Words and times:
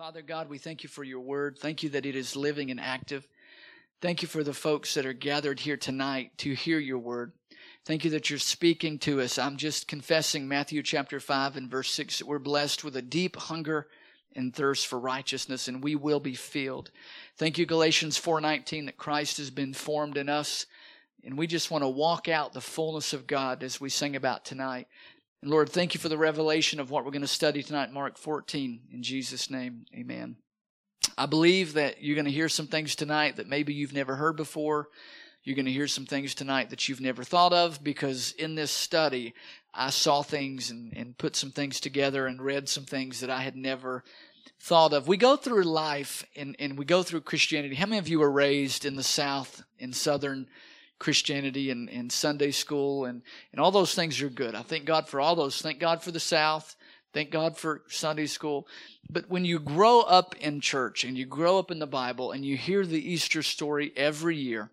Father 0.00 0.22
God, 0.22 0.48
we 0.48 0.56
thank 0.56 0.82
you 0.82 0.88
for 0.88 1.04
your 1.04 1.20
word. 1.20 1.58
Thank 1.58 1.82
you 1.82 1.90
that 1.90 2.06
it 2.06 2.16
is 2.16 2.34
living 2.34 2.70
and 2.70 2.80
active. 2.80 3.28
Thank 4.00 4.22
you 4.22 4.28
for 4.28 4.42
the 4.42 4.54
folks 4.54 4.94
that 4.94 5.04
are 5.04 5.12
gathered 5.12 5.60
here 5.60 5.76
tonight 5.76 6.30
to 6.38 6.54
hear 6.54 6.78
your 6.78 6.98
word. 6.98 7.32
Thank 7.84 8.06
you 8.06 8.10
that 8.12 8.30
you're 8.30 8.38
speaking 8.38 8.98
to 9.00 9.20
us. 9.20 9.36
I'm 9.36 9.58
just 9.58 9.88
confessing 9.88 10.48
Matthew 10.48 10.82
chapter 10.82 11.20
5 11.20 11.58
and 11.58 11.70
verse 11.70 11.90
6 11.90 12.20
that 12.20 12.26
we're 12.26 12.38
blessed 12.38 12.82
with 12.82 12.96
a 12.96 13.02
deep 13.02 13.36
hunger 13.36 13.88
and 14.34 14.56
thirst 14.56 14.86
for 14.86 14.98
righteousness 14.98 15.68
and 15.68 15.84
we 15.84 15.96
will 15.96 16.18
be 16.18 16.34
filled. 16.34 16.90
Thank 17.36 17.58
you 17.58 17.66
Galatians 17.66 18.18
4:19 18.18 18.86
that 18.86 18.96
Christ 18.96 19.36
has 19.36 19.50
been 19.50 19.74
formed 19.74 20.16
in 20.16 20.30
us 20.30 20.64
and 21.22 21.36
we 21.36 21.46
just 21.46 21.70
want 21.70 21.84
to 21.84 21.88
walk 21.88 22.26
out 22.26 22.54
the 22.54 22.62
fullness 22.62 23.12
of 23.12 23.26
God 23.26 23.62
as 23.62 23.82
we 23.82 23.90
sing 23.90 24.16
about 24.16 24.46
tonight. 24.46 24.88
And 25.42 25.50
Lord, 25.50 25.70
thank 25.70 25.94
you 25.94 26.00
for 26.00 26.10
the 26.10 26.18
revelation 26.18 26.80
of 26.80 26.90
what 26.90 27.04
we're 27.04 27.12
going 27.12 27.22
to 27.22 27.26
study 27.26 27.62
tonight, 27.62 27.92
Mark 27.92 28.18
14. 28.18 28.80
In 28.92 29.02
Jesus' 29.02 29.48
name, 29.48 29.86
amen. 29.94 30.36
I 31.16 31.24
believe 31.24 31.72
that 31.74 32.02
you're 32.02 32.14
going 32.14 32.26
to 32.26 32.30
hear 32.30 32.50
some 32.50 32.66
things 32.66 32.94
tonight 32.94 33.36
that 33.36 33.48
maybe 33.48 33.72
you've 33.72 33.94
never 33.94 34.16
heard 34.16 34.36
before. 34.36 34.88
You're 35.42 35.56
going 35.56 35.64
to 35.64 35.72
hear 35.72 35.88
some 35.88 36.04
things 36.04 36.34
tonight 36.34 36.68
that 36.68 36.88
you've 36.88 37.00
never 37.00 37.24
thought 37.24 37.54
of 37.54 37.82
because 37.82 38.32
in 38.32 38.54
this 38.54 38.70
study, 38.70 39.32
I 39.72 39.88
saw 39.88 40.20
things 40.20 40.70
and, 40.70 40.92
and 40.94 41.16
put 41.16 41.36
some 41.36 41.52
things 41.52 41.80
together 41.80 42.26
and 42.26 42.42
read 42.42 42.68
some 42.68 42.84
things 42.84 43.20
that 43.20 43.30
I 43.30 43.40
had 43.40 43.56
never 43.56 44.04
thought 44.60 44.92
of. 44.92 45.08
We 45.08 45.16
go 45.16 45.36
through 45.36 45.62
life 45.62 46.22
and, 46.36 46.54
and 46.58 46.76
we 46.76 46.84
go 46.84 47.02
through 47.02 47.22
Christianity. 47.22 47.76
How 47.76 47.86
many 47.86 47.98
of 47.98 48.08
you 48.08 48.18
were 48.18 48.30
raised 48.30 48.84
in 48.84 48.96
the 48.96 49.02
South, 49.02 49.62
in 49.78 49.94
Southern 49.94 50.48
Christianity 51.00 51.70
and, 51.70 51.88
and 51.90 52.12
Sunday 52.12 52.52
school 52.52 53.06
and, 53.06 53.22
and 53.50 53.60
all 53.60 53.72
those 53.72 53.94
things 53.94 54.22
are 54.22 54.28
good. 54.28 54.54
I 54.54 54.62
thank 54.62 54.84
God 54.84 55.08
for 55.08 55.20
all 55.20 55.34
those. 55.34 55.60
Thank 55.60 55.80
God 55.80 56.02
for 56.02 56.12
the 56.12 56.20
South. 56.20 56.76
Thank 57.12 57.30
God 57.30 57.56
for 57.56 57.82
Sunday 57.88 58.26
school. 58.26 58.68
But 59.08 59.28
when 59.28 59.44
you 59.44 59.58
grow 59.58 60.02
up 60.02 60.36
in 60.36 60.60
church 60.60 61.02
and 61.02 61.18
you 61.18 61.26
grow 61.26 61.58
up 61.58 61.72
in 61.72 61.80
the 61.80 61.86
Bible 61.86 62.30
and 62.30 62.44
you 62.44 62.56
hear 62.56 62.86
the 62.86 63.10
Easter 63.10 63.42
story 63.42 63.92
every 63.96 64.36
year 64.36 64.70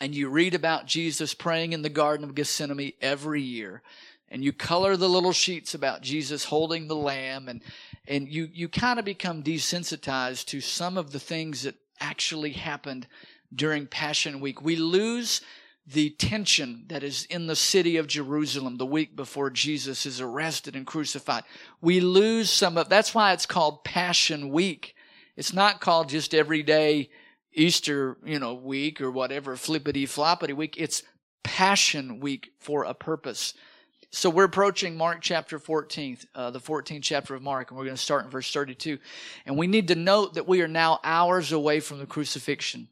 and 0.00 0.14
you 0.14 0.28
read 0.28 0.54
about 0.54 0.86
Jesus 0.86 1.32
praying 1.32 1.72
in 1.72 1.80
the 1.80 1.88
Garden 1.88 2.28
of 2.28 2.34
Gethsemane 2.34 2.92
every 3.00 3.40
year 3.40 3.82
and 4.28 4.42
you 4.42 4.52
color 4.52 4.96
the 4.96 5.08
little 5.08 5.32
sheets 5.32 5.74
about 5.74 6.02
Jesus 6.02 6.44
holding 6.44 6.88
the 6.88 6.96
lamb 6.96 7.48
and, 7.48 7.62
and 8.08 8.28
you, 8.28 8.48
you 8.52 8.68
kind 8.68 8.98
of 8.98 9.04
become 9.04 9.42
desensitized 9.42 10.46
to 10.46 10.60
some 10.60 10.98
of 10.98 11.12
the 11.12 11.20
things 11.20 11.62
that 11.62 11.76
actually 12.00 12.50
happened 12.50 13.06
during 13.54 13.86
Passion 13.86 14.40
Week. 14.40 14.62
We 14.62 14.76
lose 14.76 15.42
the 15.86 16.10
tension 16.10 16.84
that 16.88 17.02
is 17.02 17.24
in 17.24 17.46
the 17.46 17.56
city 17.56 17.96
of 17.96 18.06
Jerusalem 18.06 18.76
the 18.76 18.86
week 18.86 19.16
before 19.16 19.50
Jesus 19.50 20.06
is 20.06 20.20
arrested 20.20 20.76
and 20.76 20.86
crucified. 20.86 21.42
We 21.80 22.00
lose 22.00 22.50
some 22.50 22.78
of 22.78 22.88
that's 22.88 23.14
why 23.14 23.32
it's 23.32 23.46
called 23.46 23.82
Passion 23.84 24.50
Week. 24.50 24.94
It's 25.36 25.52
not 25.52 25.80
called 25.80 26.08
just 26.08 26.34
everyday 26.34 27.10
Easter, 27.52 28.16
you 28.24 28.38
know, 28.38 28.54
week 28.54 29.00
or 29.00 29.10
whatever, 29.10 29.56
flippity 29.56 30.06
floppity 30.06 30.54
week. 30.54 30.76
It's 30.78 31.02
Passion 31.42 32.20
Week 32.20 32.52
for 32.58 32.84
a 32.84 32.94
purpose. 32.94 33.54
So 34.10 34.30
we're 34.30 34.44
approaching 34.44 34.96
Mark 34.96 35.20
chapter 35.20 35.58
14, 35.58 36.18
uh, 36.34 36.50
the 36.50 36.60
14th 36.60 37.02
chapter 37.02 37.34
of 37.34 37.42
Mark, 37.42 37.70
and 37.70 37.78
we're 37.78 37.86
going 37.86 37.96
to 37.96 38.02
start 38.02 38.24
in 38.24 38.30
verse 38.30 38.52
32. 38.52 38.98
And 39.46 39.56
we 39.56 39.66
need 39.66 39.88
to 39.88 39.94
note 39.94 40.34
that 40.34 40.46
we 40.46 40.60
are 40.60 40.68
now 40.68 41.00
hours 41.02 41.50
away 41.50 41.80
from 41.80 41.98
the 41.98 42.06
crucifixion. 42.06 42.88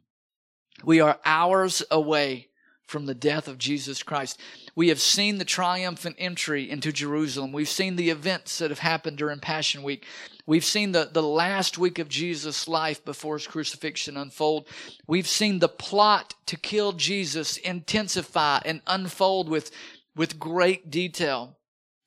We 0.83 1.01
are 1.01 1.19
hours 1.25 1.83
away 1.91 2.49
from 2.91 3.07
the 3.07 3.15
death 3.15 3.47
of 3.47 3.57
Jesus 3.57 4.03
Christ. 4.03 4.41
We 4.75 4.89
have 4.89 5.01
seen 5.01 5.39
the 5.39 5.45
triumphant 5.45 6.17
entry 6.19 6.69
into 6.69 6.93
Jerusalem. 6.93 7.53
We've 7.53 7.69
seen 7.69 7.95
the 7.95 8.11
events 8.11 8.59
that 8.59 8.71
have 8.71 8.81
happened 8.81 9.17
during 9.17 9.39
Passion 9.39 9.85
Week. 9.85 10.05
We've 10.45 10.65
seen 10.65 10.91
the, 10.91 11.09
the 11.11 11.23
last 11.23 11.79
week 11.79 12.01
of 12.01 12.09
Jesus' 12.09 12.67
life 12.67 13.05
before 13.05 13.37
his 13.37 13.47
crucifixion 13.47 14.17
unfold. 14.17 14.67
We've 15.07 15.29
seen 15.29 15.61
the 15.61 15.69
plot 15.69 16.35
to 16.47 16.57
kill 16.57 16.93
Jesus 16.93 17.57
intensify 17.59 18.61
and 18.65 18.83
unfold 18.89 19.49
with, 19.49 19.71
with 20.17 20.41
great 20.41 20.91
detail. 20.91 21.57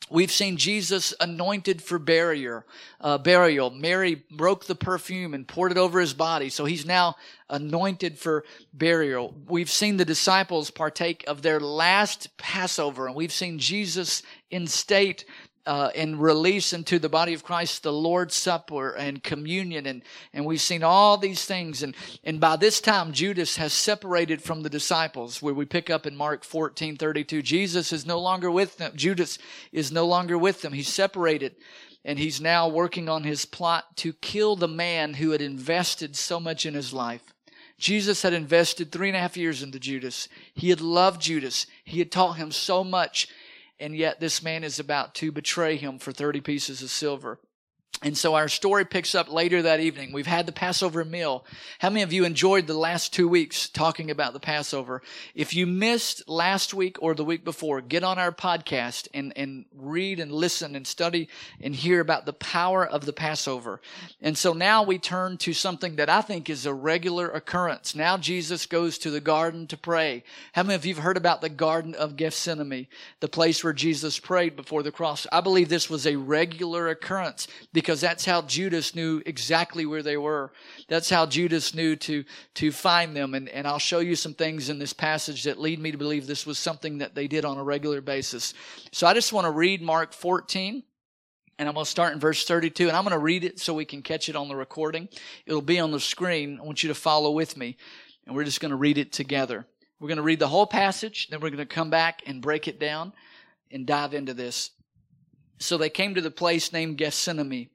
We've 0.09 0.31
seen 0.31 0.57
Jesus 0.57 1.13
anointed 1.19 1.81
for 1.81 1.97
burial. 1.97 2.63
Uh, 2.99 3.17
burial. 3.17 3.69
Mary 3.69 4.23
broke 4.29 4.65
the 4.65 4.75
perfume 4.75 5.33
and 5.33 5.47
poured 5.47 5.71
it 5.71 5.77
over 5.77 5.99
his 5.99 6.13
body, 6.13 6.49
so 6.49 6.65
he's 6.65 6.85
now 6.85 7.15
anointed 7.49 8.19
for 8.19 8.43
burial. 8.73 9.33
We've 9.47 9.69
seen 9.69 9.97
the 9.97 10.05
disciples 10.05 10.69
partake 10.69 11.23
of 11.27 11.41
their 11.41 11.59
last 11.59 12.35
Passover, 12.37 13.07
and 13.07 13.15
we've 13.15 13.31
seen 13.31 13.59
Jesus 13.59 14.23
in 14.51 14.67
state 14.67 15.25
uh, 15.65 15.89
and 15.95 16.21
release 16.21 16.73
into 16.73 16.99
the 16.99 17.09
body 17.09 17.33
of 17.33 17.43
Christ 17.43 17.83
the 17.83 17.93
Lord's 17.93 18.35
Supper 18.35 18.91
and 18.91 19.23
communion. 19.23 19.85
And, 19.85 20.01
and 20.33 20.45
we've 20.45 20.61
seen 20.61 20.83
all 20.83 21.17
these 21.17 21.45
things. 21.45 21.83
And, 21.83 21.95
and 22.23 22.39
by 22.39 22.55
this 22.55 22.81
time, 22.81 23.13
Judas 23.13 23.55
has 23.57 23.73
separated 23.73 24.41
from 24.41 24.61
the 24.61 24.69
disciples, 24.69 25.41
where 25.41 25.53
we 25.53 25.65
pick 25.65 25.89
up 25.89 26.05
in 26.05 26.15
Mark 26.15 26.43
14 26.43 26.97
32. 26.97 27.41
Jesus 27.41 27.93
is 27.93 28.05
no 28.05 28.19
longer 28.19 28.51
with 28.51 28.77
them. 28.77 28.91
Judas 28.95 29.37
is 29.71 29.91
no 29.91 30.05
longer 30.05 30.37
with 30.37 30.61
them. 30.61 30.73
He's 30.73 30.89
separated. 30.89 31.55
And 32.05 32.19
he's 32.19 32.41
now 32.41 32.67
working 32.67 33.07
on 33.07 33.23
his 33.23 33.45
plot 33.45 33.95
to 33.97 34.11
kill 34.11 34.57
the 34.57 34.67
man 34.67 35.13
who 35.13 35.31
had 35.31 35.41
invested 35.41 36.17
so 36.17 36.37
much 36.37 36.65
in 36.65 36.73
his 36.73 36.91
life. 36.91 37.33
Jesus 37.77 38.21
had 38.21 38.33
invested 38.33 38.91
three 38.91 39.09
and 39.09 39.17
a 39.17 39.19
half 39.19 39.35
years 39.35 39.63
into 39.63 39.79
Judas. 39.79 40.27
He 40.53 40.69
had 40.69 40.81
loved 40.81 41.21
Judas. 41.21 41.65
He 41.83 41.99
had 41.99 42.11
taught 42.11 42.33
him 42.33 42.51
so 42.51 42.83
much 42.83 43.27
and 43.79 43.95
yet 43.95 44.19
this 44.19 44.43
man 44.43 44.63
is 44.63 44.79
about 44.79 45.15
to 45.15 45.31
betray 45.31 45.77
him 45.77 45.97
for 45.99 46.11
30 46.11 46.41
pieces 46.41 46.81
of 46.81 46.89
silver. 46.89 47.39
And 48.01 48.17
so 48.17 48.35
our 48.35 48.49
story 48.49 48.83
picks 48.83 49.15
up 49.15 49.31
later 49.31 49.61
that 49.61 49.79
evening. 49.79 50.11
We've 50.11 50.27
had 50.27 50.45
the 50.45 50.51
Passover 50.51 51.05
meal. 51.05 51.45
How 51.79 51.89
many 51.89 52.01
of 52.01 52.11
you 52.11 52.25
enjoyed 52.25 52.67
the 52.67 52.73
last 52.73 53.13
two 53.13 53.29
weeks 53.29 53.69
talking 53.69 54.11
about 54.11 54.33
the 54.33 54.41
Passover? 54.41 55.01
If 55.33 55.53
you 55.53 55.65
missed 55.65 56.27
last 56.27 56.73
week 56.73 56.97
or 57.01 57.15
the 57.15 57.23
week 57.23 57.45
before, 57.45 57.79
get 57.79 58.03
on 58.03 58.19
our 58.19 58.33
podcast 58.33 59.07
and, 59.13 59.31
and 59.37 59.65
read 59.73 60.19
and 60.19 60.33
listen 60.33 60.75
and 60.75 60.85
study 60.85 61.29
and 61.61 61.73
hear 61.73 62.01
about 62.01 62.25
the 62.25 62.33
power 62.33 62.85
of 62.85 63.05
the 63.05 63.13
Passover. 63.13 63.79
And 64.21 64.37
so 64.37 64.51
now 64.51 64.83
we 64.83 64.97
turn 64.97 65.37
to 65.37 65.53
something 65.53 65.95
that 65.95 66.09
I 66.09 66.19
think 66.19 66.49
is 66.49 66.65
a 66.65 66.73
regular 66.73 67.29
occurrence. 67.29 67.95
Now 67.95 68.17
Jesus 68.17 68.65
goes 68.65 68.97
to 68.97 69.11
the 69.11 69.21
garden 69.21 69.65
to 69.67 69.77
pray. 69.77 70.25
How 70.51 70.63
many 70.63 70.75
of 70.75 70.85
you 70.85 70.93
have 70.93 71.03
heard 71.05 71.17
about 71.17 71.39
the 71.39 71.47
Garden 71.47 71.95
of 71.95 72.17
Gethsemane, 72.17 72.87
the 73.21 73.29
place 73.29 73.63
where 73.63 73.71
Jesus 73.71 74.19
prayed 74.19 74.57
before 74.57 74.83
the 74.83 74.91
cross? 74.91 75.25
I 75.31 75.39
believe 75.39 75.69
this 75.69 75.89
was 75.89 76.05
a 76.05 76.17
regular 76.17 76.89
occurrence 76.89 77.47
because 77.83 77.99
that's 77.99 78.23
how 78.23 78.41
Judas 78.41 78.95
knew 78.95 79.21
exactly 79.25 79.85
where 79.85 80.01
they 80.01 80.15
were. 80.15 80.53
That's 80.87 81.09
how 81.09 81.25
Judas 81.25 81.75
knew 81.75 81.97
to, 81.97 82.23
to 82.55 82.71
find 82.71 83.13
them. 83.13 83.33
And, 83.33 83.49
and 83.49 83.67
I'll 83.67 83.77
show 83.77 83.99
you 83.99 84.15
some 84.15 84.33
things 84.33 84.69
in 84.69 84.79
this 84.79 84.93
passage 84.93 85.43
that 85.43 85.59
lead 85.59 85.79
me 85.79 85.91
to 85.91 85.97
believe 85.97 86.25
this 86.25 86.47
was 86.47 86.57
something 86.57 86.99
that 86.99 87.13
they 87.13 87.27
did 87.27 87.43
on 87.43 87.57
a 87.57 87.63
regular 87.63 87.99
basis. 87.99 88.53
So 88.93 89.05
I 89.05 89.13
just 89.13 89.33
want 89.33 89.45
to 89.45 89.51
read 89.51 89.81
Mark 89.81 90.13
14. 90.13 90.83
And 91.59 91.69
I'm 91.69 91.75
going 91.75 91.85
to 91.85 91.91
start 91.91 92.13
in 92.13 92.19
verse 92.19 92.45
32, 92.45 92.87
and 92.87 92.97
I'm 92.97 93.03
going 93.03 93.11
to 93.11 93.19
read 93.19 93.43
it 93.43 93.59
so 93.59 93.75
we 93.75 93.85
can 93.85 94.01
catch 94.01 94.27
it 94.27 94.35
on 94.35 94.47
the 94.47 94.55
recording. 94.55 95.07
It'll 95.45 95.61
be 95.61 95.79
on 95.79 95.91
the 95.91 95.99
screen. 95.99 96.57
I 96.59 96.63
want 96.65 96.81
you 96.81 96.87
to 96.87 96.95
follow 96.95 97.29
with 97.29 97.55
me, 97.55 97.77
and 98.25 98.35
we're 98.35 98.43
just 98.43 98.59
going 98.59 98.71
to 98.71 98.75
read 98.75 98.97
it 98.97 99.11
together. 99.11 99.67
We're 99.99 100.07
going 100.07 100.17
to 100.17 100.23
read 100.23 100.39
the 100.39 100.47
whole 100.47 100.65
passage, 100.65 101.27
then 101.27 101.41
we're 101.41 101.51
going 101.51 101.59
to 101.59 101.67
come 101.67 101.91
back 101.91 102.23
and 102.25 102.41
break 102.41 102.67
it 102.67 102.79
down 102.79 103.13
and 103.69 103.85
dive 103.85 104.15
into 104.15 104.33
this. 104.33 104.71
So 105.59 105.77
they 105.77 105.91
came 105.91 106.15
to 106.15 106.21
the 106.21 106.31
place 106.31 106.73
named 106.73 106.97
Gethsemane. 106.97 107.69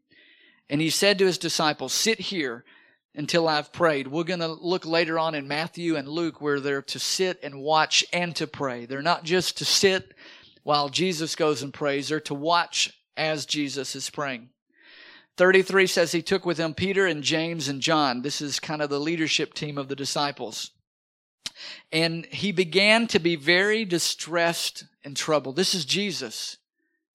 And 0.71 0.81
he 0.81 0.91
said 0.91 1.19
to 1.19 1.27
his 1.27 1.39
disciples, 1.39 1.93
Sit 1.93 2.21
here 2.21 2.65
until 3.15 3.49
I've 3.49 3.73
prayed. 3.73 4.07
We're 4.07 4.25
going 4.25 4.41
to 4.41 4.49
look 4.49 4.87
later 4.87 5.19
on 5.19 5.35
in 5.35 5.49
Matthew 5.49 5.97
and 5.97 6.09
Luke 6.09 6.41
where 6.41 6.61
they're 6.61 6.83
to 6.83 6.99
sit 6.99 7.41
and 7.43 7.61
watch 7.61 8.05
and 8.13 8.35
to 8.37 8.47
pray. 8.47 8.87
They're 8.87 9.03
not 9.03 9.25
just 9.25 9.59
to 9.59 9.65
sit 9.65 10.15
while 10.63 10.89
Jesus 10.89 11.35
goes 11.35 11.63
and 11.63 11.73
prays, 11.73 12.09
they're 12.09 12.21
to 12.21 12.35
watch 12.35 12.93
as 13.17 13.47
Jesus 13.47 13.97
is 13.97 14.11
praying. 14.11 14.51
33 15.39 15.87
says 15.87 16.13
he 16.13 16.21
took 16.21 16.45
with 16.45 16.59
him 16.59 16.75
Peter 16.75 17.07
and 17.07 17.23
James 17.23 17.69
and 17.69 17.81
John. 17.81 18.23
This 18.23 18.41
is 18.41 18.61
kind 18.61 18.83
of 18.83 18.91
the 18.91 19.01
leadership 19.01 19.55
team 19.55 19.79
of 19.79 19.89
the 19.89 19.97
disciples. 19.97 20.73
And 21.91 22.27
he 22.27 22.53
began 22.53 23.07
to 23.09 23.19
be 23.19 23.37
very 23.37 23.85
distressed 23.85 24.85
and 25.05 25.17
troubled. 25.17 25.57
This 25.57 25.75
is 25.75 25.85
Jesus. 25.85 26.59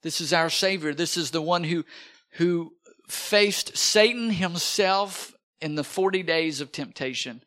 This 0.02 0.20
is 0.20 0.34
our 0.34 0.50
Savior. 0.50 0.94
This 0.94 1.16
is 1.16 1.32
the 1.32 1.42
one 1.42 1.64
who, 1.64 1.86
who 2.32 2.74
faced 3.08 3.78
Satan 3.78 4.30
himself 4.30 5.34
in 5.62 5.76
the 5.76 5.84
40 5.84 6.24
days 6.24 6.62
of 6.62 6.72
temptation. 6.72 7.44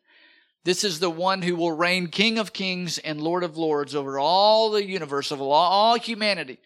This 0.63 0.83
is 0.83 0.99
the 0.99 1.09
one 1.09 1.41
who 1.41 1.55
will 1.55 1.71
reign 1.71 2.07
King 2.07 2.37
of 2.37 2.51
kings 2.51 2.97
and 2.97 3.21
Lord 3.21 3.43
of 3.43 3.57
lords 3.57 3.95
over 3.95 4.19
all 4.19 4.71
the 4.71 4.85
universe, 4.85 5.31
of 5.31 5.41
all 5.41 5.97
humanity. 5.97 6.59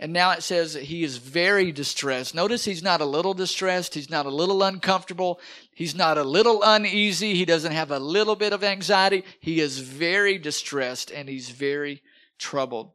And 0.00 0.12
now 0.12 0.32
it 0.32 0.42
says 0.42 0.74
that 0.74 0.82
he 0.82 1.04
is 1.04 1.18
very 1.18 1.70
distressed. 1.70 2.34
Notice 2.34 2.64
he's 2.64 2.82
not 2.82 3.00
a 3.00 3.06
little 3.06 3.32
distressed. 3.32 3.94
He's 3.94 4.10
not 4.10 4.26
a 4.26 4.30
little 4.30 4.62
uncomfortable. 4.62 5.40
He's 5.72 5.94
not 5.94 6.18
a 6.18 6.24
little 6.24 6.62
uneasy. 6.64 7.34
He 7.34 7.44
doesn't 7.44 7.72
have 7.72 7.92
a 7.92 8.00
little 8.00 8.34
bit 8.34 8.52
of 8.52 8.64
anxiety. 8.64 9.24
He 9.38 9.60
is 9.60 9.78
very 9.78 10.36
distressed 10.36 11.12
and 11.12 11.28
he's 11.28 11.50
very 11.50 12.02
troubled. 12.38 12.90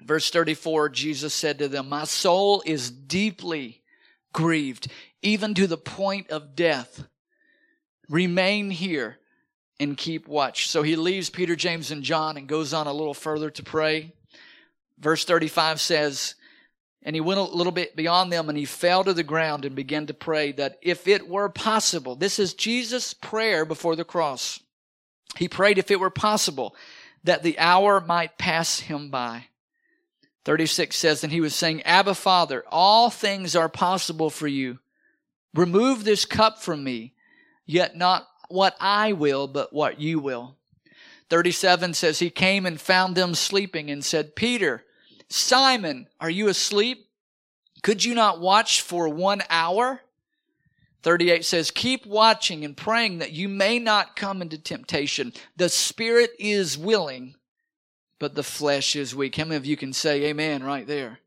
Verse 0.00 0.30
34, 0.30 0.90
Jesus 0.90 1.34
said 1.34 1.58
to 1.58 1.68
them, 1.68 1.88
My 1.88 2.04
soul 2.04 2.62
is 2.64 2.90
deeply 2.90 3.81
grieved, 4.32 4.88
even 5.22 5.54
to 5.54 5.66
the 5.66 5.78
point 5.78 6.30
of 6.30 6.54
death. 6.54 7.04
Remain 8.08 8.70
here 8.70 9.18
and 9.78 9.96
keep 9.96 10.28
watch. 10.28 10.68
So 10.68 10.82
he 10.82 10.96
leaves 10.96 11.30
Peter, 11.30 11.56
James, 11.56 11.90
and 11.90 12.02
John 12.02 12.36
and 12.36 12.46
goes 12.46 12.72
on 12.72 12.86
a 12.86 12.92
little 12.92 13.14
further 13.14 13.50
to 13.50 13.62
pray. 13.62 14.12
Verse 14.98 15.24
35 15.24 15.80
says, 15.80 16.34
And 17.02 17.16
he 17.16 17.20
went 17.20 17.40
a 17.40 17.44
little 17.44 17.72
bit 17.72 17.96
beyond 17.96 18.32
them 18.32 18.48
and 18.48 18.56
he 18.56 18.64
fell 18.64 19.02
to 19.04 19.12
the 19.12 19.22
ground 19.22 19.64
and 19.64 19.74
began 19.74 20.06
to 20.06 20.14
pray 20.14 20.52
that 20.52 20.78
if 20.82 21.08
it 21.08 21.28
were 21.28 21.48
possible, 21.48 22.14
this 22.14 22.38
is 22.38 22.54
Jesus' 22.54 23.12
prayer 23.12 23.64
before 23.64 23.96
the 23.96 24.04
cross. 24.04 24.60
He 25.36 25.48
prayed 25.48 25.78
if 25.78 25.90
it 25.90 25.98
were 26.00 26.10
possible 26.10 26.76
that 27.24 27.42
the 27.42 27.58
hour 27.58 28.00
might 28.00 28.38
pass 28.38 28.80
him 28.80 29.10
by. 29.10 29.46
36 30.44 30.96
says, 30.96 31.22
And 31.22 31.32
he 31.32 31.40
was 31.40 31.54
saying, 31.54 31.82
Abba, 31.82 32.14
Father, 32.14 32.64
all 32.68 33.10
things 33.10 33.54
are 33.54 33.68
possible 33.68 34.30
for 34.30 34.48
you. 34.48 34.78
Remove 35.54 36.04
this 36.04 36.24
cup 36.24 36.58
from 36.58 36.82
me, 36.82 37.14
yet 37.66 37.96
not 37.96 38.26
what 38.48 38.76
I 38.80 39.12
will, 39.12 39.46
but 39.46 39.72
what 39.72 40.00
you 40.00 40.18
will. 40.18 40.56
37 41.30 41.94
says, 41.94 42.18
He 42.18 42.30
came 42.30 42.66
and 42.66 42.80
found 42.80 43.14
them 43.14 43.34
sleeping 43.34 43.90
and 43.90 44.04
said, 44.04 44.36
Peter, 44.36 44.84
Simon, 45.28 46.08
are 46.20 46.30
you 46.30 46.48
asleep? 46.48 47.06
Could 47.82 48.04
you 48.04 48.14
not 48.14 48.40
watch 48.40 48.80
for 48.82 49.08
one 49.08 49.42
hour? 49.48 50.02
38 51.02 51.44
says, 51.44 51.70
Keep 51.70 52.06
watching 52.06 52.64
and 52.64 52.76
praying 52.76 53.18
that 53.18 53.32
you 53.32 53.48
may 53.48 53.78
not 53.78 54.14
come 54.14 54.42
into 54.42 54.58
temptation. 54.58 55.32
The 55.56 55.68
spirit 55.68 56.30
is 56.38 56.78
willing, 56.78 57.34
but 58.22 58.36
the 58.36 58.42
flesh 58.44 58.94
is 58.94 59.16
weak. 59.16 59.34
How 59.34 59.42
many 59.42 59.56
of 59.56 59.66
you 59.66 59.76
can 59.76 59.92
say 59.92 60.26
amen 60.26 60.62
right 60.62 60.86
there? 60.86 61.18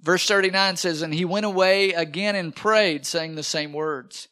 Verse 0.00 0.26
39 0.26 0.74
says, 0.76 1.02
And 1.02 1.14
he 1.14 1.24
went 1.24 1.46
away 1.46 1.92
again 1.92 2.34
and 2.34 2.54
prayed, 2.54 3.06
saying 3.06 3.36
the 3.36 3.44
same 3.44 3.72
words. 3.72 4.26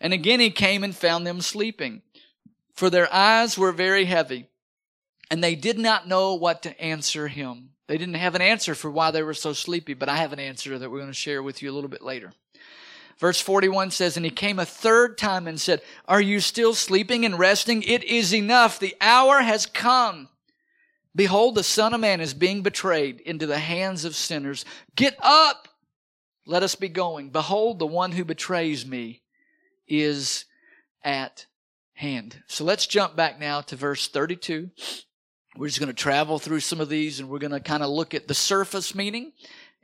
And 0.00 0.12
again 0.12 0.38
he 0.38 0.50
came 0.50 0.84
and 0.84 0.94
found 0.94 1.26
them 1.26 1.40
sleeping, 1.40 2.02
for 2.76 2.90
their 2.90 3.12
eyes 3.12 3.58
were 3.58 3.72
very 3.72 4.04
heavy, 4.04 4.46
and 5.28 5.42
they 5.42 5.56
did 5.56 5.80
not 5.80 6.06
know 6.06 6.34
what 6.34 6.62
to 6.62 6.80
answer 6.80 7.26
him. 7.26 7.70
They 7.88 7.98
didn't 7.98 8.14
have 8.14 8.36
an 8.36 8.42
answer 8.42 8.76
for 8.76 8.88
why 8.88 9.10
they 9.10 9.24
were 9.24 9.34
so 9.34 9.52
sleepy, 9.52 9.94
but 9.94 10.08
I 10.08 10.18
have 10.18 10.32
an 10.32 10.38
answer 10.38 10.78
that 10.78 10.88
we're 10.92 11.00
going 11.00 11.10
to 11.10 11.12
share 11.12 11.42
with 11.42 11.60
you 11.60 11.72
a 11.72 11.74
little 11.74 11.90
bit 11.90 12.02
later. 12.02 12.34
Verse 13.18 13.40
41 13.40 13.90
says, 13.90 14.16
And 14.16 14.24
he 14.24 14.30
came 14.30 14.60
a 14.60 14.64
third 14.64 15.18
time 15.18 15.48
and 15.48 15.60
said, 15.60 15.82
Are 16.06 16.20
you 16.20 16.38
still 16.38 16.72
sleeping 16.72 17.24
and 17.24 17.36
resting? 17.36 17.82
It 17.82 18.04
is 18.04 18.32
enough. 18.32 18.78
The 18.78 18.94
hour 19.00 19.40
has 19.40 19.66
come. 19.66 20.28
Behold, 21.16 21.54
the 21.54 21.62
Son 21.62 21.94
of 21.94 22.00
Man 22.00 22.20
is 22.20 22.34
being 22.34 22.62
betrayed 22.62 23.20
into 23.20 23.46
the 23.46 23.58
hands 23.58 24.04
of 24.04 24.14
sinners. 24.14 24.66
Get 24.94 25.16
up! 25.22 25.68
Let 26.46 26.62
us 26.62 26.74
be 26.74 26.88
going. 26.88 27.30
Behold, 27.30 27.78
the 27.78 27.86
one 27.86 28.12
who 28.12 28.24
betrays 28.24 28.86
me 28.86 29.22
is 29.88 30.44
at 31.02 31.46
hand. 31.94 32.42
So 32.46 32.64
let's 32.64 32.86
jump 32.86 33.16
back 33.16 33.40
now 33.40 33.62
to 33.62 33.76
verse 33.76 34.06
32. 34.08 34.70
We're 35.56 35.68
just 35.68 35.80
going 35.80 35.88
to 35.88 35.94
travel 35.94 36.38
through 36.38 36.60
some 36.60 36.80
of 36.80 36.90
these 36.90 37.18
and 37.18 37.30
we're 37.30 37.38
going 37.38 37.50
to 37.50 37.60
kind 37.60 37.82
of 37.82 37.88
look 37.88 38.12
at 38.12 38.28
the 38.28 38.34
surface 38.34 38.94
meaning 38.94 39.32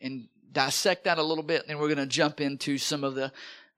and 0.01 0.29
dissect 0.53 1.05
that 1.05 1.19
a 1.19 1.23
little 1.23 1.43
bit. 1.43 1.65
And 1.67 1.81
we're 1.81 1.89
going 1.89 1.97
to 1.97 2.07
jump 2.07 2.41
into 2.41 2.77
some 2.77 3.03
of 3.03 3.15
the 3.15 3.33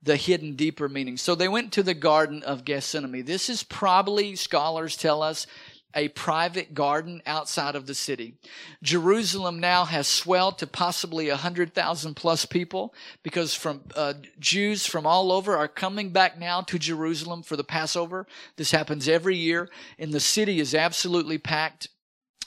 the 0.04 0.16
hidden 0.16 0.54
deeper 0.54 0.88
meaning. 0.88 1.16
So 1.16 1.34
they 1.34 1.48
went 1.48 1.72
to 1.72 1.82
the 1.82 1.94
Garden 1.94 2.42
of 2.42 2.64
Gethsemane. 2.64 3.24
This 3.24 3.48
is 3.48 3.62
probably, 3.62 4.36
scholars 4.36 4.96
tell 4.96 5.22
us, 5.22 5.46
a 5.94 6.08
private 6.08 6.74
garden 6.74 7.22
outside 7.26 7.74
of 7.74 7.86
the 7.86 7.94
city. 7.94 8.34
Jerusalem 8.82 9.60
now 9.60 9.84
has 9.84 10.06
swelled 10.06 10.58
to 10.58 10.66
possibly 10.66 11.28
100,000 11.28 12.14
plus 12.14 12.44
people 12.44 12.94
because 13.22 13.54
from 13.54 13.82
uh, 13.94 14.14
Jews 14.38 14.86
from 14.86 15.06
all 15.06 15.32
over 15.32 15.56
are 15.56 15.68
coming 15.68 16.10
back 16.10 16.38
now 16.38 16.60
to 16.62 16.78
Jerusalem 16.78 17.42
for 17.42 17.56
the 17.56 17.64
Passover. 17.64 18.26
This 18.56 18.70
happens 18.70 19.08
every 19.08 19.36
year 19.36 19.68
and 19.98 20.12
the 20.12 20.20
city 20.20 20.60
is 20.60 20.74
absolutely 20.74 21.38
packed. 21.38 21.88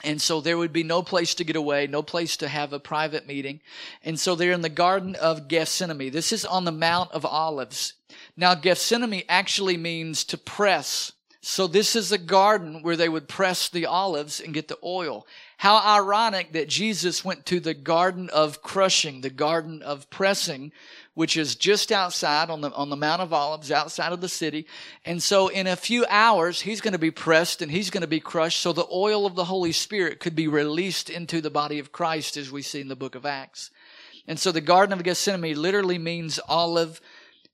And 0.03 0.21
so 0.21 0.41
there 0.41 0.57
would 0.57 0.73
be 0.73 0.83
no 0.83 1.01
place 1.01 1.33
to 1.35 1.43
get 1.43 1.55
away, 1.55 1.87
no 1.87 2.03
place 2.03 2.37
to 2.37 2.47
have 2.47 2.71
a 2.71 2.79
private 2.79 3.25
meeting. 3.25 3.61
And 4.03 4.19
so 4.19 4.35
they're 4.35 4.51
in 4.51 4.61
the 4.61 4.69
Garden 4.69 5.15
of 5.15 5.47
Gethsemane. 5.47 6.11
This 6.11 6.31
is 6.31 6.45
on 6.45 6.65
the 6.65 6.71
Mount 6.71 7.11
of 7.13 7.25
Olives. 7.25 7.93
Now, 8.35 8.53
Gethsemane 8.53 9.23
actually 9.27 9.75
means 9.75 10.23
to 10.25 10.37
press 10.37 11.13
so 11.41 11.67
this 11.67 11.95
is 11.95 12.11
a 12.11 12.17
garden 12.17 12.81
where 12.81 12.95
they 12.95 13.09
would 13.09 13.27
press 13.27 13.69
the 13.69 13.85
olives 13.85 14.39
and 14.39 14.53
get 14.53 14.67
the 14.67 14.79
oil. 14.83 15.27
How 15.57 15.77
ironic 15.77 16.53
that 16.53 16.67
Jesus 16.67 17.23
went 17.23 17.45
to 17.47 17.59
the 17.59 17.73
garden 17.73 18.29
of 18.31 18.61
crushing, 18.61 19.21
the 19.21 19.29
garden 19.29 19.81
of 19.81 20.09
pressing, 20.09 20.71
which 21.13 21.37
is 21.37 21.55
just 21.55 21.91
outside 21.91 22.49
on 22.49 22.61
the, 22.61 22.71
on 22.73 22.89
the 22.89 22.95
Mount 22.95 23.21
of 23.21 23.33
Olives, 23.33 23.71
outside 23.71 24.11
of 24.13 24.21
the 24.21 24.29
city. 24.29 24.67
And 25.05 25.21
so 25.21 25.47
in 25.47 25.67
a 25.67 25.75
few 25.75 26.05
hours, 26.09 26.61
he's 26.61 26.81
going 26.81 26.93
to 26.93 26.99
be 26.99 27.11
pressed 27.11 27.61
and 27.61 27.71
he's 27.71 27.89
going 27.89 28.01
to 28.01 28.07
be 28.07 28.19
crushed 28.19 28.59
so 28.59 28.73
the 28.73 28.87
oil 28.91 29.25
of 29.25 29.35
the 29.35 29.45
Holy 29.45 29.71
Spirit 29.71 30.19
could 30.19 30.35
be 30.35 30.47
released 30.47 31.09
into 31.09 31.39
the 31.41 31.49
body 31.49 31.79
of 31.79 31.91
Christ 31.91 32.37
as 32.37 32.51
we 32.51 32.61
see 32.61 32.81
in 32.81 32.87
the 32.87 32.95
book 32.95 33.15
of 33.15 33.25
Acts. 33.25 33.71
And 34.27 34.39
so 34.39 34.51
the 34.51 34.61
Garden 34.61 34.93
of 34.93 35.03
Gethsemane 35.03 35.59
literally 35.59 35.97
means 35.97 36.39
olive 36.47 36.99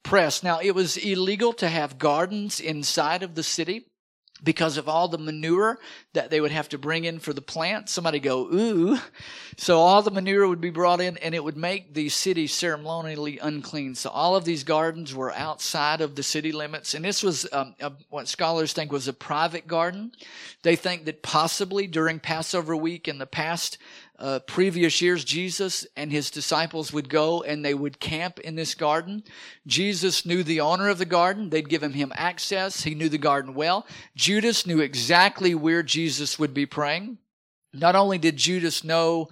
press. 0.03 0.43
Now, 0.43 0.59
it 0.59 0.71
was 0.71 0.97
illegal 0.97 1.53
to 1.53 1.67
have 1.67 1.97
gardens 1.97 2.59
inside 2.59 3.23
of 3.23 3.35
the 3.35 3.43
city 3.43 3.87
because 4.43 4.77
of 4.77 4.89
all 4.89 5.07
the 5.07 5.17
manure 5.17 5.79
that 6.13 6.29
they 6.29 6.41
would 6.41 6.51
have 6.51 6.67
to 6.69 6.77
bring 6.77 7.05
in 7.05 7.19
for 7.19 7.31
the 7.31 7.41
plants. 7.41 7.93
Somebody 7.93 8.19
go, 8.19 8.41
ooh. 8.53 8.99
So 9.57 9.79
all 9.79 10.01
the 10.01 10.11
manure 10.11 10.47
would 10.47 10.59
be 10.59 10.69
brought 10.69 10.99
in 10.99 11.17
and 11.17 11.33
it 11.33 11.43
would 11.43 11.55
make 11.55 11.93
the 11.93 12.09
city 12.09 12.47
ceremonially 12.47 13.39
unclean. 13.39 13.95
So 13.95 14.09
all 14.09 14.35
of 14.35 14.43
these 14.43 14.63
gardens 14.63 15.15
were 15.15 15.31
outside 15.31 16.01
of 16.01 16.15
the 16.15 16.23
city 16.23 16.51
limits. 16.51 16.93
And 16.93 17.05
this 17.05 17.23
was 17.23 17.47
um, 17.53 17.75
a, 17.79 17.93
what 18.09 18.27
scholars 18.27 18.73
think 18.73 18.91
was 18.91 19.07
a 19.07 19.13
private 19.13 19.65
garden. 19.65 20.11
They 20.63 20.75
think 20.75 21.05
that 21.05 21.23
possibly 21.23 21.87
during 21.87 22.19
Passover 22.19 22.75
week 22.75 23.07
in 23.07 23.19
the 23.19 23.25
past, 23.25 23.77
uh, 24.19 24.39
previous 24.39 25.01
years, 25.01 25.23
Jesus 25.25 25.87
and 25.97 26.11
his 26.11 26.29
disciples 26.29 26.93
would 26.93 27.09
go 27.09 27.41
and 27.43 27.65
they 27.65 27.73
would 27.73 27.99
camp 27.99 28.39
in 28.39 28.55
this 28.55 28.75
garden. 28.75 29.23
Jesus 29.65 30.25
knew 30.25 30.43
the 30.43 30.61
owner 30.61 30.89
of 30.89 30.99
the 30.99 31.05
garden. 31.05 31.49
They'd 31.49 31.67
given 31.67 31.93
him 31.93 32.13
access. 32.15 32.83
He 32.83 32.95
knew 32.95 33.09
the 33.09 33.17
garden 33.17 33.53
well. 33.53 33.87
Judas 34.15 34.67
knew 34.67 34.79
exactly 34.79 35.55
where 35.55 35.83
Jesus 35.83 36.37
would 36.37 36.53
be 36.53 36.65
praying. 36.65 37.17
Not 37.73 37.95
only 37.95 38.19
did 38.19 38.37
Judas 38.37 38.83
know 38.83 39.29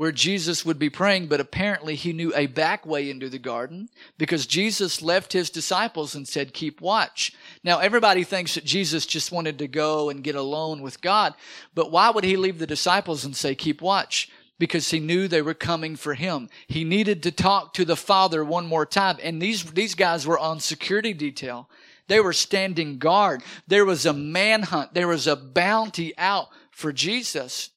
where 0.00 0.12
Jesus 0.12 0.64
would 0.64 0.78
be 0.78 0.88
praying, 0.88 1.26
but 1.26 1.40
apparently 1.40 1.94
he 1.94 2.14
knew 2.14 2.32
a 2.34 2.46
back 2.46 2.86
way 2.86 3.10
into 3.10 3.28
the 3.28 3.38
garden 3.38 3.86
because 4.16 4.46
Jesus 4.46 5.02
left 5.02 5.34
his 5.34 5.50
disciples 5.50 6.14
and 6.14 6.26
said, 6.26 6.54
keep 6.54 6.80
watch. 6.80 7.34
Now 7.62 7.80
everybody 7.80 8.24
thinks 8.24 8.54
that 8.54 8.64
Jesus 8.64 9.04
just 9.04 9.30
wanted 9.30 9.58
to 9.58 9.68
go 9.68 10.08
and 10.08 10.24
get 10.24 10.36
alone 10.36 10.80
with 10.80 11.02
God, 11.02 11.34
but 11.74 11.90
why 11.90 12.08
would 12.08 12.24
he 12.24 12.38
leave 12.38 12.58
the 12.58 12.66
disciples 12.66 13.26
and 13.26 13.36
say, 13.36 13.54
keep 13.54 13.82
watch? 13.82 14.30
Because 14.58 14.88
he 14.88 15.00
knew 15.00 15.28
they 15.28 15.42
were 15.42 15.52
coming 15.52 15.96
for 15.96 16.14
him. 16.14 16.48
He 16.66 16.82
needed 16.82 17.22
to 17.24 17.30
talk 17.30 17.74
to 17.74 17.84
the 17.84 17.94
Father 17.94 18.42
one 18.42 18.66
more 18.66 18.86
time. 18.86 19.18
And 19.22 19.42
these, 19.42 19.64
these 19.64 19.94
guys 19.94 20.26
were 20.26 20.38
on 20.38 20.60
security 20.60 21.12
detail. 21.12 21.68
They 22.08 22.20
were 22.20 22.32
standing 22.32 22.96
guard. 22.96 23.42
There 23.66 23.84
was 23.84 24.06
a 24.06 24.14
manhunt. 24.14 24.94
There 24.94 25.08
was 25.08 25.26
a 25.26 25.36
bounty 25.36 26.16
out 26.16 26.48
for 26.70 26.90
Jesus. 26.90 27.68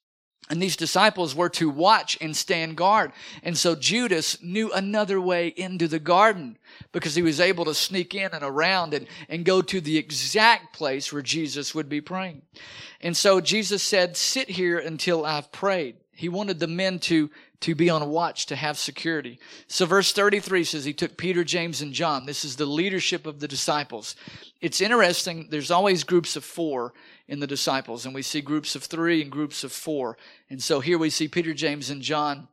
And 0.53 0.62
these 0.62 0.75
disciples 0.75 1.33
were 1.33 1.50
to 1.50 1.67
watch 1.67 2.15
and 2.22 2.38
stand 2.38 2.77
guard. 2.77 3.12
And 3.41 3.57
so 3.57 3.74
Judas 3.74 4.39
knew 4.39 4.72
another 4.72 5.19
way 5.19 5.48
into 5.48 5.88
the 5.88 5.98
garden 5.98 6.60
because 6.91 7.15
he 7.15 7.24
was 7.24 7.39
able 7.39 7.65
to 7.65 7.74
sneak 7.74 8.13
in 8.13 8.29
and 8.31 8.43
around 8.43 8.93
and, 8.93 9.07
and 9.27 9.45
go 9.45 9.63
to 9.63 9.81
the 9.81 9.98
exact 9.98 10.72
place 10.72 11.12
where 11.12 11.24
Jesus 11.24 11.74
would 11.74 11.89
be 11.89 12.01
praying. 12.01 12.43
And 13.01 13.17
so 13.17 13.41
Jesus 13.41 13.81
said, 13.81 14.15
sit 14.15 14.48
here 14.48 14.77
until 14.77 15.25
I've 15.25 15.51
prayed. 15.51 15.95
He 16.12 16.29
wanted 16.29 16.60
the 16.60 16.67
men 16.67 17.00
to, 17.00 17.31
to 17.63 17.75
be 17.75 17.89
on 17.89 18.10
watch, 18.10 18.46
to 18.48 18.58
have 18.58 18.77
security. 18.77 19.39
So 19.67 19.86
verse 19.86 20.12
33 20.12 20.65
says 20.65 20.84
he 20.84 20.93
took 20.93 21.15
Peter, 21.15 21.46
James, 21.46 21.82
and 21.82 21.93
John. 21.93 22.25
This 22.25 22.43
is 22.43 22.58
the 22.58 22.65
leadership 22.65 23.25
of 23.25 23.39
the 23.39 23.48
disciples. 23.48 24.17
It's 24.60 24.82
interesting. 24.82 25.48
There's 25.50 25.72
always 25.72 26.03
groups 26.03 26.36
of 26.36 26.43
four 26.43 26.93
in 27.29 27.39
the 27.39 27.48
disciples, 27.48 28.05
and 28.05 28.13
we 28.13 28.22
see 28.22 28.41
groups 28.41 28.75
of 28.75 28.84
three 28.84 29.22
and 29.22 29.32
groups 29.32 29.63
of 29.63 29.72
four. 29.72 30.17
And 30.50 30.62
so 30.62 30.82
here 30.82 30.98
we 30.98 31.10
see 31.10 31.29
Peter, 31.29 31.53
James, 31.53 31.89
and 31.89 32.01
John. 32.01 32.50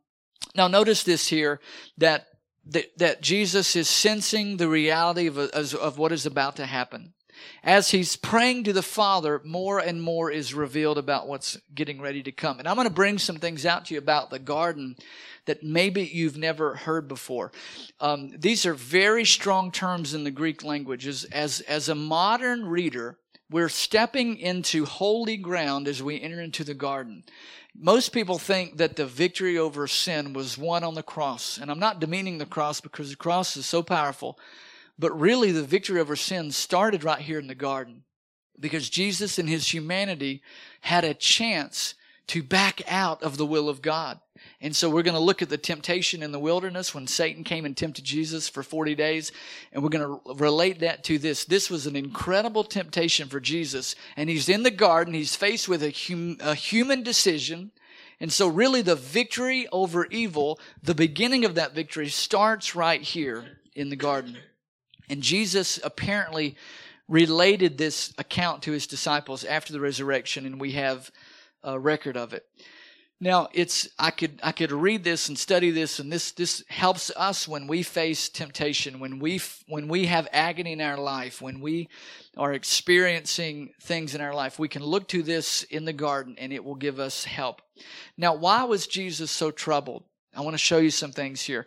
Now 0.55 0.69
notice 0.69 1.03
this 1.03 1.27
here 1.27 1.61
that 1.99 2.27
that, 2.67 2.87
that 2.99 3.23
Jesus 3.23 3.75
is 3.75 3.89
sensing 3.89 4.59
the 4.59 4.69
reality 4.69 5.27
of, 5.27 5.39
of 5.39 5.99
what 5.99 6.13
is 6.13 6.27
about 6.27 6.57
to 6.57 6.67
happen. 6.67 7.15
As 7.63 7.91
he's 7.91 8.17
praying 8.17 8.65
to 8.65 8.73
the 8.73 8.83
Father, 8.83 9.41
more 9.45 9.79
and 9.79 10.01
more 10.03 10.31
is 10.31 10.55
revealed 10.55 10.99
about 10.99 11.29
what's 11.29 11.59
getting 11.75 12.01
ready 12.01 12.23
to 12.23 12.33
come. 12.33 12.59
And 12.59 12.67
I'm 12.67 12.77
going 12.77 12.89
to 12.89 12.95
bring 12.95 13.19
some 13.19 13.37
things 13.37 13.67
out 13.67 13.87
to 13.87 13.95
you 13.95 13.99
about 13.99 14.31
the 14.31 14.39
garden 14.39 14.97
that 15.47 15.63
maybe 15.63 16.03
you've 16.03 16.37
never 16.37 16.75
heard 16.75 17.09
before. 17.09 17.53
Um, 18.01 18.31
these 18.39 18.67
are 18.67 18.75
very 18.75 19.25
strong 19.25 19.71
terms 19.73 20.15
in 20.15 20.25
the 20.25 20.31
Greek 20.31 20.65
language. 20.65 21.07
As, 21.07 21.25
as, 21.25 21.61
as 21.63 21.89
a 21.89 21.95
modern 21.95 22.67
reader, 22.67 23.19
we're 23.51 23.69
stepping 23.69 24.37
into 24.37 24.85
holy 24.85 25.37
ground 25.37 25.89
as 25.89 26.03
we 26.03 26.21
enter 26.21 26.41
into 26.41 26.63
the 26.63 26.75
garden. 26.75 27.25
Most 27.75 28.11
people 28.11 28.39
think 28.39 28.77
that 28.79 28.97
the 28.97 29.07
victory 29.07 29.59
over 29.59 29.87
sin 29.87 30.33
was 30.33 30.59
won 30.59 30.85
on 30.85 30.95
the 30.95 31.03
cross. 31.03 31.59
And 31.59 31.71
I'm 31.71 31.79
not 31.79 32.01
demeaning 32.01 32.39
the 32.39 32.47
cross 32.47 32.81
because 32.81 33.11
the 33.11 33.17
cross 33.17 33.57
is 33.57 33.67
so 33.67 33.83
powerful. 33.83 34.39
But 35.01 35.19
really, 35.19 35.51
the 35.51 35.63
victory 35.63 35.99
over 35.99 36.15
sin 36.15 36.51
started 36.51 37.05
right 37.05 37.23
here 37.23 37.39
in 37.39 37.47
the 37.47 37.55
garden 37.55 38.05
because 38.61 38.91
Jesus 38.91 39.39
in 39.39 39.47
his 39.47 39.73
humanity 39.73 40.43
had 40.83 41.05
a 41.05 41.15
chance 41.15 41.95
to 42.27 42.43
back 42.43 42.83
out 42.87 43.23
of 43.23 43.39
the 43.39 43.47
will 43.47 43.71
of 43.71 43.81
God. 43.81 44.21
And 44.61 44.77
so 44.77 44.91
we're 44.91 45.03
going 45.03 45.15
to 45.15 45.21
look 45.21 45.41
at 45.41 45.49
the 45.49 45.57
temptation 45.57 46.23
in 46.23 46.33
the 46.33 46.39
wilderness 46.39 46.95
when 46.95 47.07
Satan 47.07 47.45
came 47.45 47.65
and 47.65 47.75
tempted 47.75 48.05
Jesus 48.05 48.47
for 48.47 48.63
40 48.63 48.95
days. 48.95 49.33
And 49.73 49.83
we're 49.83 49.89
going 49.89 50.21
to 50.23 50.35
relate 50.35 50.81
that 50.81 51.03
to 51.05 51.19
this. 51.19 51.47
This 51.47 51.71
was 51.71 51.87
an 51.87 51.97
incredible 51.97 52.63
temptation 52.63 53.29
for 53.29 53.41
Jesus. 53.41 53.95
And 54.19 54.29
he's 54.29 54.51
in 54.51 54.65
the 54.65 54.71
garden. 54.71 55.15
He's 55.15 55.35
faced 55.35 55.67
with 55.67 55.83
a, 55.83 55.95
hum, 55.97 56.37
a 56.41 56.55
human 56.55 57.03
decision. 57.03 57.71
And 58.21 58.31
so 58.31 58.49
really 58.49 58.83
the 58.83 58.97
victory 58.97 59.67
over 59.73 60.05
evil, 60.11 60.61
the 60.83 60.95
beginning 60.95 61.47
of 61.47 61.55
that 61.55 61.75
victory 61.75 62.11
starts 62.11 62.77
right 62.77 63.01
here 63.01 63.59
in 63.75 63.89
the 63.89 63.97
garden. 63.97 64.37
And 65.11 65.23
Jesus 65.23 65.79
apparently 65.83 66.57
related 67.09 67.77
this 67.77 68.15
account 68.17 68.63
to 68.63 68.73
his 68.73 68.87
disciples 68.87 69.45
after 69.45 69.73
the 69.73 69.81
resurrection, 69.81 70.47
and 70.47 70.61
we 70.61 70.73
have 70.73 71.11
a 71.63 71.79
record 71.79 72.17
of 72.17 72.33
it. 72.33 72.47
Now, 73.23 73.49
it's 73.53 73.87
I 73.99 74.13
could 74.13 74.41
I 74.43 74.53
could 74.53 74.73
read 74.73 75.05
this 75.05 75.29
and 75.29 75.39
study 75.39 75.71
this, 75.71 75.99
and 75.99 76.11
this 76.11 76.31
this 76.31 76.65
helps 76.69 77.11
us 77.15 77.47
when 77.47 77.67
we 77.67 77.83
face 77.83 78.31
temptation, 78.31 78.99
when 78.99 79.19
we 79.19 79.41
when 79.69 79.89
we 79.89 80.07
have 80.07 80.27
agony 80.33 80.73
in 80.73 80.81
our 80.81 80.97
life, 80.97 81.43
when 81.43 81.61
we 81.61 81.89
are 82.39 82.55
experiencing 82.55 83.75
things 83.83 84.15
in 84.15 84.23
our 84.23 84.33
life. 84.33 84.59
We 84.59 84.69
can 84.69 84.83
look 84.83 85.07
to 85.09 85.23
this 85.23 85.65
in 85.65 85.85
the 85.85 85.93
garden, 85.93 86.37
and 86.39 86.51
it 86.51 86.65
will 86.65 86.77
give 86.77 86.99
us 86.99 87.25
help. 87.25 87.61
Now, 88.17 88.35
why 88.35 88.65
was 88.65 88.87
Jesus 88.87 89.31
so 89.31 89.51
troubled? 89.51 90.05
I 90.35 90.41
want 90.41 90.55
to 90.55 90.59
show 90.59 90.79
you 90.79 90.91
some 90.91 91.13
things 91.13 91.43
here. 91.43 91.67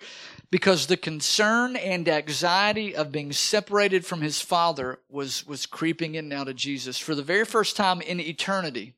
Because 0.53 0.85
the 0.85 0.97
concern 0.97 1.75
and 1.75 2.07
anxiety 2.07 2.95
of 2.95 3.11
being 3.11 3.31
separated 3.31 4.05
from 4.05 4.21
his 4.21 4.39
father 4.39 4.99
was, 5.09 5.47
was 5.47 5.65
creeping 5.65 6.13
in 6.13 6.29
now 6.29 6.43
to 6.43 6.53
Jesus 6.53 6.99
for 6.99 7.15
the 7.15 7.23
very 7.23 7.43
first 7.43 7.75
time 7.75 8.01
in 8.01 8.19
eternity. 8.19 8.93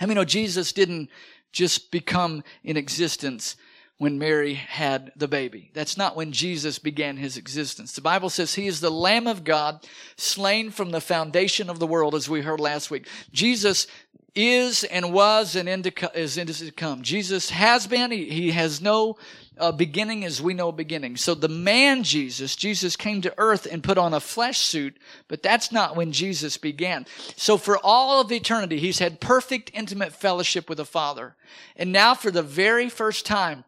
I 0.00 0.06
mean, 0.06 0.14
know 0.14 0.24
Jesus 0.24 0.72
didn't 0.72 1.10
just 1.52 1.90
become 1.90 2.42
in 2.64 2.78
existence 2.78 3.54
when 4.02 4.18
Mary 4.18 4.54
had 4.54 5.12
the 5.14 5.28
baby. 5.28 5.70
That's 5.74 5.96
not 5.96 6.16
when 6.16 6.32
Jesus 6.32 6.80
began 6.80 7.16
his 7.16 7.36
existence. 7.36 7.92
The 7.92 8.00
Bible 8.00 8.30
says 8.30 8.52
he 8.52 8.66
is 8.66 8.80
the 8.80 8.90
Lamb 8.90 9.28
of 9.28 9.44
God 9.44 9.86
slain 10.16 10.72
from 10.72 10.90
the 10.90 11.00
foundation 11.00 11.70
of 11.70 11.78
the 11.78 11.86
world, 11.86 12.16
as 12.16 12.28
we 12.28 12.40
heard 12.40 12.58
last 12.58 12.90
week. 12.90 13.06
Jesus 13.30 13.86
is 14.34 14.82
and 14.82 15.12
was 15.12 15.54
and 15.54 15.68
is 15.68 16.34
to 16.34 16.72
come. 16.72 17.02
Jesus 17.02 17.50
has 17.50 17.86
been. 17.86 18.10
He, 18.10 18.24
he 18.24 18.50
has 18.50 18.80
no 18.80 19.18
uh, 19.56 19.70
beginning 19.70 20.24
as 20.24 20.42
we 20.42 20.52
know 20.52 20.72
beginning. 20.72 21.16
So 21.16 21.36
the 21.36 21.48
man 21.48 22.02
Jesus, 22.02 22.56
Jesus 22.56 22.96
came 22.96 23.22
to 23.22 23.32
earth 23.38 23.68
and 23.70 23.84
put 23.84 23.98
on 23.98 24.14
a 24.14 24.18
flesh 24.18 24.58
suit, 24.58 24.96
but 25.28 25.44
that's 25.44 25.70
not 25.70 25.94
when 25.94 26.10
Jesus 26.10 26.56
began. 26.56 27.06
So 27.36 27.56
for 27.56 27.78
all 27.78 28.20
of 28.20 28.32
eternity, 28.32 28.80
he's 28.80 28.98
had 28.98 29.20
perfect 29.20 29.70
intimate 29.72 30.12
fellowship 30.12 30.68
with 30.68 30.78
the 30.78 30.84
Father. 30.84 31.36
And 31.76 31.92
now 31.92 32.16
for 32.16 32.32
the 32.32 32.42
very 32.42 32.88
first 32.88 33.24
time, 33.24 33.62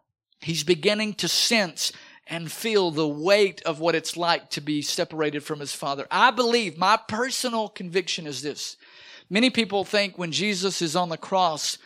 he's 0.45 0.65
beginning 0.65 1.15
to 1.15 1.29
sense 1.29 1.93
and 2.27 2.51
feel 2.51 2.91
the 2.91 3.09
weight 3.09 3.63
of 3.63 3.81
what 3.81 3.95
it's 3.95 4.17
like 4.17 4.51
to 4.51 4.61
be 4.61 4.81
separated 4.81 5.43
from 5.43 5.61
his 5.61 5.75
Father. 5.75 6.07
I 6.11 6.31
believe, 6.31 6.79
my 6.79 6.99
personal 7.09 7.69
conviction 7.69 8.27
is 8.27 8.43
this. 8.43 8.77
Many 9.29 9.51
people 9.51 9.85
think 9.85 10.17
when 10.17 10.33
Jesus 10.33 10.81
is 10.81 10.97
on 10.97 11.09
the 11.09 11.17
cross, 11.17 11.79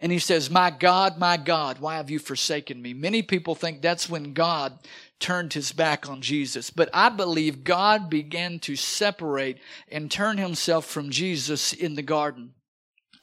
and 0.00 0.12
he 0.12 0.18
says, 0.18 0.50
My 0.50 0.70
God, 0.70 1.18
my 1.18 1.36
God, 1.36 1.78
why 1.78 1.96
have 1.96 2.10
you 2.10 2.18
forsaken 2.18 2.80
me? 2.82 2.92
Many 2.92 3.22
people 3.22 3.54
think 3.54 3.80
that's 3.80 4.08
when 4.08 4.34
God 4.34 4.78
turned 5.18 5.54
his 5.54 5.72
back 5.72 6.08
on 6.08 6.20
Jesus. 6.20 6.68
But 6.68 6.90
I 6.92 7.08
believe 7.08 7.64
God 7.64 8.10
began 8.10 8.58
to 8.60 8.76
separate 8.76 9.58
and 9.90 10.10
turn 10.10 10.36
himself 10.36 10.84
from 10.84 11.10
Jesus 11.10 11.72
in 11.72 11.94
the 11.94 12.02
garden. 12.02 12.52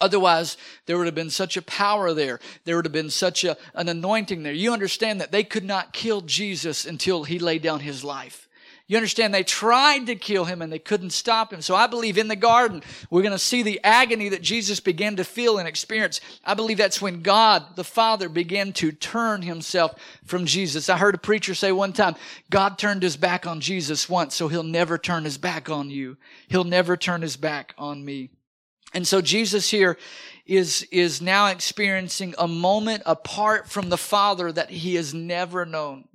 Otherwise, 0.04 0.58
there 0.86 0.98
would 0.98 1.06
have 1.06 1.16
been 1.16 1.30
such 1.30 1.56
a 1.56 1.62
power 1.62 2.14
there. 2.14 2.38
There 2.66 2.76
would 2.76 2.84
have 2.84 2.92
been 2.92 3.10
such 3.10 3.46
a, 3.46 3.56
an 3.74 3.88
anointing 3.88 4.44
there. 4.44 4.52
You 4.52 4.74
understand 4.74 5.22
that 5.22 5.32
they 5.32 5.46
could 5.46 5.64
not 5.64 5.94
kill 5.94 6.20
Jesus 6.20 6.86
until 6.86 7.24
he 7.24 7.40
laid 7.40 7.62
down 7.62 7.80
his 7.80 8.04
life. 8.04 8.50
You 8.86 8.98
understand 8.98 9.34
they 9.34 9.44
tried 9.44 10.08
to 10.08 10.16
kill 10.16 10.44
him 10.44 10.62
and 10.62 10.74
they 10.74 10.78
couldn't 10.78 11.12
stop 11.12 11.54
him. 11.54 11.62
So 11.62 11.74
I 11.74 11.88
believe 11.88 12.18
in 12.18 12.28
the 12.28 12.36
garden, 12.36 12.84
we're 13.10 13.22
going 13.22 13.32
to 13.32 13.40
see 13.40 13.64
the 13.64 13.80
agony 13.82 14.28
that 14.28 14.42
Jesus 14.42 14.82
began 14.82 15.16
to 15.16 15.24
feel 15.24 15.58
and 15.58 15.70
experience. 15.70 16.20
I 16.44 16.54
believe 16.54 16.80
that's 16.80 17.02
when 17.02 17.22
God, 17.22 17.78
the 17.78 17.86
Father, 17.86 18.28
began 18.28 18.74
to 18.74 18.92
turn 18.92 19.42
himself 19.42 19.96
from 20.26 20.46
Jesus. 20.46 20.90
I 20.90 20.98
heard 20.98 21.16
a 21.16 21.18
preacher 21.18 21.56
say 21.56 21.72
one 21.72 21.94
time, 21.94 22.16
God 22.50 22.78
turned 22.78 23.04
his 23.04 23.16
back 23.16 23.48
on 23.48 23.62
Jesus 23.62 24.10
once, 24.10 24.36
so 24.36 24.50
he'll 24.50 24.64
never 24.64 24.98
turn 24.98 25.24
his 25.24 25.38
back 25.38 25.70
on 25.70 25.90
you. 25.90 26.18
He'll 26.50 26.66
never 26.66 26.98
turn 26.98 27.22
his 27.22 27.38
back 27.38 27.74
on 27.78 28.04
me. 28.04 28.32
And 28.94 29.08
so 29.08 29.22
Jesus 29.22 29.70
here 29.70 29.98
is, 30.46 30.88
is 30.92 31.22
now 31.22 31.48
experiencing 31.48 32.36
a 32.38 32.48
moment 32.48 33.04
apart 33.06 33.70
from 33.70 33.90
the 33.90 33.98
Father 33.98 34.52
that 34.52 34.70
he 34.70 34.96
has 34.96 35.14
never 35.14 35.66
known 35.66 36.08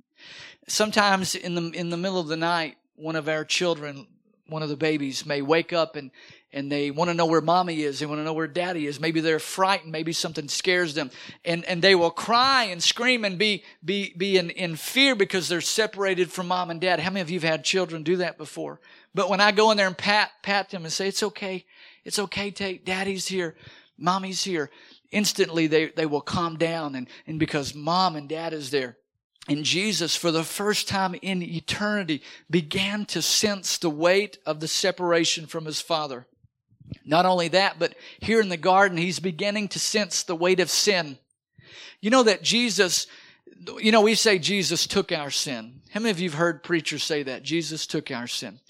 sometimes 0.69 1.35
in 1.35 1.55
the 1.55 1.69
in 1.71 1.89
the 1.89 1.97
middle 1.97 2.19
of 2.19 2.27
the 2.27 2.37
night, 2.37 2.77
one 2.95 3.15
of 3.15 3.27
our 3.27 3.43
children, 3.43 4.07
one 4.47 4.63
of 4.63 4.69
the 4.69 4.77
babies, 4.77 5.25
may 5.25 5.41
wake 5.41 5.73
up 5.73 5.95
and 5.95 6.11
and 6.51 6.71
they 6.71 6.89
want 6.89 7.09
to 7.09 7.13
know 7.13 7.27
where 7.27 7.41
mommy 7.41 7.83
is. 7.83 7.99
They 7.99 8.07
want 8.07 8.19
to 8.19 8.23
know 8.23 8.33
where 8.33 8.47
daddy 8.47 8.87
is. 8.87 8.99
Maybe 8.99 9.19
they're 9.19 9.37
frightened. 9.37 9.91
Maybe 9.91 10.13
something 10.13 10.47
scares 10.47 10.95
them. 10.95 11.11
And, 11.45 11.63
and 11.65 11.79
they 11.79 11.93
will 11.93 12.09
cry 12.09 12.63
and 12.63 12.81
scream 12.81 13.23
and 13.23 13.37
be, 13.37 13.63
be, 13.85 14.15
be 14.17 14.35
in, 14.35 14.49
in 14.49 14.75
fear 14.75 15.13
because 15.13 15.47
they're 15.47 15.61
separated 15.61 16.31
from 16.31 16.47
mom 16.47 16.71
and 16.71 16.81
dad. 16.81 17.01
How 17.01 17.11
many 17.11 17.21
of 17.21 17.29
you 17.29 17.39
have 17.39 17.47
had 17.47 17.63
children 17.63 18.01
do 18.01 18.15
that 18.15 18.39
before? 18.39 18.79
But 19.13 19.29
when 19.29 19.41
I 19.41 19.51
go 19.51 19.69
in 19.69 19.77
there 19.77 19.85
and 19.85 19.95
pat, 19.95 20.31
pat 20.41 20.71
them 20.71 20.85
and 20.85 20.91
say, 20.91 21.07
it's 21.07 21.21
okay. 21.21 21.65
It's 22.09 22.17
okay, 22.17 22.49
Tate. 22.49 22.83
Daddy's 22.87 23.27
here. 23.27 23.53
Mommy's 23.95 24.43
here. 24.43 24.71
Instantly 25.11 25.67
they, 25.67 25.89
they 25.89 26.07
will 26.07 26.21
calm 26.21 26.57
down 26.57 26.95
and, 26.95 27.07
and 27.27 27.37
because 27.37 27.75
mom 27.75 28.15
and 28.15 28.27
dad 28.27 28.51
is 28.51 28.71
there. 28.71 28.97
And 29.47 29.63
Jesus, 29.63 30.15
for 30.15 30.31
the 30.31 30.43
first 30.43 30.87
time 30.87 31.13
in 31.21 31.43
eternity, 31.43 32.23
began 32.49 33.05
to 33.05 33.21
sense 33.21 33.77
the 33.77 33.91
weight 33.91 34.39
of 34.43 34.59
the 34.59 34.67
separation 34.67 35.45
from 35.45 35.65
his 35.65 35.81
Father. 35.81 36.25
Not 37.05 37.27
only 37.27 37.49
that, 37.49 37.77
but 37.77 37.93
here 38.21 38.41
in 38.41 38.49
the 38.49 38.57
garden, 38.57 38.97
he's 38.97 39.19
beginning 39.19 39.67
to 39.67 39.79
sense 39.79 40.23
the 40.23 40.35
weight 40.35 40.59
of 40.59 40.71
sin. 40.71 41.19
You 42.01 42.09
know 42.09 42.23
that 42.23 42.41
Jesus, 42.41 43.05
you 43.77 43.91
know, 43.91 44.01
we 44.01 44.15
say 44.15 44.39
Jesus 44.39 44.87
took 44.87 45.11
our 45.11 45.29
sin. 45.29 45.81
How 45.91 45.99
many 45.99 46.09
of 46.09 46.19
you 46.19 46.31
have 46.31 46.39
heard 46.39 46.63
preachers 46.63 47.03
say 47.03 47.21
that? 47.21 47.43
Jesus 47.43 47.85
took 47.85 48.09
our 48.09 48.25
sin 48.25 48.61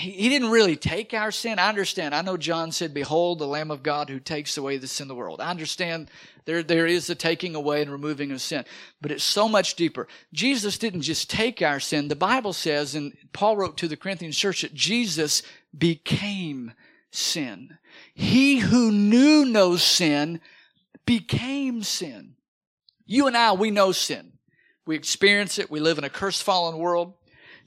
he, 0.00 0.10
he 0.12 0.28
didn't 0.28 0.50
really 0.50 0.76
take 0.76 1.14
our 1.14 1.30
sin. 1.30 1.58
I 1.58 1.68
understand. 1.68 2.14
I 2.14 2.22
know 2.22 2.36
John 2.36 2.72
said, 2.72 2.94
Behold, 2.94 3.38
the 3.38 3.46
Lamb 3.46 3.70
of 3.70 3.82
God 3.82 4.08
who 4.08 4.18
takes 4.18 4.56
away 4.56 4.78
the 4.78 4.88
sin 4.88 5.04
of 5.04 5.08
the 5.08 5.14
world. 5.14 5.40
I 5.40 5.50
understand 5.50 6.10
there, 6.46 6.62
there 6.62 6.86
is 6.86 7.08
a 7.10 7.14
taking 7.14 7.54
away 7.54 7.82
and 7.82 7.90
removing 7.90 8.32
of 8.32 8.40
sin, 8.40 8.64
but 9.00 9.12
it's 9.12 9.22
so 9.22 9.48
much 9.48 9.74
deeper. 9.74 10.08
Jesus 10.32 10.78
didn't 10.78 11.02
just 11.02 11.30
take 11.30 11.62
our 11.62 11.78
sin. 11.78 12.08
The 12.08 12.16
Bible 12.16 12.52
says, 12.52 12.94
and 12.94 13.16
Paul 13.32 13.56
wrote 13.56 13.76
to 13.78 13.88
the 13.88 13.96
Corinthian 13.96 14.32
church 14.32 14.62
that 14.62 14.74
Jesus 14.74 15.42
became 15.76 16.72
sin. 17.10 17.78
He 18.14 18.58
who 18.58 18.90
knew 18.90 19.44
no 19.44 19.76
sin 19.76 20.40
became 21.06 21.82
sin. 21.82 22.34
You 23.06 23.26
and 23.26 23.36
I, 23.36 23.52
we 23.52 23.70
know 23.70 23.92
sin. 23.92 24.32
We 24.86 24.96
experience 24.96 25.58
it. 25.58 25.70
We 25.70 25.80
live 25.80 25.98
in 25.98 26.04
a 26.04 26.10
curse 26.10 26.40
fallen 26.40 26.78
world. 26.78 27.14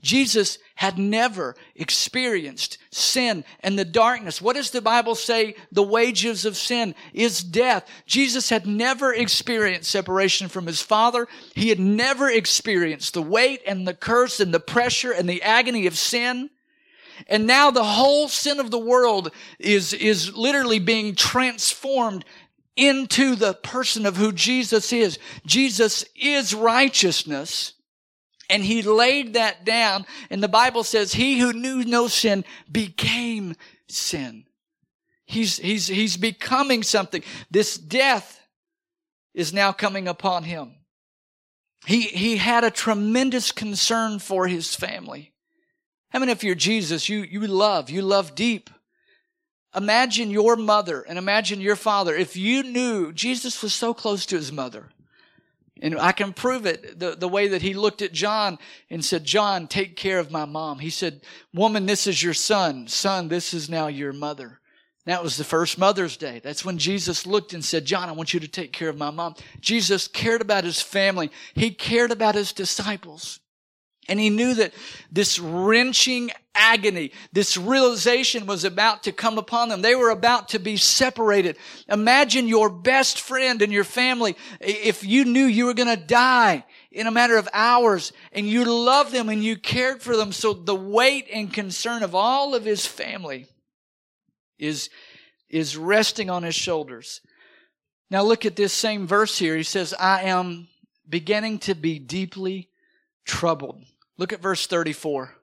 Jesus 0.04 0.60
had 0.76 1.00
never 1.00 1.56
experienced 1.76 2.78
sin 2.92 3.46
and 3.62 3.80
the 3.80 3.86
darkness. 3.86 4.42
What 4.42 4.58
does 4.58 4.70
the 4.70 4.82
Bible 4.82 5.16
say? 5.16 5.56
The 5.72 5.82
wages 5.82 6.46
of 6.46 6.58
sin 6.58 6.94
is 7.14 7.42
death. 7.42 7.90
Jesus 8.06 8.50
had 8.50 8.68
never 8.68 9.14
experienced 9.14 9.90
separation 9.90 10.50
from 10.50 10.68
his 10.68 10.82
Father. 10.82 11.28
He 11.56 11.70
had 11.70 11.80
never 11.80 12.30
experienced 12.30 13.14
the 13.14 13.22
weight 13.22 13.62
and 13.66 13.88
the 13.88 13.94
curse 13.94 14.42
and 14.42 14.54
the 14.54 14.60
pressure 14.60 15.14
and 15.14 15.28
the 15.28 15.42
agony 15.42 15.88
of 15.88 15.98
sin. 15.98 16.50
And 17.28 17.48
now 17.48 17.72
the 17.72 17.84
whole 17.84 18.28
sin 18.28 18.60
of 18.60 18.72
the 18.72 18.80
world 18.80 19.32
is, 19.60 19.94
is 19.94 20.36
literally 20.36 20.80
being 20.80 21.16
transformed 21.16 22.26
into 22.76 23.36
the 23.36 23.54
person 23.54 24.06
of 24.06 24.18
who 24.18 24.34
Jesus 24.34 24.92
is. 24.92 25.18
Jesus 25.46 26.04
is 26.16 26.54
righteousness. 26.54 27.74
And 28.54 28.64
he 28.64 28.84
laid 28.84 29.34
that 29.34 29.66
down. 29.66 30.06
And 30.30 30.44
the 30.44 30.48
Bible 30.48 30.84
says, 30.84 31.14
he 31.14 31.40
who 31.40 31.54
knew 31.54 31.84
no 31.84 32.08
sin 32.08 32.46
became 32.72 33.56
sin. 33.88 34.46
He's, 35.26 35.58
he's, 35.58 35.88
he's 35.88 36.18
becoming 36.18 36.84
something. 36.84 37.24
This 37.50 37.76
death 37.76 38.40
is 39.34 39.54
now 39.54 39.72
coming 39.72 40.08
upon 40.08 40.44
him. 40.44 40.76
He, 41.88 42.02
he 42.02 42.38
had 42.38 42.64
a 42.64 42.70
tremendous 42.70 43.52
concern 43.52 44.20
for 44.20 44.48
his 44.48 44.76
family. 44.76 45.34
I 46.14 46.20
mean, 46.20 46.30
if 46.30 46.44
you're 46.44 46.54
Jesus, 46.54 47.10
you, 47.10 47.24
you 47.24 47.40
love, 47.48 47.90
you 47.90 48.04
love 48.04 48.36
deep. 48.36 48.70
Imagine 49.76 50.30
your 50.30 50.56
mother 50.56 51.02
and 51.02 51.18
imagine 51.18 51.60
your 51.60 51.76
father. 51.76 52.14
If 52.14 52.38
you 52.38 52.62
knew 52.62 53.12
Jesus 53.14 53.64
was 53.64 53.74
so 53.74 53.96
close 53.96 54.28
to 54.28 54.36
his 54.36 54.52
mother, 54.52 54.90
and 55.82 56.00
I 56.00 56.12
can 56.12 56.34
prove 56.34 56.66
it 56.66 57.00
the, 57.00 57.16
the 57.16 57.28
way 57.28 57.48
that 57.48 57.62
he 57.62 57.74
looked 57.74 58.02
at 58.02 58.14
John 58.14 58.60
and 58.90 59.04
said, 59.04 59.24
John, 59.24 59.68
take 59.68 59.96
care 59.96 60.20
of 60.20 60.32
my 60.32 60.46
mom. 60.46 60.80
He 60.80 60.90
said, 60.90 61.22
Woman, 61.54 61.86
this 61.86 62.06
is 62.06 62.22
your 62.22 62.36
son. 62.36 62.88
Son, 62.88 63.28
this 63.28 63.54
is 63.54 63.70
now 63.70 63.88
your 63.88 64.14
mother. 64.14 64.60
That 65.06 65.24
was 65.24 65.36
the 65.36 65.44
first 65.44 65.78
Mother's 65.78 66.16
Day. 66.16 66.40
That's 66.42 66.64
when 66.64 66.78
Jesus 66.78 67.26
looked 67.26 67.54
and 67.54 67.66
said, 67.66 67.86
John, 67.86 68.08
I 68.08 68.14
want 68.14 68.34
you 68.34 68.40
to 68.40 68.48
take 68.48 68.72
care 68.72 68.88
of 68.88 68.98
my 68.98 69.10
mom. 69.10 69.36
Jesus 69.60 70.08
cared 70.08 70.42
about 70.42 70.64
his 70.64 70.82
family. 70.82 71.30
He 71.56 71.72
cared 71.72 72.12
about 72.12 72.36
his 72.36 72.54
disciples. 72.54 73.40
And 74.10 74.20
he 74.20 74.30
knew 74.30 74.54
that 74.56 74.74
this 75.12 75.40
wrenching 75.40 76.32
agony, 76.56 77.12
this 77.32 77.58
realization 77.58 78.46
was 78.46 78.64
about 78.64 79.04
to 79.04 79.12
come 79.12 79.38
upon 79.38 79.70
them. 79.70 79.82
They 79.82 79.96
were 79.96 80.10
about 80.10 80.50
to 80.50 80.60
be 80.60 80.78
separated. 80.78 81.58
Imagine 81.88 82.48
your 82.48 82.70
best 82.70 83.22
friend 83.22 83.62
and 83.62 83.72
your 83.72 83.86
family. 83.86 84.36
If 84.60 85.06
you 85.06 85.26
knew 85.26 85.46
you 85.46 85.66
were 85.66 85.74
going 85.74 85.96
to 85.96 86.06
die 86.06 86.66
in 86.92 87.08
a 87.08 87.12
matter 87.12 87.38
of 87.38 87.48
hours 87.54 88.12
and 88.34 88.48
you 88.48 88.66
loved 88.66 89.14
them 89.14 89.30
and 89.30 89.44
you 89.44 89.58
cared 89.58 90.02
for 90.02 90.16
them. 90.16 90.32
So 90.32 90.54
the 90.54 90.76
weight 90.76 91.28
and 91.34 91.52
concern 91.52 92.04
of 92.04 92.14
all 92.14 92.54
of 92.56 92.66
his 92.66 92.86
family 92.86 93.48
is, 94.60 94.90
is 95.50 95.78
resting 95.78 96.30
on 96.30 96.44
his 96.44 96.56
shoulders. 96.56 97.22
Now 98.12 98.22
look 98.22 98.46
at 98.46 98.56
this 98.56 98.74
same 98.74 99.08
verse 99.08 99.40
here. 99.40 99.56
He 99.56 99.64
says, 99.64 99.94
I 99.98 100.24
am 100.24 100.68
beginning 101.08 101.60
to 101.60 101.74
be 101.74 102.00
deeply 102.00 102.70
troubled. 103.26 103.84
Look 104.18 104.34
at 104.34 104.42
verse 104.42 104.68
34. 104.68 105.34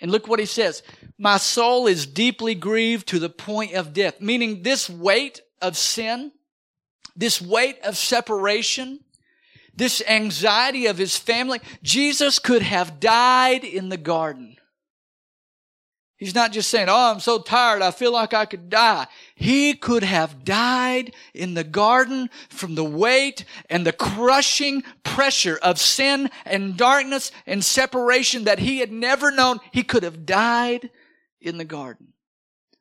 And 0.00 0.10
look 0.12 0.28
what 0.28 0.38
he 0.38 0.46
says. 0.46 0.82
My 1.18 1.38
soul 1.38 1.86
is 1.86 2.06
deeply 2.06 2.54
grieved 2.54 3.08
to 3.08 3.18
the 3.18 3.28
point 3.28 3.74
of 3.74 3.92
death. 3.92 4.20
Meaning 4.20 4.62
this 4.62 4.88
weight 4.88 5.40
of 5.60 5.76
sin, 5.76 6.32
this 7.16 7.42
weight 7.42 7.78
of 7.82 7.96
separation, 7.96 9.00
this 9.74 10.02
anxiety 10.08 10.86
of 10.86 10.98
his 10.98 11.16
family. 11.16 11.60
Jesus 11.82 12.38
could 12.38 12.62
have 12.62 13.00
died 13.00 13.64
in 13.64 13.88
the 13.88 13.96
garden. 13.96 14.57
He's 16.18 16.34
not 16.34 16.50
just 16.50 16.68
saying, 16.68 16.88
Oh, 16.88 17.12
I'm 17.12 17.20
so 17.20 17.38
tired. 17.38 17.80
I 17.80 17.92
feel 17.92 18.12
like 18.12 18.34
I 18.34 18.44
could 18.44 18.68
die. 18.68 19.06
He 19.36 19.74
could 19.74 20.02
have 20.02 20.44
died 20.44 21.14
in 21.32 21.54
the 21.54 21.62
garden 21.62 22.28
from 22.48 22.74
the 22.74 22.84
weight 22.84 23.44
and 23.70 23.86
the 23.86 23.92
crushing 23.92 24.82
pressure 25.04 25.58
of 25.62 25.78
sin 25.78 26.28
and 26.44 26.76
darkness 26.76 27.30
and 27.46 27.64
separation 27.64 28.44
that 28.44 28.58
he 28.58 28.78
had 28.80 28.90
never 28.90 29.30
known. 29.30 29.60
He 29.70 29.84
could 29.84 30.02
have 30.02 30.26
died 30.26 30.90
in 31.40 31.56
the 31.56 31.64
garden. 31.64 32.08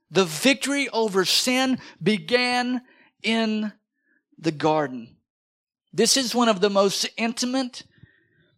The 0.10 0.26
victory 0.26 0.90
over 0.90 1.24
sin 1.24 1.78
began 2.02 2.82
in 3.22 3.72
the 4.40 4.52
garden. 4.52 5.16
This 5.94 6.18
is 6.18 6.34
one 6.34 6.50
of 6.50 6.60
the 6.60 6.72
most 6.72 7.08
intimate 7.18 7.84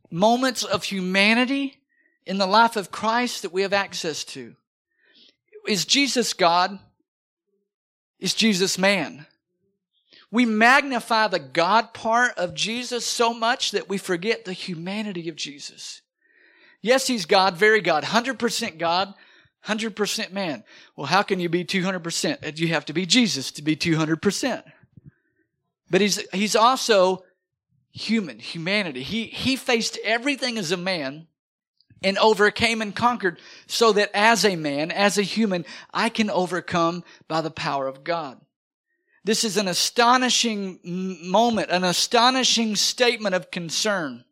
moments 0.09 0.63
of 0.63 0.85
humanity 0.85 1.81
in 2.25 2.37
the 2.37 2.47
life 2.47 2.77
of 2.77 2.91
Christ 2.91 3.41
that 3.41 3.51
we 3.51 3.63
have 3.63 3.73
access 3.73 4.23
to. 4.25 4.55
Is 5.67 5.85
Jesus 5.85 6.33
God? 6.33 6.79
Is 8.19 8.33
Jesus 8.33 8.77
man? 8.77 9.25
We 10.31 10.45
magnify 10.45 11.27
the 11.27 11.39
God 11.39 11.93
part 11.93 12.37
of 12.37 12.53
Jesus 12.53 13.05
so 13.05 13.33
much 13.33 13.71
that 13.71 13.89
we 13.89 13.97
forget 13.97 14.45
the 14.45 14.53
humanity 14.53 15.27
of 15.27 15.35
Jesus. 15.35 16.01
Yes, 16.81 17.07
he's 17.07 17.25
God, 17.25 17.57
very 17.57 17.81
God, 17.81 18.03
100% 18.03 18.77
God, 18.77 19.13
100% 19.65 20.31
man. 20.31 20.63
Well, 20.95 21.07
how 21.07 21.23
can 21.23 21.39
you 21.39 21.49
be 21.49 21.65
200%? 21.65 22.59
You 22.59 22.67
have 22.69 22.85
to 22.85 22.93
be 22.93 23.05
Jesus 23.05 23.51
to 23.51 23.61
be 23.61 23.75
200%. 23.75 24.63
But 25.89 26.01
he's, 26.01 26.19
he's 26.31 26.55
also 26.55 27.23
human, 27.91 28.39
humanity. 28.39 29.03
He, 29.03 29.25
he 29.25 29.55
faced 29.55 29.97
everything 30.03 30.57
as 30.57 30.71
a 30.71 30.77
man 30.77 31.27
and 32.03 32.17
overcame 32.17 32.81
and 32.81 32.95
conquered 32.95 33.39
so 33.67 33.91
that 33.93 34.09
as 34.13 34.45
a 34.45 34.55
man, 34.55 34.91
as 34.91 35.17
a 35.17 35.23
human, 35.23 35.65
I 35.93 36.09
can 36.09 36.29
overcome 36.29 37.03
by 37.27 37.41
the 37.41 37.51
power 37.51 37.87
of 37.87 38.03
God. 38.03 38.39
This 39.23 39.43
is 39.43 39.57
an 39.57 39.67
astonishing 39.67 40.79
moment, 40.83 41.69
an 41.71 41.83
astonishing 41.83 42.75
statement 42.75 43.35
of 43.35 43.51
concern. 43.51 44.23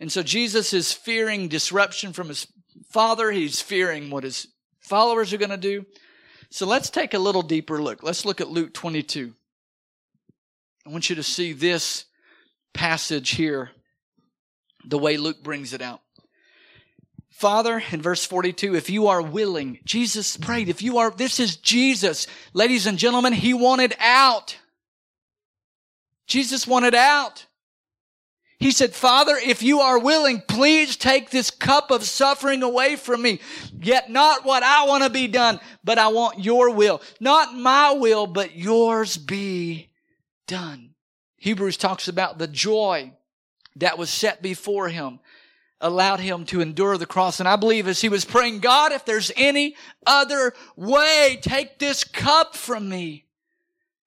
And 0.00 0.10
so 0.10 0.22
Jesus 0.22 0.72
is 0.72 0.92
fearing 0.92 1.48
disruption 1.48 2.12
from 2.12 2.28
his 2.28 2.46
father. 2.90 3.30
He's 3.30 3.60
fearing 3.60 4.10
what 4.10 4.24
his 4.24 4.46
followers 4.80 5.32
are 5.32 5.38
going 5.38 5.50
to 5.50 5.56
do. 5.56 5.84
So 6.50 6.66
let's 6.66 6.90
take 6.90 7.14
a 7.14 7.18
little 7.18 7.42
deeper 7.42 7.82
look. 7.82 8.02
Let's 8.02 8.24
look 8.24 8.40
at 8.40 8.48
Luke 8.48 8.72
22. 8.72 9.34
I 10.86 10.90
want 10.90 11.08
you 11.08 11.16
to 11.16 11.22
see 11.22 11.52
this 11.52 12.04
passage 12.72 13.30
here, 13.30 13.70
the 14.86 14.98
way 14.98 15.16
Luke 15.16 15.42
brings 15.42 15.72
it 15.72 15.82
out. 15.82 16.00
Father, 17.30 17.82
in 17.90 18.00
verse 18.00 18.24
42, 18.24 18.76
if 18.76 18.88
you 18.88 19.08
are 19.08 19.20
willing, 19.20 19.80
Jesus 19.84 20.36
prayed, 20.36 20.68
if 20.68 20.82
you 20.82 20.98
are, 20.98 21.10
this 21.10 21.40
is 21.40 21.56
Jesus. 21.56 22.28
Ladies 22.52 22.86
and 22.86 22.96
gentlemen, 22.96 23.32
he 23.32 23.52
wanted 23.52 23.94
out. 23.98 24.56
Jesus 26.28 26.66
wanted 26.66 26.94
out. 26.94 27.46
He 28.60 28.70
said, 28.70 28.94
Father, 28.94 29.36
if 29.36 29.62
you 29.62 29.80
are 29.80 29.98
willing, 29.98 30.42
please 30.46 30.96
take 30.96 31.30
this 31.30 31.50
cup 31.50 31.90
of 31.90 32.04
suffering 32.04 32.62
away 32.62 32.96
from 32.96 33.20
me. 33.20 33.40
Yet 33.78 34.10
not 34.10 34.44
what 34.44 34.62
I 34.62 34.86
want 34.86 35.02
to 35.02 35.10
be 35.10 35.26
done, 35.26 35.58
but 35.82 35.98
I 35.98 36.08
want 36.08 36.38
your 36.38 36.70
will. 36.70 37.02
Not 37.20 37.54
my 37.54 37.92
will, 37.92 38.26
but 38.26 38.56
yours 38.56 39.18
be 39.18 39.90
done. 40.46 40.94
Hebrews 41.36 41.76
talks 41.76 42.06
about 42.08 42.38
the 42.38 42.46
joy 42.46 43.12
that 43.76 43.98
was 43.98 44.10
set 44.10 44.42
before 44.42 44.88
him 44.88 45.20
allowed 45.80 46.20
him 46.20 46.46
to 46.46 46.60
endure 46.60 46.96
the 46.96 47.06
cross. 47.06 47.40
And 47.40 47.48
I 47.48 47.56
believe 47.56 47.86
as 47.86 48.00
he 48.00 48.08
was 48.08 48.24
praying, 48.24 48.60
God, 48.60 48.92
if 48.92 49.04
there's 49.04 49.30
any 49.36 49.76
other 50.06 50.54
way, 50.76 51.38
take 51.40 51.78
this 51.78 52.04
cup 52.04 52.56
from 52.56 52.88
me. 52.88 53.24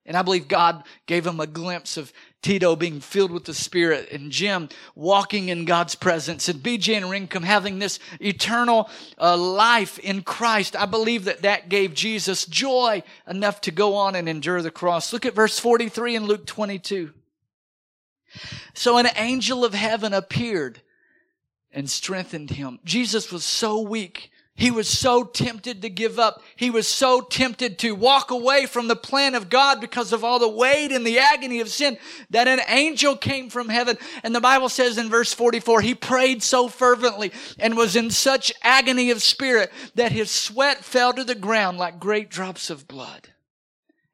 And 0.06 0.16
I 0.16 0.22
believe 0.22 0.48
God 0.48 0.84
gave 1.06 1.28
him 1.28 1.40
a 1.42 1.48
glimpse 1.48 1.98
of 1.98 2.14
Tito 2.42 2.78
being 2.78 3.02
filled 3.02 3.32
with 3.32 3.44
the 3.44 3.54
Spirit 3.54 4.10
and 4.12 4.32
Jim 4.32 4.70
walking 4.96 5.50
in 5.50 5.66
God's 5.66 5.96
presence 5.96 6.48
and 6.48 6.64
BJ 6.64 6.96
and 6.96 7.06
Rincom 7.08 7.44
having 7.44 7.78
this 7.78 8.00
eternal 8.22 8.90
uh, 9.20 9.36
life 9.36 10.00
in 10.00 10.22
Christ. 10.22 10.78
I 10.78 10.86
believe 10.86 11.26
that 11.26 11.42
that 11.42 11.68
gave 11.68 11.94
Jesus 11.94 12.46
joy 12.46 13.04
enough 13.28 13.60
to 13.62 13.72
go 13.72 13.96
on 13.96 14.16
and 14.16 14.30
endure 14.30 14.62
the 14.62 14.72
cross. 14.72 15.12
Look 15.12 15.26
at 15.26 15.36
verse 15.36 15.60
43 15.60 16.16
in 16.16 16.26
Luke 16.26 16.46
22. 16.46 17.14
So 18.74 18.98
an 18.98 19.08
angel 19.16 19.64
of 19.66 19.74
heaven 19.74 20.14
appeared 20.14 20.82
and 21.72 21.90
strengthened 21.90 22.52
him. 22.52 22.80
Jesus 22.84 23.32
was 23.32 23.44
so 23.44 23.82
weak. 23.82 24.32
He 24.58 24.72
was 24.72 24.90
so 24.90 25.24
tempted 25.24 25.84
to 25.84 25.90
give 25.90 26.18
up. 26.18 26.42
He 26.56 26.72
was 26.72 26.88
so 26.88 27.22
tempted 27.22 27.78
to 27.80 27.92
walk 27.92 28.32
away 28.32 28.66
from 28.66 28.88
the 28.88 28.96
plan 28.96 29.36
of 29.36 29.52
God 29.52 29.80
because 29.80 30.12
of 30.12 30.24
all 30.24 30.40
the 30.40 30.50
weight 30.50 30.92
and 30.92 31.06
the 31.06 31.20
agony 31.20 31.60
of 31.60 31.70
sin 31.70 31.96
that 32.32 32.48
an 32.48 32.62
angel 32.68 33.16
came 33.16 33.52
from 33.52 33.70
heaven. 33.70 34.00
And 34.24 34.34
the 34.34 34.42
Bible 34.42 34.70
says 34.70 34.98
in 34.98 35.10
verse 35.10 35.32
44, 35.32 35.82
he 35.82 35.94
prayed 35.94 36.42
so 36.42 36.68
fervently 36.68 37.32
and 37.60 37.78
was 37.78 37.96
in 37.96 38.10
such 38.10 38.52
agony 38.64 39.12
of 39.12 39.22
spirit 39.22 39.72
that 39.94 40.12
his 40.12 40.32
sweat 40.32 40.84
fell 40.84 41.14
to 41.14 41.24
the 41.24 41.36
ground 41.36 41.78
like 41.78 42.00
great 42.00 42.32
drops 42.32 42.72
of 42.72 42.88
blood. 42.88 43.30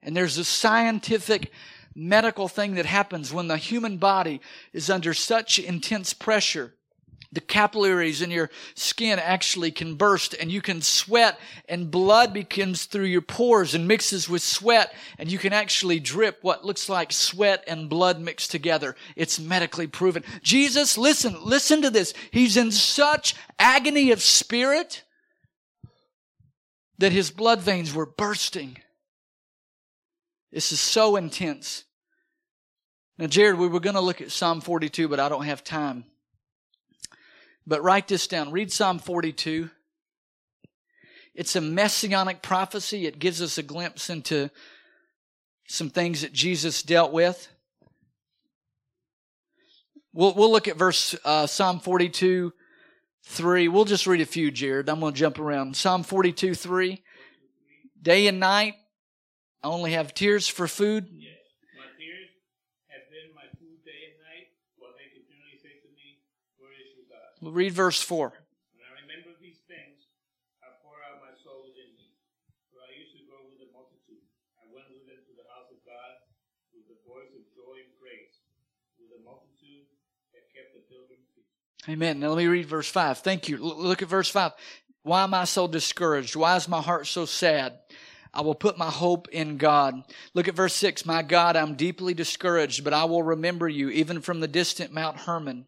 And 0.02 0.13
there's 0.17 0.38
a 0.38 0.43
scientific 0.43 1.54
medical 1.96 2.48
thing 2.48 2.76
that 2.76 2.86
happens 2.86 3.34
when 3.34 3.48
the 3.48 3.58
human 3.58 3.98
body 3.98 4.42
is 4.72 4.90
under 4.90 5.14
such 5.14 5.60
intense 5.60 6.14
pressure 6.14 6.74
the 7.34 7.42
capillaries 7.42 8.22
in 8.22 8.30
your 8.30 8.50
skin 8.76 9.18
actually 9.18 9.72
can 9.72 9.96
burst 9.96 10.36
and 10.40 10.52
you 10.52 10.62
can 10.62 10.82
sweat 10.82 11.40
and 11.68 11.90
blood 11.90 12.32
begins 12.32 12.86
through 12.86 13.06
your 13.06 13.22
pores 13.22 13.74
and 13.74 13.88
mixes 13.88 14.30
with 14.30 14.44
sweat 14.44 14.94
and 15.18 15.32
you 15.32 15.40
can 15.40 15.52
actually 15.52 16.00
drip 16.00 16.38
what 16.44 16.64
looks 16.64 16.88
like 16.88 17.12
sweat 17.12 17.64
and 17.68 17.90
blood 17.90 18.20
mixed 18.20 18.52
together. 18.52 18.96
It's 19.16 19.40
medically 19.40 19.88
proven. 19.88 20.24
Jesus, 20.44 20.98
listen, 20.98 21.36
listen 21.44 21.82
to 21.82 21.90
this. 21.90 22.14
He's 22.30 22.56
in 22.56 22.72
such 22.72 23.36
agony 23.58 24.12
of 24.12 24.22
spirit 24.22 25.04
that 27.00 27.12
his 27.12 27.32
blood 27.32 27.62
veins 27.62 27.94
were 27.94 28.06
bursting. 28.06 28.78
This 30.54 30.72
is 30.72 30.80
so 30.80 31.16
intense. 31.16 31.84
Now, 33.18 33.26
Jared, 33.26 33.58
we 33.58 33.68
were 33.68 33.80
going 33.80 33.96
to 33.96 34.02
look 34.02 34.22
at 34.22 34.32
Psalm 34.32 34.62
42, 34.62 35.08
but 35.08 35.20
I 35.20 35.28
don't 35.28 35.46
have 35.46 35.63
time. 35.63 36.06
But 37.66 37.82
write 37.82 38.08
this 38.08 38.28
down. 38.28 38.52
Read 38.52 38.72
Psalm 38.72 39.00
42. 39.00 39.72
It's 41.34 41.56
a 41.56 41.62
messianic 41.62 42.44
prophecy. 42.44 43.08
It 43.08 43.18
gives 43.18 43.42
us 43.42 43.58
a 43.58 43.63
glimpse 43.63 44.12
into 44.12 44.52
some 45.68 45.89
things 45.89 46.22
that 46.22 46.34
Jesus 46.34 46.84
dealt 46.84 47.12
with. 47.12 47.48
We'll, 50.13 50.36
we'll 50.36 50.52
look 50.52 50.68
at 50.68 50.78
verse 50.78 51.16
uh, 51.26 51.48
Psalm 51.48 51.80
42, 51.80 52.54
3. 53.24 53.68
We'll 53.70 53.86
just 53.86 54.06
read 54.06 54.22
a 54.22 54.26
few, 54.28 54.52
Jared. 54.52 54.88
I'm 54.88 55.00
going 55.00 55.13
to 55.13 55.20
jump 55.20 55.39
around. 55.39 55.76
Psalm 55.76 56.04
42, 56.04 56.54
3. 56.54 57.02
Day 58.00 58.28
and 58.28 58.39
night, 58.39 58.76
I 59.63 59.71
only 59.71 59.95
have 59.95 60.12
tears 60.12 60.43
for 60.52 60.67
food. 60.67 61.08
Yes. 61.15 61.39
My 61.80 61.88
tears 61.95 62.28
have 62.91 63.08
been 63.08 63.32
my 63.32 63.47
food 63.56 63.80
day 63.88 64.12
and 64.12 64.19
night, 64.19 64.52
while 64.76 64.91
they 64.99 65.08
continually 65.15 65.56
say 65.56 65.80
to 65.80 65.89
me, 65.95 66.19
Where 66.60 66.76
is 66.76 66.91
your 66.91 67.08
God? 67.08 67.32
We'll 67.39 67.56
read 67.56 67.71
verse 67.71 68.04
4. 68.04 68.36
When 68.76 68.84
I 68.84 68.91
remember 69.08 69.32
these 69.39 69.63
things, 69.63 70.12
I 70.60 70.67
pour 70.84 70.99
out 71.08 71.23
my 71.23 71.32
soul 71.39 71.63
within 71.63 71.95
me. 71.95 72.12
For 72.76 72.84
I 72.84 72.91
used 72.91 73.15
to 73.15 73.23
go 73.23 73.39
with 73.47 73.63
the 73.63 73.71
multitude. 73.71 74.28
I 74.60 74.67
went 74.67 74.91
with 74.91 75.08
them 75.08 75.23
to 75.23 75.34
the 75.39 75.47
house 75.47 75.71
of 75.71 75.80
God 75.88 76.28
with 76.76 76.84
the 76.91 76.99
voice 77.08 77.32
of 77.32 77.47
joy 77.56 77.88
and 77.88 77.91
praise, 78.04 78.36
with 78.99 79.15
a 79.15 79.23
multitude 79.23 79.88
that 80.36 80.43
kept 80.52 80.76
the 80.76 80.84
pilgrim 80.91 81.23
feast. 81.32 81.56
Amen. 81.88 82.19
Now 82.19 82.36
let 82.36 82.43
me 82.43 82.52
read 82.52 82.67
verse 82.67 82.91
5. 82.91 83.23
Thank 83.23 83.47
you. 83.47 83.63
L- 83.63 83.80
look 83.80 84.04
at 84.04 84.12
verse 84.12 84.28
5. 84.28 84.52
Why 85.08 85.23
am 85.23 85.34
I 85.34 85.47
so 85.47 85.71
discouraged? 85.71 86.36
Why 86.36 86.60
is 86.60 86.67
my 86.67 86.82
heart 86.84 87.08
so 87.08 87.23
sad? 87.23 87.80
I 88.34 88.41
will 88.41 88.56
put 88.56 88.78
my 88.78 88.89
hope 88.89 89.28
in 89.30 89.58
God. 89.58 90.04
Look 90.34 90.48
at 90.48 90.56
verse 90.56 90.74
6. 90.76 91.06
My 91.06 91.22
God, 91.22 91.56
I'm 91.56 91.76
deeply 91.76 92.13
discouraged, 92.13 92.84
but 92.84 92.93
I 92.93 93.06
will 93.06 93.22
remember 93.22 93.69
you, 93.69 93.89
even 93.89 94.22
from 94.22 94.39
the 94.39 94.48
distant 94.48 94.91
Mount 94.91 95.17
Hermon. 95.17 95.67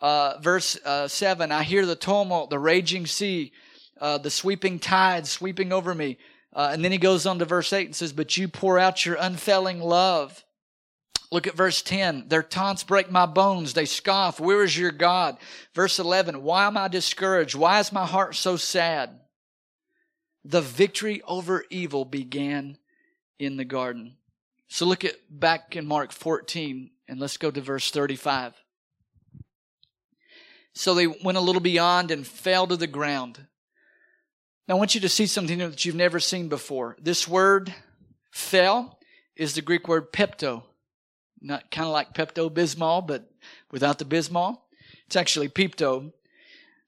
Uh, 0.00 0.38
verse 0.40 0.78
uh, 0.84 1.08
7. 1.08 1.50
I 1.50 1.64
hear 1.64 1.84
the 1.84 1.96
tumult, 1.96 2.50
the 2.50 2.58
raging 2.58 3.06
sea, 3.06 3.52
uh, 4.00 4.18
the 4.18 4.30
sweeping 4.30 4.78
tides 4.78 5.30
sweeping 5.30 5.72
over 5.72 5.94
me. 5.94 6.18
Uh, 6.52 6.70
and 6.72 6.84
then 6.84 6.92
he 6.92 6.98
goes 6.98 7.26
on 7.26 7.38
to 7.40 7.44
verse 7.44 7.72
8 7.72 7.86
and 7.86 7.96
says, 7.96 8.12
But 8.12 8.36
you 8.36 8.46
pour 8.46 8.78
out 8.78 9.04
your 9.04 9.16
unfailing 9.16 9.80
love. 9.80 10.44
Look 11.32 11.46
at 11.46 11.56
verse 11.56 11.82
10. 11.82 12.28
Their 12.28 12.42
taunts 12.42 12.82
break 12.82 13.10
my 13.10 13.26
bones. 13.26 13.72
They 13.72 13.84
scoff. 13.84 14.40
Where 14.40 14.64
is 14.64 14.76
your 14.76 14.90
God? 14.90 15.38
Verse 15.74 15.98
11. 15.98 16.42
Why 16.42 16.66
am 16.66 16.76
I 16.76 16.88
discouraged? 16.88 17.54
Why 17.54 17.78
is 17.78 17.92
my 17.92 18.06
heart 18.06 18.34
so 18.34 18.56
sad? 18.56 19.20
The 20.44 20.60
victory 20.60 21.22
over 21.26 21.64
evil 21.70 22.04
began 22.04 22.78
in 23.38 23.56
the 23.56 23.64
garden. 23.64 24.16
So 24.68 24.86
look 24.86 25.04
at 25.04 25.16
back 25.28 25.76
in 25.76 25.86
Mark 25.86 26.12
14 26.12 26.90
and 27.08 27.20
let's 27.20 27.36
go 27.36 27.50
to 27.50 27.60
verse 27.60 27.90
35. 27.90 28.54
So 30.72 30.94
they 30.94 31.06
went 31.06 31.38
a 31.38 31.42
little 31.42 31.60
beyond 31.60 32.10
and 32.10 32.26
fell 32.26 32.66
to 32.66 32.76
the 32.76 32.86
ground. 32.86 33.46
Now 34.68 34.76
I 34.76 34.78
want 34.78 34.94
you 34.94 35.00
to 35.00 35.08
see 35.08 35.26
something 35.26 35.58
that 35.58 35.84
you've 35.84 35.96
never 35.96 36.20
seen 36.20 36.48
before. 36.48 36.96
This 37.00 37.26
word 37.26 37.74
fell 38.30 38.98
is 39.36 39.54
the 39.54 39.62
Greek 39.62 39.88
word 39.88 40.12
pepto 40.12 40.62
not 41.40 41.70
kind 41.70 41.86
of 41.86 41.92
like 41.92 42.14
Pepto 42.14 42.50
Bismol, 42.50 43.06
but 43.06 43.30
without 43.70 43.98
the 43.98 44.04
Bismol. 44.04 44.58
It's 45.06 45.16
actually 45.16 45.48
Pepto. 45.48 46.12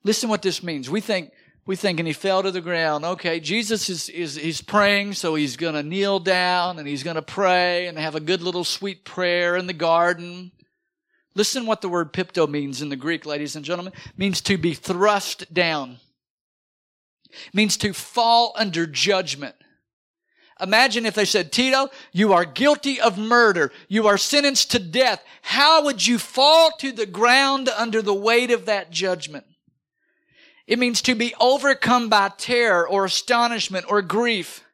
Listen 0.04 0.28
what 0.28 0.42
this 0.42 0.62
means. 0.62 0.90
We 0.90 1.00
think 1.00 1.32
we 1.64 1.76
think, 1.76 2.00
and 2.00 2.06
he 2.06 2.12
fell 2.12 2.42
to 2.42 2.50
the 2.50 2.60
ground. 2.60 3.04
Okay, 3.04 3.38
Jesus 3.38 3.88
is 3.88 4.08
is 4.08 4.34
he's 4.34 4.60
praying, 4.60 5.14
so 5.14 5.36
he's 5.36 5.56
going 5.56 5.74
to 5.74 5.82
kneel 5.82 6.18
down 6.18 6.78
and 6.78 6.88
he's 6.88 7.04
going 7.04 7.16
to 7.16 7.22
pray 7.22 7.86
and 7.86 7.96
have 7.98 8.16
a 8.16 8.20
good 8.20 8.42
little 8.42 8.64
sweet 8.64 9.04
prayer 9.04 9.56
in 9.56 9.66
the 9.66 9.72
garden. 9.72 10.50
Listen 11.34 11.64
what 11.64 11.80
the 11.80 11.88
word 11.88 12.12
pipto 12.12 12.48
means 12.48 12.82
in 12.82 12.88
the 12.88 12.96
Greek, 12.96 13.24
ladies 13.24 13.56
and 13.56 13.64
gentlemen. 13.64 13.92
It 13.94 14.18
means 14.18 14.40
to 14.42 14.58
be 14.58 14.74
thrust 14.74 15.54
down. 15.54 15.98
It 17.30 17.54
means 17.54 17.76
to 17.78 17.92
fall 17.92 18.52
under 18.56 18.86
judgment. 18.86 19.54
Imagine 20.60 21.06
if 21.06 21.14
they 21.14 21.24
said, 21.24 21.50
Tito, 21.50 21.88
you 22.12 22.32
are 22.32 22.44
guilty 22.44 23.00
of 23.00 23.18
murder. 23.18 23.72
You 23.88 24.06
are 24.06 24.18
sentenced 24.18 24.70
to 24.72 24.78
death. 24.78 25.24
How 25.40 25.84
would 25.84 26.06
you 26.06 26.18
fall 26.18 26.70
to 26.78 26.92
the 26.92 27.06
ground 27.06 27.68
under 27.68 28.02
the 28.02 28.14
weight 28.14 28.50
of 28.50 28.66
that 28.66 28.90
judgment? 28.90 29.46
It 30.72 30.78
means 30.78 31.02
to 31.02 31.14
be 31.14 31.34
overcome 31.38 32.08
by 32.08 32.30
terror 32.38 32.88
or 32.88 33.04
astonishment 33.04 33.84
or 33.90 34.00
grief. 34.00 34.64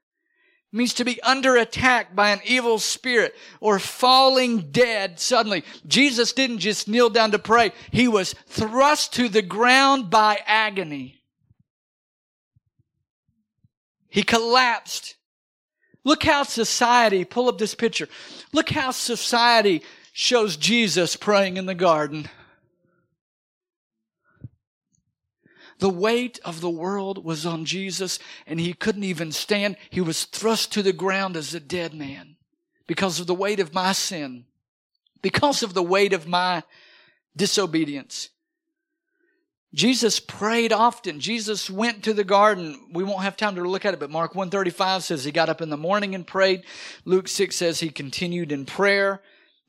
It 0.72 0.76
means 0.76 0.94
to 0.94 1.04
be 1.04 1.20
under 1.22 1.56
attack 1.56 2.14
by 2.14 2.30
an 2.30 2.38
evil 2.44 2.78
spirit 2.78 3.34
or 3.58 3.80
falling 3.80 4.70
dead 4.70 5.18
suddenly. 5.18 5.64
Jesus 5.88 6.32
didn't 6.32 6.60
just 6.60 6.86
kneel 6.86 7.10
down 7.10 7.32
to 7.32 7.38
pray. 7.40 7.72
He 7.90 8.06
was 8.06 8.36
thrust 8.46 9.12
to 9.14 9.28
the 9.28 9.42
ground 9.42 10.08
by 10.08 10.38
agony. 10.46 11.20
He 14.08 14.22
collapsed. 14.22 15.16
Look 16.04 16.22
how 16.22 16.44
society, 16.44 17.24
pull 17.24 17.48
up 17.48 17.58
this 17.58 17.74
picture. 17.74 18.08
Look 18.52 18.70
how 18.70 18.92
society 18.92 19.82
shows 20.12 20.56
Jesus 20.56 21.16
praying 21.16 21.56
in 21.56 21.66
the 21.66 21.74
garden. 21.74 22.30
The 25.78 25.88
weight 25.88 26.40
of 26.44 26.60
the 26.60 26.70
world 26.70 27.24
was 27.24 27.46
on 27.46 27.64
Jesus 27.64 28.18
and 28.46 28.58
he 28.58 28.72
couldn't 28.72 29.04
even 29.04 29.32
stand. 29.32 29.76
He 29.90 30.00
was 30.00 30.24
thrust 30.24 30.72
to 30.72 30.82
the 30.82 30.92
ground 30.92 31.36
as 31.36 31.54
a 31.54 31.60
dead 31.60 31.94
man 31.94 32.36
because 32.86 33.20
of 33.20 33.26
the 33.26 33.34
weight 33.34 33.60
of 33.60 33.74
my 33.74 33.92
sin, 33.92 34.46
because 35.22 35.62
of 35.62 35.74
the 35.74 35.82
weight 35.82 36.12
of 36.12 36.26
my 36.26 36.64
disobedience. 37.36 38.30
Jesus 39.74 40.18
prayed 40.18 40.72
often. 40.72 41.20
Jesus 41.20 41.68
went 41.68 42.02
to 42.04 42.14
the 42.14 42.24
garden. 42.24 42.88
We 42.92 43.04
won't 43.04 43.22
have 43.22 43.36
time 43.36 43.54
to 43.56 43.62
look 43.62 43.84
at 43.84 43.92
it, 43.92 44.00
but 44.00 44.10
Mark 44.10 44.34
135 44.34 45.04
says 45.04 45.24
he 45.24 45.30
got 45.30 45.50
up 45.50 45.60
in 45.60 45.68
the 45.68 45.76
morning 45.76 46.14
and 46.14 46.26
prayed. 46.26 46.64
Luke 47.04 47.28
6 47.28 47.54
says 47.54 47.78
he 47.78 47.90
continued 47.90 48.50
in 48.50 48.64
prayer. 48.64 49.20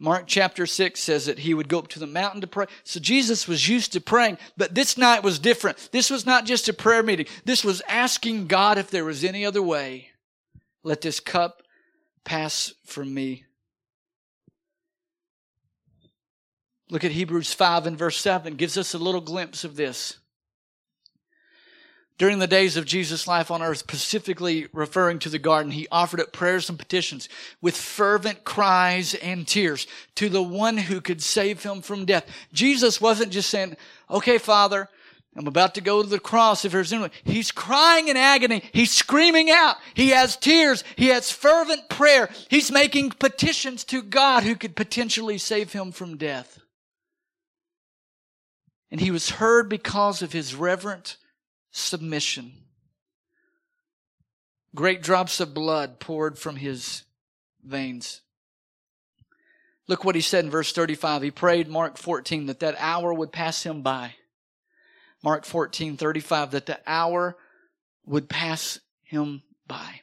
Mark 0.02 0.24
chapter 0.28 0.66
6 0.66 0.98
says 0.98 1.26
that 1.26 1.40
he 1.40 1.54
would 1.54 1.68
go 1.68 1.80
up 1.80 1.90
to 1.90 2.00
the 2.00 2.08
mountain 2.08 2.40
to 2.42 2.48
pray. 2.48 2.68
So 2.86 3.02
Jesus 3.02 3.50
was 3.50 3.68
used 3.68 3.92
to 3.94 4.02
praying, 4.02 4.38
but 4.56 4.74
this 4.74 4.98
night 4.98 5.24
was 5.24 5.40
different. 5.40 5.90
This 5.92 6.10
was 6.10 6.26
not 6.26 6.46
just 6.46 6.70
a 6.70 6.74
prayer 6.74 7.04
meeting. 7.04 7.26
This 7.44 7.66
was 7.66 7.82
asking 7.88 8.48
God 8.48 8.78
if 8.78 8.90
there 8.90 9.04
was 9.04 9.26
any 9.26 9.46
other 9.46 9.62
way. 9.62 10.10
Let 10.84 11.02
this 11.02 11.20
cup 11.20 11.64
pass 12.24 12.74
from 12.86 13.14
me. 13.14 13.44
Look 16.90 17.04
at 17.04 17.12
Hebrews 17.12 17.54
5 17.54 17.86
and 17.86 17.98
verse 17.98 18.18
7, 18.18 18.56
gives 18.56 18.78
us 18.78 18.94
a 18.94 18.98
little 18.98 19.22
glimpse 19.22 19.64
of 19.66 19.76
this. 19.76 20.18
During 22.20 22.40
the 22.40 22.48
days 22.48 22.76
of 22.76 22.86
Jesus' 22.86 23.28
life 23.28 23.50
on 23.50 23.62
earth, 23.62 23.78
specifically 23.78 24.68
referring 24.74 25.20
to 25.20 25.30
the 25.30 25.40
garden, 25.40 25.72
he 25.72 25.88
offered 25.90 26.20
up 26.20 26.34
prayers 26.34 26.68
and 26.68 26.78
petitions 26.78 27.30
with 27.62 27.78
fervent 27.78 28.44
cries 28.44 29.16
and 29.16 29.48
tears 29.48 29.88
to 30.16 30.28
the 30.28 30.44
one 30.44 30.76
who 30.76 31.00
could 31.00 31.24
save 31.24 31.64
him 31.64 31.82
from 31.82 32.04
death. 32.04 32.28
Jesus 32.52 33.00
wasn't 33.00 33.32
just 33.32 33.50
saying, 33.50 33.78
okay, 34.12 34.38
Father, 34.38 34.90
I'm 35.38 35.48
about 35.48 35.76
to 35.76 35.82
go 35.82 36.04
to 36.04 36.10
the 36.10 36.20
cross 36.20 36.66
if 36.66 36.74
there's 36.74 36.92
anyone. 36.92 37.12
He's 37.24 37.54
crying 37.54 38.10
in 38.10 38.18
agony. 38.18 38.64
He's 38.74 38.92
screaming 38.92 39.50
out. 39.50 39.78
He 39.94 40.10
has 40.10 40.36
tears. 40.36 40.84
He 40.98 41.08
has 41.08 41.32
fervent 41.32 41.88
prayer. 41.88 42.30
He's 42.50 42.70
making 42.70 43.12
petitions 43.12 43.86
to 43.86 44.02
God 44.02 44.44
who 44.44 44.56
could 44.56 44.76
potentially 44.76 45.38
save 45.38 45.72
him 45.72 45.94
from 45.94 46.18
death. 46.18 46.60
And 48.92 49.00
he 49.00 49.10
was 49.10 49.30
heard 49.30 49.70
because 49.70 50.22
of 50.22 50.34
his 50.34 50.54
reverent 50.54 51.16
submission. 51.72 52.54
Great 54.76 55.02
drops 55.02 55.40
of 55.40 55.54
blood 55.54 56.00
poured 56.00 56.38
from 56.38 56.56
his 56.56 57.04
veins. 57.64 58.22
Look 59.88 60.04
what 60.04 60.16
he 60.16 60.22
said 60.22 60.46
in 60.46 60.52
verse 60.52 60.72
35. 60.72 61.24
He 61.24 61.32
prayed, 61.32 61.68
Mark 61.68 61.98
14, 61.98 62.46
that 62.46 62.60
that 62.60 62.76
hour 62.78 63.12
would 63.12 63.32
pass 63.32 63.64
him 63.64 63.82
by. 63.82 64.14
Mark 65.24 65.46
14, 65.46 65.98
35, 65.98 66.52
that 66.52 66.68
the 66.68 66.80
hour 66.86 67.36
would 68.06 68.30
pass 68.30 68.80
him 69.02 69.42
by. 69.68 70.02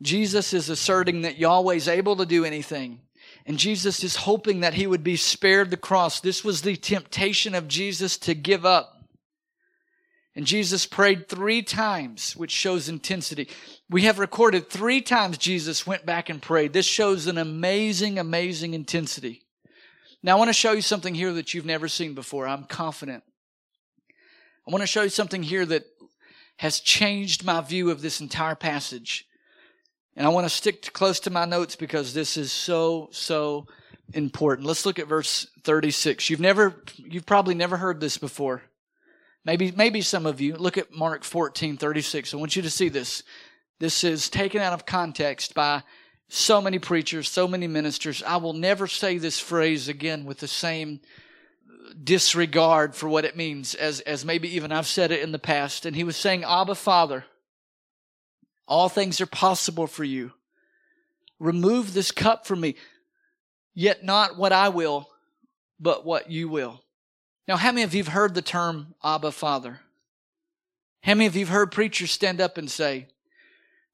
Jesus 0.00 0.52
is 0.52 0.68
asserting 0.68 1.22
that 1.22 1.38
Yahweh 1.38 1.74
is 1.74 1.88
able 1.88 2.16
to 2.16 2.26
do 2.26 2.44
anything. 2.44 3.00
And 3.46 3.58
Jesus 3.58 4.04
is 4.04 4.16
hoping 4.16 4.60
that 4.60 4.74
he 4.74 4.86
would 4.86 5.02
be 5.02 5.16
spared 5.16 5.70
the 5.70 5.76
cross. 5.76 6.20
This 6.20 6.44
was 6.44 6.62
the 6.62 6.76
temptation 6.76 7.54
of 7.54 7.68
Jesus 7.68 8.16
to 8.18 8.34
give 8.34 8.64
up. 8.64 8.91
And 10.34 10.46
Jesus 10.46 10.86
prayed 10.86 11.28
three 11.28 11.62
times, 11.62 12.34
which 12.34 12.50
shows 12.50 12.88
intensity. 12.88 13.48
We 13.90 14.02
have 14.02 14.18
recorded 14.18 14.70
three 14.70 15.02
times 15.02 15.36
Jesus 15.36 15.86
went 15.86 16.06
back 16.06 16.30
and 16.30 16.40
prayed. 16.40 16.72
This 16.72 16.86
shows 16.86 17.26
an 17.26 17.36
amazing, 17.36 18.18
amazing 18.18 18.72
intensity. 18.72 19.42
Now 20.22 20.36
I 20.36 20.38
want 20.38 20.48
to 20.48 20.54
show 20.54 20.72
you 20.72 20.80
something 20.80 21.14
here 21.14 21.34
that 21.34 21.52
you've 21.52 21.66
never 21.66 21.86
seen 21.88 22.14
before. 22.14 22.46
I'm 22.46 22.64
confident. 22.64 23.24
I 24.66 24.70
want 24.70 24.82
to 24.82 24.86
show 24.86 25.02
you 25.02 25.10
something 25.10 25.42
here 25.42 25.66
that 25.66 25.84
has 26.56 26.80
changed 26.80 27.44
my 27.44 27.60
view 27.60 27.90
of 27.90 28.00
this 28.00 28.20
entire 28.20 28.54
passage. 28.54 29.26
And 30.16 30.26
I 30.26 30.30
want 30.30 30.46
to 30.46 30.50
stick 30.50 30.92
close 30.92 31.20
to 31.20 31.30
my 31.30 31.44
notes 31.44 31.76
because 31.76 32.14
this 32.14 32.36
is 32.36 32.52
so, 32.52 33.08
so 33.12 33.66
important. 34.14 34.66
Let's 34.66 34.86
look 34.86 34.98
at 34.98 35.08
verse 35.08 35.46
36. 35.64 36.30
You've 36.30 36.40
never, 36.40 36.82
you've 36.96 37.26
probably 37.26 37.54
never 37.54 37.76
heard 37.76 38.00
this 38.00 38.16
before. 38.16 38.62
Maybe, 39.44 39.72
maybe 39.72 40.00
some 40.02 40.26
of 40.26 40.40
you. 40.40 40.56
Look 40.56 40.78
at 40.78 40.94
Mark 40.94 41.24
14, 41.24 41.76
36. 41.76 42.32
I 42.32 42.36
want 42.36 42.54
you 42.54 42.62
to 42.62 42.70
see 42.70 42.88
this. 42.88 43.22
This 43.80 44.04
is 44.04 44.28
taken 44.28 44.60
out 44.60 44.72
of 44.72 44.86
context 44.86 45.54
by 45.54 45.82
so 46.28 46.60
many 46.60 46.78
preachers, 46.78 47.28
so 47.28 47.48
many 47.48 47.66
ministers. 47.66 48.22
I 48.22 48.36
will 48.36 48.52
never 48.52 48.86
say 48.86 49.18
this 49.18 49.40
phrase 49.40 49.88
again 49.88 50.24
with 50.24 50.38
the 50.38 50.48
same 50.48 51.00
disregard 52.02 52.94
for 52.94 53.08
what 53.08 53.24
it 53.24 53.36
means 53.36 53.74
as, 53.74 54.00
as 54.00 54.24
maybe 54.24 54.54
even 54.54 54.72
I've 54.72 54.86
said 54.86 55.10
it 55.10 55.22
in 55.22 55.32
the 55.32 55.38
past. 55.38 55.84
And 55.84 55.96
he 55.96 56.04
was 56.04 56.16
saying, 56.16 56.44
Abba 56.44 56.74
Father. 56.74 57.24
All 58.68 58.88
things 58.88 59.20
are 59.20 59.26
possible 59.26 59.86
for 59.86 60.04
you. 60.04 60.32
Remove 61.38 61.92
this 61.92 62.12
cup 62.12 62.46
from 62.46 62.60
me, 62.60 62.76
yet 63.74 64.04
not 64.04 64.38
what 64.38 64.52
I 64.52 64.68
will, 64.68 65.08
but 65.80 66.06
what 66.06 66.30
you 66.30 66.48
will. 66.48 66.80
Now, 67.48 67.56
how 67.56 67.72
many 67.72 67.82
of 67.82 67.94
you 67.94 68.04
have 68.04 68.12
heard 68.12 68.34
the 68.34 68.42
term 68.42 68.94
Abba 69.02 69.32
Father? 69.32 69.80
How 71.02 71.14
many 71.14 71.26
of 71.26 71.34
you 71.34 71.44
have 71.44 71.54
heard 71.54 71.72
preachers 71.72 72.12
stand 72.12 72.40
up 72.40 72.56
and 72.56 72.70
say, 72.70 73.06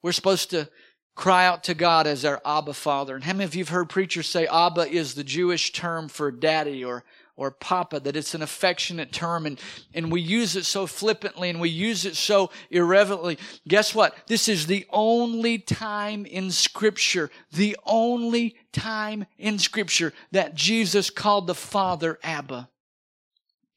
we're 0.02 0.12
supposed 0.12 0.50
to 0.50 0.68
cry 1.14 1.46
out 1.46 1.64
to 1.64 1.74
God 1.74 2.06
as 2.06 2.24
our 2.24 2.40
Abba 2.44 2.74
Father? 2.74 3.14
And 3.14 3.24
how 3.24 3.32
many 3.32 3.44
of 3.44 3.54
you 3.54 3.62
have 3.62 3.70
heard 3.70 3.88
preachers 3.88 4.28
say 4.28 4.46
Abba 4.46 4.88
is 4.88 5.14
the 5.14 5.24
Jewish 5.24 5.72
term 5.72 6.08
for 6.08 6.30
daddy 6.30 6.84
or 6.84 7.04
or 7.38 7.52
papa, 7.52 8.00
that 8.00 8.16
it's 8.16 8.34
an 8.34 8.42
affectionate 8.42 9.12
term 9.12 9.46
and, 9.46 9.61
and 9.94 10.11
we 10.11 10.20
use 10.20 10.56
it 10.56 10.64
so 10.64 10.88
flippantly 10.88 11.48
and 11.48 11.61
we 11.61 11.70
use 11.70 12.04
it 12.04 12.16
so 12.16 12.50
irreverently. 12.68 13.38
Guess 13.68 13.94
what? 13.94 14.14
This 14.26 14.48
is 14.48 14.66
the 14.66 14.84
only 14.90 15.58
time 15.58 16.26
in 16.26 16.50
scripture, 16.50 17.30
the 17.52 17.76
only 17.87 18.56
time 18.72 19.24
in 19.38 19.61
scripture 19.61 20.12
that 20.32 20.56
Jesus 20.56 21.11
called 21.11 21.46
the 21.46 21.54
Father 21.54 22.18
Abba. 22.24 22.68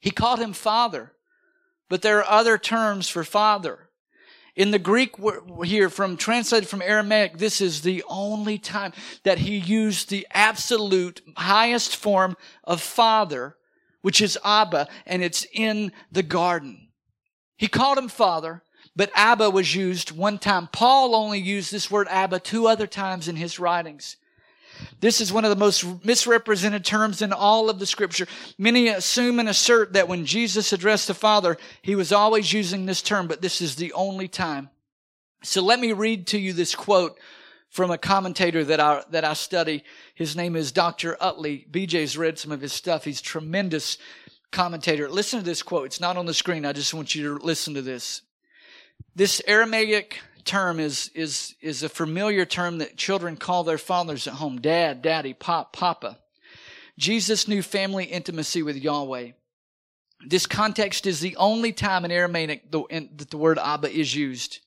He 0.01 0.11
called 0.11 0.39
him 0.39 0.51
Father, 0.51 1.13
but 1.87 2.01
there 2.01 2.17
are 2.19 2.39
other 2.39 2.57
terms 2.57 3.07
for 3.07 3.23
Father. 3.23 3.87
In 4.55 4.71
the 4.71 4.79
Greek 4.79 5.15
here, 5.63 5.89
from 5.89 6.17
translated 6.17 6.67
from 6.67 6.81
Aramaic, 6.81 7.37
this 7.37 7.61
is 7.61 7.81
the 7.81 8.03
only 8.09 8.57
time 8.57 8.91
that 9.23 9.37
he 9.37 9.57
used 9.57 10.09
the 10.09 10.27
absolute 10.31 11.21
highest 11.37 11.95
form 11.95 12.35
of 12.65 12.81
father, 12.81 13.55
which 14.01 14.19
is 14.19 14.37
Abba, 14.43 14.89
and 15.05 15.23
it's 15.23 15.45
in 15.53 15.93
the 16.11 16.23
garden. 16.23 16.89
He 17.55 17.67
called 17.67 17.97
him 17.97 18.09
father, 18.09 18.63
but 18.93 19.11
Abba 19.15 19.49
was 19.51 19.73
used 19.73 20.11
one 20.11 20.37
time. 20.37 20.67
Paul 20.67 21.15
only 21.15 21.39
used 21.39 21.71
this 21.71 21.89
word 21.89 22.07
Abba 22.09 22.39
two 22.39 22.67
other 22.67 22.87
times 22.87 23.29
in 23.29 23.37
his 23.37 23.59
writings. 23.59 24.17
This 25.00 25.22
is 25.22 25.34
one 25.34 25.46
of 25.46 25.50
the 25.50 25.56
most 25.56 26.06
misrepresented 26.06 26.86
terms 26.86 27.22
in 27.22 27.34
all 27.34 27.70
of 27.70 27.80
the 27.80 27.86
scripture. 27.86 28.28
Many 28.58 28.88
assume 28.88 29.39
and 29.39 29.50
assert 29.50 29.94
that 29.94 30.08
when 30.08 30.26
Jesus 30.26 30.74
addressed 30.74 31.08
the 31.08 31.13
Father, 31.13 31.58
he 31.82 31.96
was 31.96 32.12
always 32.12 32.54
using 32.54 32.86
this 32.86 33.02
term, 33.02 33.28
but 33.28 33.41
this 33.41 33.62
is 33.62 33.76
the 33.76 33.94
only 33.94 34.28
time. 34.28 34.70
So 35.44 35.62
let 35.62 35.80
me 35.80 35.94
read 35.94 36.28
to 36.28 36.38
you 36.38 36.54
this 36.54 36.76
quote 36.76 37.17
from 37.70 37.89
a 37.89 37.98
commentator 37.98 38.63
that 38.65 38.80
I, 38.80 39.04
that 39.12 39.24
I 39.24 39.34
study. 39.34 39.84
His 40.13 40.36
name 40.36 40.56
is 40.56 40.72
Dr. 40.72 41.17
Utley. 41.20 41.65
BJ's 41.72 42.17
read 42.17 42.38
some 42.38 42.52
of 42.52 42.62
his 42.62 42.74
stuff. 42.74 43.06
He's 43.06 43.22
tremendous 43.22 43.98
commentator. 44.52 45.10
Listen 45.10 45.39
to 45.39 45.46
this 45.46 45.63
quote. 45.63 45.86
It's 45.86 46.02
not 46.02 46.17
on 46.17 46.26
the 46.26 46.34
screen. 46.34 46.65
I 46.65 46.74
just 46.74 46.94
want 46.94 47.15
you 47.15 47.39
to 47.39 47.44
listen 47.44 47.74
to 47.74 47.82
this. 47.82 48.22
This 49.15 49.41
Aramaic 49.48 50.20
term 50.45 50.80
is, 50.80 51.10
is, 51.13 51.56
is 51.62 51.84
a 51.84 51.89
familiar 51.89 52.45
term 52.45 52.80
that 52.80 52.97
children 52.97 53.38
call 53.38 53.63
their 53.63 53.77
fathers 53.77 54.27
at 54.27 54.36
home. 54.36 54.60
Dad, 54.60 55.01
daddy, 55.01 55.34
pop, 55.34 55.73
papa. 55.73 56.17
Jesus 56.97 57.47
knew 57.47 57.62
family 57.62 58.06
intimacy 58.06 58.62
with 58.63 58.75
Yahweh. 58.75 59.32
This 60.27 60.45
context 60.45 61.08
is 61.08 61.19
the 61.19 61.36
only 61.38 61.71
time 61.71 62.06
in 62.06 62.12
Aramaic 62.12 62.71
that 62.71 63.27
the 63.30 63.38
word 63.38 63.58
Abba 63.58 63.89
is 63.91 64.15
used. 64.15 64.60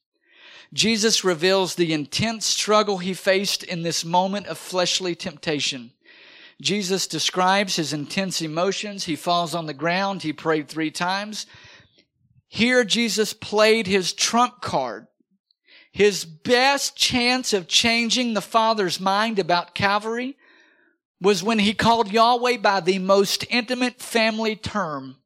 Jesus 0.72 1.22
reveals 1.22 1.76
the 1.76 1.92
intense 1.92 2.46
struggle 2.46 2.98
he 2.98 3.14
faced 3.14 3.62
in 3.62 3.82
this 3.82 4.04
moment 4.04 4.48
of 4.48 4.58
fleshly 4.58 5.14
temptation. 5.14 5.92
Jesus 6.60 7.06
describes 7.06 7.76
his 7.76 7.92
intense 7.92 8.42
emotions. 8.42 9.04
He 9.04 9.16
falls 9.16 9.54
on 9.54 9.66
the 9.66 9.74
ground. 9.74 10.22
He 10.22 10.32
prayed 10.32 10.68
three 10.68 10.90
times. 10.90 11.46
Here, 12.48 12.84
Jesus 12.84 13.32
played 13.32 13.86
his 13.86 14.12
trump 14.12 14.60
card 14.60 15.06
his 15.94 16.24
best 16.24 16.96
chance 16.96 17.52
of 17.52 17.68
changing 17.68 18.34
the 18.34 18.40
Father's 18.40 18.98
mind 18.98 19.38
about 19.38 19.76
Calvary 19.76 20.36
was 21.20 21.40
when 21.40 21.60
he 21.60 21.72
called 21.72 22.10
Yahweh 22.10 22.56
by 22.56 22.80
the 22.80 22.98
most 22.98 23.44
intimate 23.48 24.00
family 24.00 24.56
term 24.56 25.18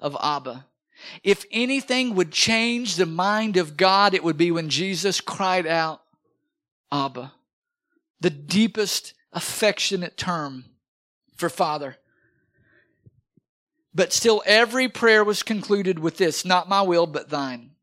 of 0.00 0.16
Abba. 0.20 0.66
If 1.22 1.44
anything 1.52 2.16
would 2.16 2.32
change 2.32 2.96
the 2.96 3.06
mind 3.06 3.56
of 3.56 3.76
God, 3.76 4.14
it 4.14 4.24
would 4.24 4.36
be 4.36 4.50
when 4.50 4.68
Jesus 4.68 5.20
cried 5.20 5.64
out, 5.64 6.02
Abba. 6.90 7.32
The 8.18 8.30
deepest 8.30 9.14
affectionate 9.32 10.16
term 10.16 10.64
for 11.36 11.48
Father. 11.48 11.98
But 13.94 14.12
still, 14.12 14.42
every 14.44 14.88
prayer 14.88 15.22
was 15.22 15.44
concluded 15.44 16.00
with 16.00 16.16
this, 16.16 16.44
not 16.44 16.68
my 16.68 16.82
will, 16.82 17.06
but 17.06 17.28
thine. 17.28 17.75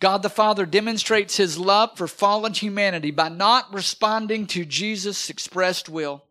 God 0.00 0.22
the 0.22 0.30
Father 0.30 0.64
demonstrates 0.64 1.36
his 1.36 1.58
love 1.58 1.96
for 1.96 2.06
fallen 2.06 2.54
humanity 2.54 3.10
by 3.10 3.28
not 3.28 3.72
responding 3.72 4.46
to 4.48 4.64
Jesus' 4.64 5.28
expressed 5.28 5.88
will. 5.88 6.24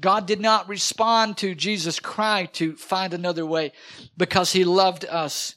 God 0.00 0.26
did 0.26 0.40
not 0.40 0.68
respond 0.68 1.36
to 1.38 1.54
Jesus' 1.54 2.00
cry 2.00 2.46
to 2.54 2.74
find 2.74 3.14
another 3.14 3.46
way 3.46 3.72
because 4.16 4.52
he 4.52 4.64
loved 4.64 5.04
us. 5.04 5.54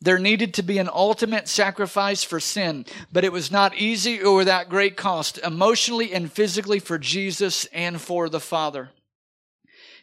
There 0.00 0.18
needed 0.18 0.54
to 0.54 0.62
be 0.62 0.78
an 0.78 0.88
ultimate 0.92 1.46
sacrifice 1.46 2.24
for 2.24 2.40
sin, 2.40 2.86
but 3.12 3.22
it 3.22 3.32
was 3.32 3.52
not 3.52 3.76
easy 3.76 4.20
or 4.20 4.34
without 4.34 4.70
great 4.70 4.96
cost, 4.96 5.38
emotionally 5.38 6.12
and 6.12 6.32
physically 6.32 6.80
for 6.80 6.98
Jesus 6.98 7.66
and 7.66 8.00
for 8.00 8.28
the 8.28 8.40
Father. 8.40 8.90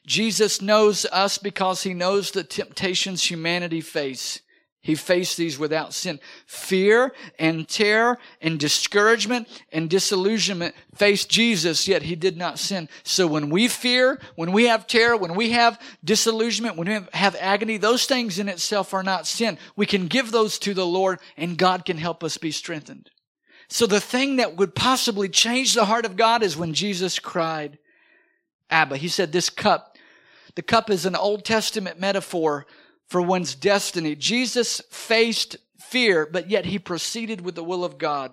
Jesus 0.06 0.62
knows 0.62 1.06
us 1.12 1.38
because 1.38 1.84
he 1.84 1.94
knows 1.94 2.32
the 2.32 2.44
temptations 2.44 3.30
humanity 3.30 3.82
face. 3.82 4.40
He 4.82 4.96
faced 4.96 5.36
these 5.36 5.60
without 5.60 5.94
sin. 5.94 6.20
Fear 6.46 7.14
and 7.38 7.68
terror 7.68 8.18
and 8.42 8.60
discouragement 8.60 9.48
and 9.72 9.90
disillusionment 9.90 10.76
faced 10.96 11.30
Jesus, 11.30 11.88
yet 11.88 12.04
he 12.04 12.16
did 12.16 12.38
not 12.38 12.58
sin. 12.58 12.88
So 13.04 13.28
when 13.28 13.50
we 13.50 13.68
fear, 13.68 14.20
when 14.36 14.54
we 14.54 14.66
have 14.66 14.88
terror, 14.88 15.18
when 15.18 15.36
we 15.36 15.52
have 15.52 15.82
disillusionment, 16.04 16.78
when 16.78 16.88
we 16.88 17.08
have 17.12 17.36
agony, 17.40 17.78
those 17.78 18.06
things 18.06 18.40
in 18.40 18.48
itself 18.48 18.94
are 18.94 19.04
not 19.04 19.28
sin. 19.28 19.58
We 19.76 19.86
can 19.86 20.08
give 20.08 20.32
those 20.32 20.58
to 20.60 20.74
the 20.74 20.88
Lord 20.88 21.20
and 21.36 21.58
God 21.58 21.84
can 21.84 21.98
help 21.98 22.24
us 22.24 22.38
be 22.38 22.52
strengthened. 22.52 23.10
So 23.68 23.88
the 23.88 24.00
thing 24.00 24.38
that 24.38 24.56
would 24.56 24.74
possibly 24.74 25.28
change 25.28 25.74
the 25.74 25.86
heart 25.86 26.06
of 26.06 26.16
God 26.16 26.44
is 26.44 26.56
when 26.56 26.74
Jesus 26.74 27.20
cried, 27.20 27.78
Abba. 28.70 28.96
He 28.98 29.10
said, 29.10 29.34
this 29.34 29.50
cup, 29.50 29.98
the 30.56 30.62
cup 30.62 30.90
is 30.90 31.06
an 31.06 31.16
Old 31.16 31.44
Testament 31.44 32.00
metaphor 32.00 32.66
for 33.08 33.22
one's 33.22 33.56
destiny. 33.56 34.16
Jesus 34.16 34.82
faced 34.90 35.58
fear, 35.80 36.26
but 36.26 36.50
yet 36.50 36.66
he 36.66 36.80
proceeded 36.80 37.42
with 37.42 37.56
the 37.56 37.64
will 37.64 37.84
of 37.84 37.98
God 37.98 38.32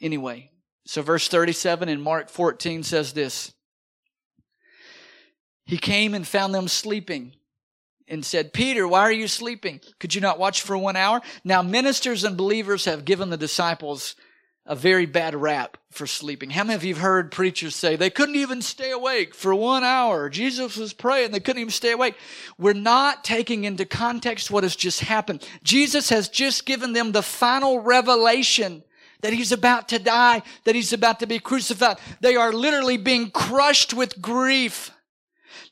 anyway. 0.00 0.50
So, 0.84 1.02
verse 1.02 1.28
37 1.28 1.88
in 1.88 2.00
Mark 2.00 2.28
14 2.28 2.82
says 2.82 3.12
this 3.12 3.52
He 5.64 5.78
came 5.78 6.14
and 6.14 6.26
found 6.26 6.54
them 6.54 6.68
sleeping 6.68 7.34
and 8.08 8.24
said, 8.24 8.52
Peter, 8.52 8.86
why 8.86 9.00
are 9.00 9.12
you 9.12 9.28
sleeping? 9.28 9.80
Could 9.98 10.14
you 10.14 10.20
not 10.20 10.38
watch 10.38 10.62
for 10.62 10.78
one 10.78 10.96
hour? 10.96 11.20
Now, 11.44 11.62
ministers 11.62 12.22
and 12.24 12.36
believers 12.36 12.84
have 12.84 13.04
given 13.04 13.30
the 13.30 13.36
disciples 13.36 14.14
a 14.66 14.74
very 14.74 15.06
bad 15.06 15.34
rap 15.34 15.76
for 15.90 16.06
sleeping. 16.06 16.50
How 16.50 16.64
many 16.64 16.74
of 16.74 16.84
you 16.84 16.94
have 16.94 17.02
heard 17.02 17.30
preachers 17.30 17.76
say 17.76 17.96
they 17.96 18.10
couldn't 18.10 18.36
even 18.36 18.60
stay 18.60 18.90
awake 18.90 19.34
for 19.34 19.54
one 19.54 19.84
hour? 19.84 20.28
Jesus 20.28 20.76
was 20.76 20.92
praying, 20.92 21.30
they 21.30 21.40
couldn't 21.40 21.60
even 21.60 21.70
stay 21.70 21.92
awake. 21.92 22.16
We're 22.58 22.74
not 22.74 23.24
taking 23.24 23.64
into 23.64 23.84
context 23.86 24.50
what 24.50 24.64
has 24.64 24.76
just 24.76 25.00
happened. 25.00 25.46
Jesus 25.62 26.10
has 26.10 26.28
just 26.28 26.66
given 26.66 26.92
them 26.92 27.12
the 27.12 27.22
final 27.22 27.80
revelation 27.80 28.82
that 29.20 29.32
he's 29.32 29.52
about 29.52 29.88
to 29.88 29.98
die, 29.98 30.42
that 30.64 30.74
he's 30.74 30.92
about 30.92 31.20
to 31.20 31.26
be 31.26 31.38
crucified. 31.38 31.98
They 32.20 32.36
are 32.36 32.52
literally 32.52 32.96
being 32.96 33.30
crushed 33.30 33.94
with 33.94 34.20
grief. 34.20 34.90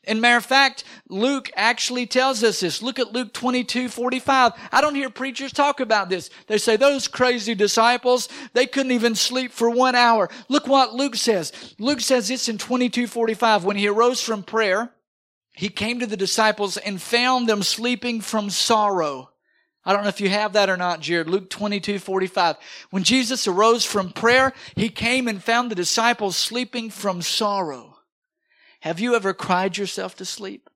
And 0.03 0.21
matter 0.21 0.37
of 0.37 0.45
fact, 0.45 0.83
Luke 1.09 1.49
actually 1.55 2.05
tells 2.05 2.43
us 2.43 2.59
this. 2.59 2.81
Look 2.81 2.99
at 2.99 3.13
Luke 3.13 3.33
22, 3.33 3.89
45. 3.89 4.53
I 4.71 4.81
don't 4.81 4.95
hear 4.95 5.09
preachers 5.09 5.51
talk 5.51 5.79
about 5.79 6.09
this. 6.09 6.29
They 6.47 6.57
say 6.57 6.75
those 6.75 7.07
crazy 7.07 7.55
disciples, 7.55 8.29
they 8.53 8.67
couldn't 8.67 8.91
even 8.91 9.15
sleep 9.15 9.51
for 9.51 9.69
one 9.69 9.95
hour. 9.95 10.29
Look 10.49 10.67
what 10.67 10.93
Luke 10.93 11.15
says. 11.15 11.75
Luke 11.79 12.01
says 12.01 12.27
this 12.27 12.49
in 12.49 12.57
22, 12.57 13.07
45. 13.07 13.63
When 13.63 13.77
he 13.77 13.87
arose 13.87 14.21
from 14.21 14.43
prayer, 14.43 14.91
he 15.53 15.69
came 15.69 15.99
to 15.99 16.07
the 16.07 16.17
disciples 16.17 16.77
and 16.77 17.01
found 17.01 17.47
them 17.47 17.63
sleeping 17.63 18.21
from 18.21 18.49
sorrow. 18.49 19.29
I 19.85 19.93
don't 19.93 20.01
know 20.01 20.09
if 20.09 20.19
you 20.19 20.29
have 20.29 20.53
that 20.53 20.69
or 20.69 20.77
not, 20.77 20.99
Jared. 20.99 21.29
Luke 21.29 21.49
22, 21.49 21.99
45. 21.99 22.57
When 22.89 23.03
Jesus 23.03 23.47
arose 23.47 23.85
from 23.85 24.11
prayer, 24.11 24.51
he 24.75 24.89
came 24.89 25.27
and 25.27 25.43
found 25.43 25.69
the 25.69 25.75
disciples 25.75 26.35
sleeping 26.35 26.89
from 26.89 27.21
sorrow. 27.21 27.94
Have 28.85 28.99
you 28.99 29.15
ever 29.15 29.33
cried 29.33 29.79
yourself 29.79 30.15
to 30.17 30.25
sleep? 30.25 30.69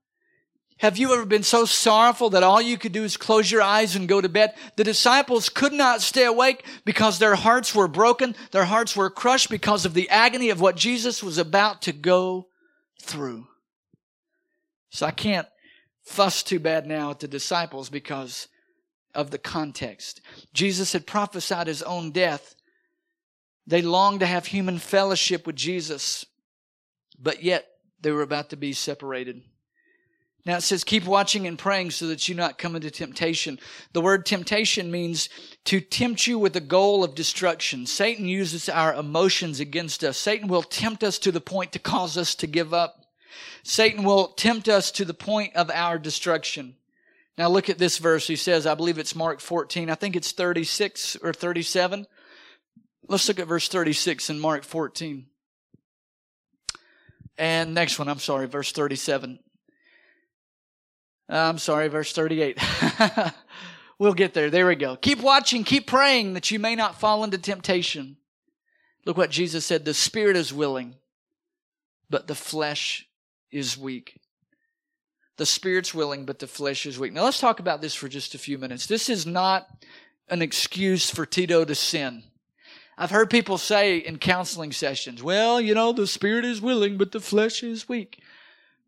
Have 0.80 0.98
you 0.98 1.14
ever 1.14 1.26
been 1.26 1.44
so 1.44 1.66
sorrowful 1.66 2.32
that 2.32 2.42
all 2.42 2.60
you 2.60 2.76
could 2.76 2.92
do 2.92 3.04
is 3.04 3.18
close 3.18 3.52
your 3.52 3.62
eyes 3.62 3.96
and 3.96 4.10
go 4.10 4.20
to 4.20 4.28
bed? 4.28 4.56
The 4.78 4.84
disciples 4.84 5.48
could 5.48 5.74
not 5.74 6.02
stay 6.02 6.26
awake 6.26 6.66
because 6.86 7.20
their 7.20 7.36
hearts 7.36 7.76
were 7.76 7.88
broken. 7.88 8.36
Their 8.50 8.66
hearts 8.66 8.96
were 8.96 9.12
crushed 9.12 9.52
because 9.52 9.86
of 9.86 9.94
the 9.94 10.10
agony 10.10 10.50
of 10.50 10.60
what 10.60 10.76
Jesus 10.76 11.22
was 11.22 11.38
about 11.38 11.84
to 11.84 11.92
go 11.92 12.48
through. 13.00 13.46
So 14.90 15.06
I 15.06 15.12
can't 15.12 15.48
fuss 16.02 16.42
too 16.42 16.60
bad 16.60 16.88
now 16.88 17.12
at 17.12 17.20
the 17.20 17.28
disciples 17.28 17.90
because 17.90 18.48
of 19.14 19.30
the 19.30 19.38
context. 19.38 20.22
Jesus 20.52 20.94
had 20.94 21.06
prophesied 21.06 21.68
his 21.68 21.84
own 21.84 22.10
death. 22.10 22.56
They 23.68 23.84
longed 23.84 24.22
to 24.22 24.26
have 24.26 24.48
human 24.48 24.80
fellowship 24.80 25.46
with 25.46 25.58
Jesus, 25.58 26.26
but 27.20 27.44
yet 27.44 27.68
they 28.02 28.12
were 28.12 28.22
about 28.22 28.50
to 28.50 28.56
be 28.56 28.74
separated. 28.74 29.42
Now 30.46 30.56
it 30.58 30.62
says, 30.62 30.84
keep 30.84 31.06
watching 31.06 31.46
and 31.48 31.60
praying 31.60 31.92
so 31.92 32.08
that 32.08 32.28
you 32.28 32.34
not 32.34 32.58
come 32.58 32.76
into 32.76 32.90
temptation. 32.90 33.60
The 33.94 34.02
word 34.02 34.26
temptation 34.26 34.90
means 34.90 35.30
to 35.66 35.82
tempt 35.82 36.28
you 36.28 36.40
with 36.40 36.54
the 36.54 36.62
goal 36.62 37.04
of 37.04 37.14
destruction. 37.14 37.86
Satan 37.86 38.26
uses 38.26 38.70
our 38.70 38.94
emotions 38.94 39.60
against 39.60 40.04
us. 40.04 40.18
Satan 40.18 40.48
will 40.48 40.64
tempt 40.64 41.04
us 41.04 41.20
to 41.20 41.32
the 41.32 41.42
point 41.42 41.74
to 41.74 41.80
cause 41.80 42.18
us 42.18 42.36
to 42.36 42.48
give 42.48 42.74
up. 42.74 43.06
Satan 43.64 44.04
will 44.04 44.30
tempt 44.30 44.70
us 44.70 44.92
to 44.92 45.06
the 45.06 45.14
point 45.14 45.56
of 45.56 45.70
our 45.70 46.00
destruction. 46.00 46.76
Now 47.38 47.50
look 47.50 47.70
at 47.70 47.78
this 47.78 47.98
verse. 47.98 48.26
He 48.26 48.36
says, 48.36 48.66
I 48.66 48.76
believe 48.76 48.98
it's 48.98 49.16
Mark 49.16 49.42
14. 49.42 49.90
I 49.90 49.96
think 49.96 50.16
it's 50.16 50.32
36 50.32 51.18
or 51.18 51.34
37. 51.34 52.08
Let's 53.08 53.28
look 53.28 53.40
at 53.40 53.48
verse 53.48 53.68
36 53.68 54.30
in 54.30 54.40
Mark 54.40 54.64
14. 54.64 55.26
And 57.40 57.74
next 57.74 57.98
one, 57.98 58.10
I'm 58.10 58.20
sorry, 58.20 58.48
verse 58.48 58.74
37. 58.74 59.40
I'm 61.30 61.58
sorry, 61.58 61.88
verse 61.88 62.12
38. 62.12 62.60
we'll 64.00 64.14
get 64.14 64.34
there. 64.34 64.50
There 64.50 64.68
we 64.68 64.76
go. 64.76 64.98
Keep 64.98 65.22
watching, 65.22 65.64
keep 65.64 65.88
praying 65.88 66.34
that 66.34 66.52
you 66.52 66.60
may 66.60 66.76
not 66.76 67.00
fall 67.00 67.24
into 67.24 67.38
temptation. 67.38 68.18
Look 69.06 69.16
what 69.16 69.30
Jesus 69.30 69.66
said 69.66 69.86
the 69.86 69.94
spirit 69.94 70.36
is 70.36 70.54
willing, 70.54 70.96
but 72.10 72.28
the 72.28 72.36
flesh 72.36 73.08
is 73.52 73.78
weak. 73.78 74.20
The 75.38 75.46
spirit's 75.46 75.94
willing, 75.94 76.26
but 76.26 76.40
the 76.40 76.48
flesh 76.48 76.86
is 76.86 77.00
weak. 77.00 77.14
Now 77.14 77.24
let's 77.24 77.40
talk 77.40 77.62
about 77.62 77.80
this 77.80 77.96
for 77.96 78.10
just 78.10 78.36
a 78.36 78.38
few 78.38 78.58
minutes. 78.58 78.86
This 78.86 79.08
is 79.08 79.26
not 79.26 79.66
an 80.28 80.42
excuse 80.42 81.10
for 81.10 81.26
Tito 81.26 81.64
to 81.64 81.74
sin. 81.74 82.24
I've 83.02 83.12
heard 83.12 83.30
people 83.30 83.58
say 83.58 83.98
in 83.98 84.18
counseling 84.18 84.74
sessions, 84.74 85.24
well, 85.24 85.62
you 85.62 85.74
know, 85.74 85.94
the 85.94 86.06
spirit 86.06 86.44
is 86.44 86.60
willing, 86.60 86.98
but 86.98 87.14
the 87.14 87.22
flesh 87.22 87.64
is 87.64 87.88
weak. 87.88 88.22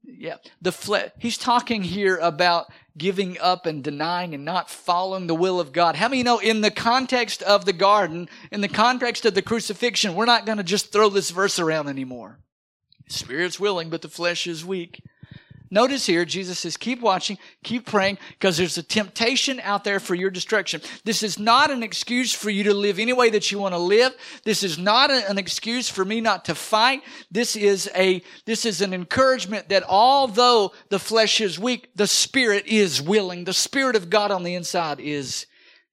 Yeah, 0.04 0.36
the 0.62 0.74
flesh. 0.74 1.12
He's 1.18 1.38
talking 1.38 1.82
here 1.82 2.18
about 2.18 2.66
giving 2.98 3.40
up 3.40 3.66
and 3.66 3.82
denying 3.82 4.36
and 4.36 4.44
not 4.44 4.70
following 4.70 5.28
the 5.28 5.36
will 5.36 5.62
of 5.62 5.72
God. 5.72 5.96
How 5.96 6.10
many 6.10 6.24
know 6.24 6.40
in 6.40 6.60
the 6.60 6.72
context 6.72 7.42
of 7.44 7.64
the 7.64 7.72
garden, 7.72 8.28
in 8.52 8.60
the 8.60 8.68
context 8.68 9.26
of 9.26 9.34
the 9.34 9.42
crucifixion, 9.42 10.14
we're 10.14 10.26
not 10.26 10.46
going 10.46 10.58
to 10.58 10.64
just 10.64 10.92
throw 10.92 11.08
this 11.08 11.30
verse 11.30 11.58
around 11.58 11.88
anymore. 11.88 12.40
Spirit's 13.08 13.62
willing, 13.62 13.90
but 13.90 14.02
the 14.02 14.10
flesh 14.10 14.46
is 14.46 14.66
weak. 14.66 15.02
Notice 15.74 16.06
here, 16.06 16.26
Jesus 16.26 16.60
says, 16.60 16.76
keep 16.76 17.00
watching, 17.00 17.38
keep 17.64 17.86
praying, 17.86 18.18
because 18.32 18.58
there's 18.58 18.78
a 18.78 18.84
temptation 18.84 19.62
out 19.62 19.86
there 19.86 20.02
for 20.02 20.16
your 20.16 20.30
destruction. 20.30 20.82
This 21.06 21.24
is 21.24 21.40
not 21.40 21.72
an 21.72 21.82
excuse 21.82 22.34
for 22.34 22.50
you 22.50 22.66
to 22.66 22.74
live 22.74 23.00
any 23.00 23.14
way 23.14 23.30
that 23.30 23.52
you 23.54 23.60
want 23.60 23.74
to 23.74 23.80
live. 23.80 24.14
This 24.44 24.64
is 24.64 24.78
not 24.78 25.10
an 25.10 25.38
excuse 25.38 25.88
for 25.88 26.04
me 26.04 26.20
not 26.20 26.44
to 26.46 26.56
fight. 26.56 27.04
This 27.32 27.56
is 27.56 27.90
a, 27.96 28.22
this 28.46 28.66
is 28.66 28.82
an 28.82 28.94
encouragement 28.94 29.70
that 29.70 29.84
although 29.88 30.74
the 30.90 31.00
flesh 31.00 31.40
is 31.40 31.58
weak, 31.58 31.90
the 31.96 32.08
spirit 32.08 32.68
is 32.68 33.02
willing. 33.02 33.46
The 33.46 33.54
spirit 33.54 33.96
of 33.96 34.10
God 34.10 34.30
on 34.30 34.44
the 34.44 34.56
inside 34.56 35.00
is, 35.00 35.46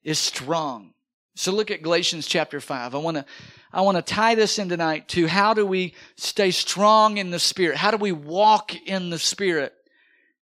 is 0.02 0.18
strong. 0.18 0.92
So 1.36 1.52
look 1.52 1.70
at 1.70 1.82
Galatians 1.82 2.26
chapter 2.26 2.60
5. 2.60 2.96
I 2.96 2.98
want 2.98 3.18
to 3.18 3.24
I 3.72 3.82
want 3.82 3.96
to 3.96 4.02
tie 4.02 4.34
this 4.34 4.58
in 4.58 4.68
tonight 4.68 5.08
to 5.08 5.26
how 5.26 5.52
do 5.54 5.66
we 5.66 5.94
stay 6.16 6.50
strong 6.50 7.18
in 7.18 7.30
the 7.30 7.38
Spirit? 7.38 7.76
How 7.76 7.90
do 7.90 7.98
we 7.98 8.12
walk 8.12 8.74
in 8.74 9.10
the 9.10 9.18
Spirit 9.18 9.74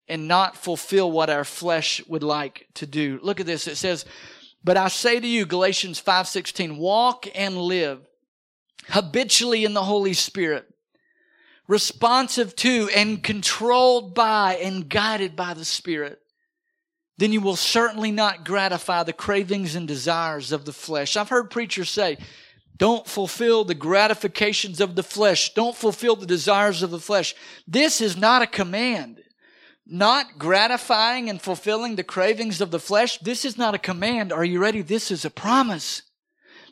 and 0.09 0.29
not 0.29 0.57
fulfill 0.57 1.11
what 1.11 1.31
our 1.31 1.45
flesh 1.45 2.01
would 2.07 2.23
like 2.23 2.69
to 2.75 2.87
do? 2.87 3.19
Look 3.23 3.41
at 3.41 3.47
this. 3.47 3.67
It 3.67 3.77
says, 3.77 4.05
but 4.63 4.77
I 4.77 4.89
say 4.89 5.19
to 5.19 5.27
you, 5.27 5.47
Galatians 5.47 6.01
5:16, 6.01 6.77
walk 6.77 7.27
and 7.35 7.57
live 7.57 8.01
habitually 8.89 9.65
in 9.65 9.75
the 9.75 9.85
Holy 9.85 10.13
Spirit, 10.13 10.69
responsive 11.67 12.55
to 12.57 12.89
and 12.95 13.23
controlled 13.23 14.15
by 14.15 14.57
and 14.57 14.89
guided 14.89 15.35
by 15.35 15.55
the 15.55 15.65
Spirit. 15.65 16.21
Then 17.19 17.33
you 17.33 17.41
will 17.41 17.57
certainly 17.57 18.13
not 18.13 18.45
gratify 18.45 19.03
the 19.03 19.13
cravings 19.13 19.75
and 19.75 19.89
desires 19.89 20.53
of 20.53 20.65
the 20.65 20.73
flesh. 20.73 21.17
I've 21.17 21.31
heard 21.31 21.51
preachers 21.51 21.89
say, 21.89 22.19
don't 22.77 23.07
fulfill 23.07 23.65
the 23.65 23.75
gratifications 23.75 24.81
of 24.81 24.97
the 24.97 25.03
flesh. 25.03 25.55
Don't 25.55 25.77
fulfill 25.77 26.17
the 26.17 26.27
desires 26.27 26.83
of 26.83 26.91
the 26.91 27.01
flesh. 27.01 27.35
This 27.67 28.01
is 28.01 28.17
not 28.17 28.43
a 28.43 28.47
command. 28.47 29.23
Not 29.87 30.39
gratifying 30.39 31.31
and 31.31 31.41
fulfilling 31.41 31.97
the 31.97 32.05
cravings 32.05 32.61
of 32.61 32.73
the 32.73 32.81
flesh. 32.81 33.19
This 33.19 33.45
is 33.45 33.57
not 33.57 33.75
a 33.75 33.79
command. 33.79 34.33
Are 34.33 34.45
you 34.45 34.61
ready? 34.61 34.83
This 34.83 35.11
is 35.11 35.25
a 35.25 35.31
promise. 35.31 36.03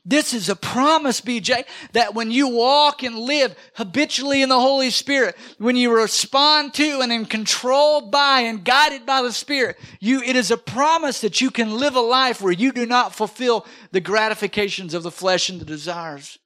This 0.07 0.35
is 0.35 0.51
a 0.51 0.57
promise, 0.57 1.23
BJ, 1.23 1.64
that 1.93 2.14
when 2.14 2.31
you 2.31 2.49
walk 2.49 3.03
and 3.03 3.19
live 3.19 3.57
habitually 3.75 4.43
in 4.43 4.51
the 4.51 4.61
Holy 4.61 4.90
Spirit, 4.90 5.35
when 5.57 5.77
you 5.77 5.95
respond 5.97 6.75
to 6.75 7.01
and 7.01 7.11
in 7.11 7.25
controlled 7.25 8.11
by 8.11 8.40
and 8.40 8.62
guided 8.62 9.07
by 9.07 9.23
the 9.23 9.33
Spirit, 9.33 9.79
you, 10.01 10.21
it 10.21 10.37
is 10.37 10.51
a 10.51 10.59
promise 10.59 11.23
that 11.23 11.40
you 11.40 11.51
can 11.51 11.79
live 11.79 11.97
a 11.97 12.01
life 12.01 12.43
where 12.43 12.53
you 12.53 12.71
do 12.71 12.85
not 12.85 13.14
fulfill 13.14 13.67
the 13.93 14.01
gratifications 14.01 14.93
of 14.93 15.03
the 15.03 15.11
flesh 15.11 15.49
and 15.49 15.59
the 15.59 15.64
desires. 15.64 16.38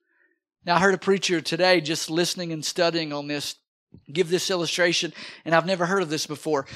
Now, 0.65 0.77
I 0.77 0.81
heard 0.81 0.95
a 0.95 0.99
preacher 0.99 1.41
today 1.41 1.81
just 1.81 2.11
listening 2.11 2.53
and 2.53 2.65
studying 2.65 3.13
on 3.13 3.27
this 3.27 3.57
give 4.13 4.29
this 4.29 4.51
illustration, 4.51 5.13
and 5.45 5.55
I've 5.55 5.67
never 5.67 5.87
heard 5.87 6.03
of 6.03 6.11
this 6.11 6.27
before 6.27 6.67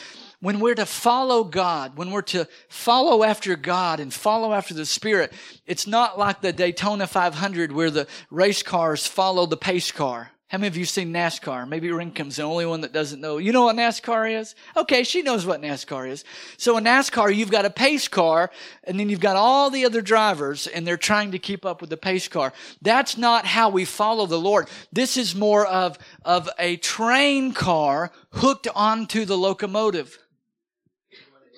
when 0.43 0.59
we're 0.59 0.75
to 0.75 0.85
follow 0.85 1.45
God, 1.45 1.97
when 1.97 2.11
we're 2.11 2.21
to 2.23 2.49
follow 2.69 3.23
after 3.23 3.55
God 3.55 4.01
and 4.01 4.13
follow 4.13 4.53
after 4.53 4.75
the 4.75 4.85
Spirit, 4.85 5.33
it's 5.67 5.87
not 5.87 6.19
like 6.19 6.41
the 6.41 6.53
Daytona 6.53 7.07
500 7.07 7.71
where 7.71 7.91
the 7.93 8.09
race 8.29 8.65
cars 8.65 9.07
follow 9.07 9.47
the 9.47 9.57
pace 9.57 9.93
car. 9.93 10.33
How 10.49 10.59
many 10.59 10.67
of 10.67 10.77
you 10.77 10.85
seen 10.85 11.15
NASCAR? 11.15 11.67
Maybe 11.67 11.89
Rinkum's 11.89 12.37
the 12.37 12.43
only 12.43 12.67
one 12.67 12.83
that 12.83 12.93
doesn't 12.93 13.23
know. 13.23 13.39
You 13.39 13.53
know 13.53 13.63
what 13.63 13.77
NASCAR 13.77 14.39
is? 14.39 14.55
Okay, 14.77 15.03
she 15.03 15.23
knows 15.23 15.47
what 15.47 15.63
NASCAR 15.63 16.11
is. 16.11 16.25
So 16.59 16.77
in 16.77 16.85
NASCAR, 16.85 17.35
you've 17.35 17.51
got 17.51 17.65
a 17.65 17.71
pace 17.71 18.07
car, 18.07 18.51
and 18.85 19.01
then 19.01 19.09
you've 19.09 19.21
got 19.21 19.37
all 19.37 19.71
the 19.71 19.87
other 19.87 20.03
drivers, 20.03 20.67
and 20.67 20.87
they're 20.87 20.99
trying 20.99 21.31
to 21.31 21.39
keep 21.39 21.65
up 21.65 21.81
with 21.81 21.89
the 21.89 21.97
pace 21.97 22.29
car. 22.29 22.53
That's 22.83 23.17
not 23.17 23.47
how 23.47 23.71
we 23.71 23.87
follow 23.87 24.27
the 24.27 24.39
Lord. 24.39 24.69
This 24.93 25.17
is 25.17 25.35
more 25.35 25.67
of, 25.67 25.99
of 26.23 26.51
a 26.59 26.77
train 26.77 27.55
car 27.55 28.11
hooked 28.33 28.69
onto 28.75 29.25
the 29.25 29.39
locomotive. 29.39 30.19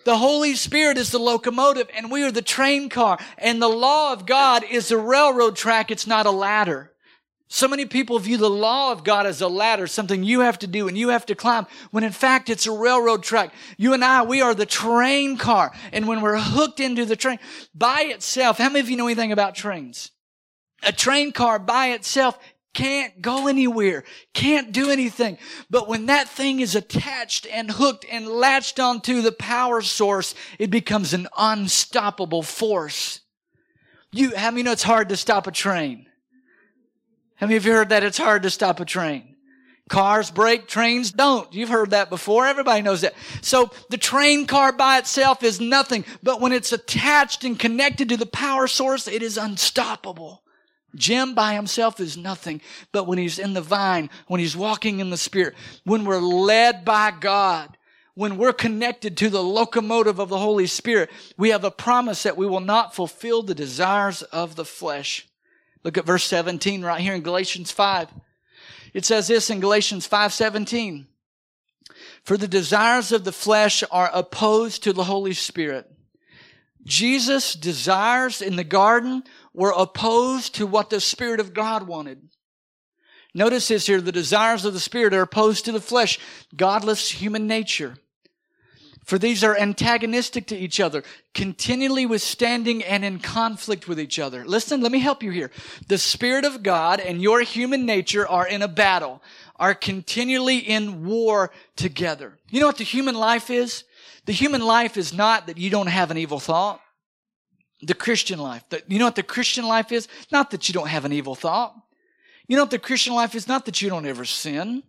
The 0.05 0.19
Holy 0.19 0.55
Spirit 0.55 0.99
is 0.99 1.11
the 1.11 1.19
locomotive 1.19 1.89
and 1.97 2.11
we 2.11 2.23
are 2.23 2.31
the 2.31 2.43
train 2.43 2.89
car. 2.89 3.19
And 3.39 3.61
the 3.61 3.69
law 3.69 4.13
of 4.13 4.27
God 4.27 4.65
is 4.65 4.91
a 4.91 4.99
railroad 4.99 5.57
track. 5.57 5.91
It's 5.91 6.07
not 6.07 6.27
a 6.27 6.31
ladder. 6.31 6.93
So 7.49 7.69
many 7.69 7.85
people 7.85 8.19
view 8.19 8.37
the 8.37 8.51
law 8.51 8.91
of 8.91 9.05
God 9.05 9.27
as 9.27 9.41
a 9.41 9.49
ladder, 9.49 9.87
something 9.87 10.25
you 10.25 10.41
have 10.41 10.59
to 10.61 10.67
do 10.67 10.89
and 10.89 10.99
you 10.99 11.11
have 11.11 11.27
to 11.27 11.35
climb, 11.35 11.67
when 11.91 12.03
in 12.03 12.11
fact 12.11 12.49
it's 12.49 12.67
a 12.67 12.73
railroad 12.73 13.23
track. 13.23 13.53
You 13.77 13.93
and 13.93 14.05
I, 14.05 14.23
we 14.25 14.41
are 14.41 14.55
the 14.55 14.67
train 14.67 15.37
car. 15.37 15.73
And 15.93 16.09
when 16.09 16.21
we're 16.21 16.41
hooked 16.41 16.81
into 16.81 17.05
the 17.05 17.17
train 17.17 17.39
by 17.75 18.03
itself, 18.09 18.59
how 18.59 18.69
many 18.69 18.81
of 18.81 18.91
you 18.91 18.97
know 18.97 19.07
anything 19.07 19.31
about 19.31 19.55
trains? 19.55 20.11
A 20.83 20.93
train 20.93 21.33
car 21.33 21.59
by 21.59 21.93
itself 21.93 22.39
can't 22.75 23.23
go 23.23 23.47
anywhere, 23.47 24.05
can't 24.35 24.73
do 24.73 24.91
anything. 24.91 25.39
But 25.71 25.89
when 25.89 26.07
that 26.07 26.29
thing 26.29 26.61
is 26.61 26.75
attached 26.75 27.47
and 27.47 27.71
hooked 27.71 28.05
and 28.11 28.29
latched 28.29 28.79
onto 28.79 29.23
the 29.23 29.33
power 29.33 29.81
source, 29.81 30.35
it 30.59 30.71
becomes 30.71 31.15
an 31.15 31.29
unstoppable 31.39 32.43
force. 32.43 33.21
You, 34.13 34.37
how 34.37 34.51
many 34.51 34.65
know 34.65 34.73
it's 34.73 34.83
hard 34.83 35.09
to 35.09 35.17
stop 35.17 35.47
a 35.47 35.53
train? 35.53 36.07
How 37.37 37.47
many 37.47 37.57
of 37.57 37.67
you 37.67 37.73
heard 37.73 37.89
that 37.89 38.05
it's 38.05 38.19
hard 38.19 38.43
to 38.43 38.51
stop 38.51 38.81
a 38.81 38.85
train? 38.85 39.35
Cars 39.89 40.31
break, 40.31 40.67
trains 40.67 41.13
don't. 41.13 41.53
You've 41.53 41.69
heard 41.69 41.91
that 41.91 42.09
before. 42.09 42.47
Everybody 42.47 42.81
knows 42.81 43.03
that. 43.03 43.15
So 43.43 43.71
the 43.91 43.99
train 43.99 44.47
car 44.47 44.73
by 44.73 44.99
itself 44.99 45.43
is 45.43 45.61
nothing, 45.61 46.05
but 46.23 46.41
when 46.41 46.53
it's 46.53 46.73
attached 46.73 47.45
and 47.45 47.59
connected 47.59 48.09
to 48.09 48.17
the 48.17 48.25
power 48.25 48.67
source, 48.67 49.07
it 49.09 49.23
is 49.23 49.37
unstoppable. 49.37 50.44
Jim 50.95 51.35
by 51.35 51.55
himself 51.55 52.01
is 52.01 52.17
nothing, 52.17 52.61
but 52.93 53.05
when 53.05 53.19
he's 53.19 53.39
in 53.39 53.55
the 53.55 53.61
vine, 53.61 54.11
when 54.27 54.41
he's 54.41 54.57
walking 54.57 55.01
in 55.01 55.11
the 55.11 55.17
Spirit, 55.17 55.55
when 55.85 56.05
we're 56.05 56.19
led 56.19 56.85
by 56.85 57.11
God, 57.11 57.77
when 58.15 58.37
we're 58.37 58.53
connected 58.53 59.17
to 59.17 59.29
the 59.29 59.43
locomotive 59.43 60.19
of 60.19 60.29
the 60.29 60.39
Holy 60.39 60.67
Spirit, 60.67 61.11
we 61.37 61.51
have 61.51 61.65
a 61.65 61.71
promise 61.71 62.23
that 62.23 62.37
we 62.37 62.47
will 62.47 62.61
not 62.61 62.95
fulfill 62.95 63.43
the 63.43 63.55
desires 63.55 64.23
of 64.23 64.55
the 64.55 64.65
flesh. 64.65 65.27
Look 65.83 65.99
at 65.99 66.07
verse 66.07 66.25
17 66.25 66.83
right 66.83 67.01
here 67.01 67.15
in 67.15 67.23
Galatians 67.23 67.71
5. 67.71 68.09
It 68.95 69.05
says 69.05 69.27
this 69.27 69.51
in 69.51 69.61
Galatians 69.61 70.07
5:17. 70.07 71.09
For 72.23 72.37
the 72.37 72.49
desires 72.49 73.13
of 73.13 73.25
the 73.25 73.33
flesh 73.33 73.83
are 73.91 74.11
opposed 74.15 74.83
to 74.85 74.93
the 74.93 75.05
Holy 75.05 75.35
Spirit. 75.35 75.91
Jesus' 76.85 77.55
desires 77.55 78.41
in 78.41 78.57
the 78.57 78.65
garden 78.65 79.25
were 79.55 79.73
opposed 79.75 80.57
to 80.57 80.67
what 80.67 80.91
the 80.91 81.01
Spirit 81.01 81.41
of 81.41 81.55
God 81.55 81.87
wanted. 81.87 82.29
Notice 83.33 83.69
this 83.69 83.87
here, 83.87 84.01
the 84.01 84.13
desires 84.13 84.65
of 84.65 84.75
the 84.75 84.81
Spirit 84.81 85.15
are 85.15 85.23
opposed 85.23 85.65
to 85.65 85.73
the 85.73 85.81
flesh, 85.81 86.19
godless 86.55 87.11
human 87.11 87.47
nature. 87.47 87.97
For 89.05 89.19
these 89.19 89.45
are 89.45 89.57
antagonistic 89.57 90.47
to 90.47 90.57
each 90.57 90.81
other, 90.81 91.05
continually 91.35 92.07
withstanding 92.07 92.83
and 92.83 93.05
in 93.05 93.19
conflict 93.19 93.87
with 93.87 94.01
each 94.01 94.19
other. 94.19 94.47
Listen, 94.47 94.81
let 94.81 94.93
me 94.93 94.99
help 94.99 95.23
you 95.23 95.31
here. 95.31 95.51
The 95.89 95.99
Spirit 95.99 96.47
of 96.47 96.63
God 96.63 97.01
and 97.01 97.21
your 97.21 97.43
human 97.43 97.85
nature 97.85 98.27
are 98.27 98.47
in 98.47 98.63
a 98.63 98.69
battle, 98.69 99.23
are 99.57 99.75
continually 99.75 100.59
in 100.59 101.05
war 101.05 101.51
together. 101.77 102.39
You 102.51 102.61
know 102.61 102.67
what 102.67 102.79
the 102.79 102.85
human 102.85 103.15
life 103.15 103.51
is? 103.51 103.85
The 104.25 104.33
human 104.33 104.63
life 104.63 104.97
is 104.97 105.13
not 105.13 105.49
that 105.49 105.59
you 105.59 105.69
don't 105.69 105.89
have 105.89 106.11
an 106.11 106.17
evil 106.17 106.41
thought. 106.41 106.81
The 107.87 107.95
Christian 107.95 108.39
life. 108.39 108.65
The, 108.69 108.83
you 108.89 108.99
know 108.99 109.05
what 109.05 109.17
the 109.17 109.23
Christian 109.23 109.67
life 109.67 109.93
is? 109.93 110.09
Not 110.33 110.51
that 110.51 110.69
you 110.69 110.73
don't 110.73 110.89
have 110.89 111.05
an 111.05 111.13
evil 111.13 111.35
thought. 111.35 111.75
You 112.47 112.57
know 112.57 112.63
what 112.63 112.71
the 112.71 112.79
Christian 112.79 113.15
life 113.15 113.35
is? 113.35 113.49
Not 113.49 113.67
that 113.67 113.83
you 113.83 113.89
don't 113.89 114.07
ever 114.07 114.25
sin. 114.25 114.83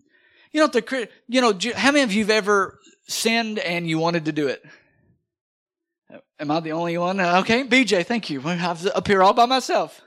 You 0.52 0.62
know 0.62 0.68
what 0.68 0.74
the, 0.74 1.10
you 1.28 1.42
know, 1.42 1.58
how 1.76 1.92
many 1.92 2.04
of 2.04 2.14
you 2.14 2.24
have 2.24 2.30
ever 2.30 2.80
sinned 3.08 3.60
and 3.60 3.88
you 3.88 4.00
wanted 4.00 4.26
to 4.26 4.32
do 4.32 4.48
it? 4.48 4.64
Am 6.40 6.52
I 6.52 6.60
the 6.60 6.74
only 6.74 6.98
one? 6.98 7.20
Okay, 7.20 7.64
BJ, 7.64 8.06
thank 8.06 8.30
you. 8.30 8.42
I'm 8.46 8.62
up 8.62 9.08
here 9.08 9.24
all 9.24 9.34
by 9.34 9.46
myself. 9.46 10.02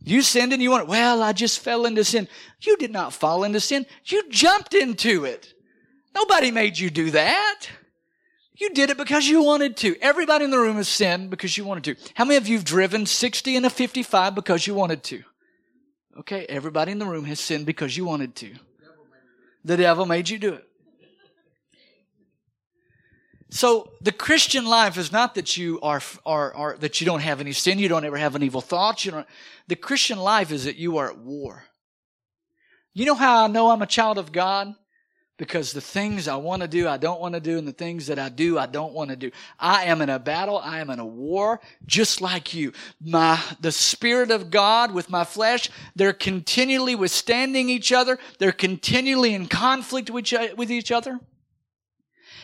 You 0.00 0.22
sinned 0.22 0.52
and 0.52 0.62
you 0.62 0.70
went, 0.70 0.86
well, 0.86 1.22
I 1.22 1.32
just 1.32 1.60
fell 1.60 1.86
into 1.86 2.04
sin. 2.04 2.28
You 2.60 2.76
did 2.76 2.92
not 2.92 3.12
fall 3.12 3.44
into 3.44 3.60
sin. 3.60 3.86
You 4.04 4.28
jumped 4.28 4.74
into 4.74 5.24
it. 5.24 5.54
Nobody 6.14 6.50
made 6.50 6.78
you 6.78 6.90
do 6.90 7.10
that. 7.12 7.66
You 8.56 8.70
did 8.70 8.90
it 8.90 8.96
because 8.96 9.26
you 9.26 9.42
wanted 9.42 9.76
to. 9.78 9.96
Everybody 10.00 10.44
in 10.44 10.50
the 10.50 10.58
room 10.58 10.76
has 10.76 10.88
sinned 10.88 11.30
because 11.30 11.56
you 11.56 11.64
wanted 11.64 11.84
to. 11.84 11.96
How 12.14 12.24
many 12.24 12.36
of 12.36 12.46
you 12.46 12.56
have 12.56 12.64
driven 12.64 13.04
60 13.04 13.56
and 13.56 13.66
a 13.66 13.70
55 13.70 14.34
because 14.34 14.66
you 14.66 14.74
wanted 14.74 15.02
to? 15.04 15.24
Okay, 16.18 16.46
everybody 16.48 16.92
in 16.92 16.98
the 16.98 17.06
room 17.06 17.24
has 17.24 17.40
sinned 17.40 17.66
because 17.66 17.96
you 17.96 18.04
wanted 18.04 18.36
to. 18.36 18.54
The 19.64 19.76
devil 19.76 20.06
made 20.06 20.28
you 20.28 20.38
do 20.38 20.54
it. 20.54 20.68
So 23.50 23.92
the 24.00 24.12
Christian 24.12 24.66
life 24.66 24.96
is 24.98 25.10
not 25.12 25.36
that 25.36 25.56
you 25.56 25.80
are, 25.80 26.00
are, 26.26 26.54
are 26.54 26.76
that 26.78 27.00
you 27.00 27.04
don't 27.04 27.20
have 27.20 27.40
any 27.40 27.52
sin, 27.52 27.78
you 27.78 27.88
don't 27.88 28.04
ever 28.04 28.16
have 28.16 28.34
an 28.34 28.42
evil 28.42 28.60
thoughts. 28.60 29.04
You 29.04 29.12
don't. 29.12 29.26
The 29.68 29.76
Christian 29.76 30.18
life 30.18 30.50
is 30.52 30.64
that 30.64 30.76
you 30.76 30.98
are 30.98 31.10
at 31.10 31.18
war. 31.18 31.64
You 32.92 33.06
know 33.06 33.14
how 33.14 33.44
I 33.44 33.46
know 33.48 33.70
I'm 33.70 33.82
a 33.82 33.86
child 33.86 34.18
of 34.18 34.32
God? 34.32 34.74
Because 35.36 35.72
the 35.72 35.80
things 35.80 36.28
I 36.28 36.36
want 36.36 36.62
to 36.62 36.68
do, 36.68 36.86
I 36.86 36.96
don't 36.96 37.20
want 37.20 37.34
to 37.34 37.40
do, 37.40 37.58
and 37.58 37.66
the 37.66 37.72
things 37.72 38.06
that 38.06 38.18
I 38.18 38.28
do, 38.28 38.56
I 38.58 38.66
don't 38.66 38.92
want 38.92 39.10
to 39.10 39.16
do. 39.16 39.32
I 39.58 39.84
am 39.86 40.00
in 40.00 40.08
a 40.08 40.18
battle. 40.18 40.58
I 40.58 40.78
am 40.78 40.90
in 40.90 41.00
a 41.00 41.06
war, 41.06 41.60
just 41.86 42.20
like 42.20 42.54
you. 42.54 42.72
My, 43.00 43.40
the 43.60 43.72
Spirit 43.72 44.30
of 44.30 44.50
God 44.50 44.94
with 44.94 45.10
my 45.10 45.24
flesh, 45.24 45.70
they're 45.96 46.12
continually 46.12 46.94
withstanding 46.94 47.68
each 47.68 47.92
other. 47.92 48.18
They're 48.38 48.52
continually 48.52 49.34
in 49.34 49.46
conflict 49.46 50.08
with, 50.08 50.32
with 50.56 50.70
each 50.70 50.92
other. 50.92 51.18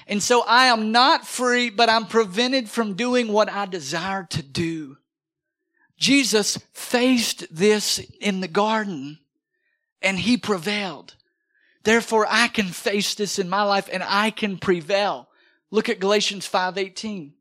And 0.08 0.20
so 0.20 0.42
I 0.42 0.66
am 0.66 0.90
not 0.90 1.26
free, 1.26 1.70
but 1.70 1.88
I'm 1.88 2.06
prevented 2.06 2.68
from 2.68 2.94
doing 2.94 3.32
what 3.32 3.48
I 3.48 3.66
desire 3.66 4.26
to 4.30 4.42
do. 4.42 4.96
Jesus 5.96 6.58
faced 6.72 7.46
this 7.54 8.00
in 8.20 8.40
the 8.40 8.48
garden 8.48 9.20
and 10.02 10.18
he 10.18 10.36
prevailed. 10.36 11.14
Therefore, 11.82 12.26
I 12.28 12.48
can 12.48 12.66
face 12.66 13.14
this 13.14 13.38
in 13.38 13.48
my 13.48 13.62
life 13.62 13.88
and 13.92 14.02
I 14.02 14.30
can 14.30 14.58
prevail. 14.58 15.28
Look 15.70 15.88
at 15.88 16.00
Galatians 16.00 16.46
5:18. 16.46 17.32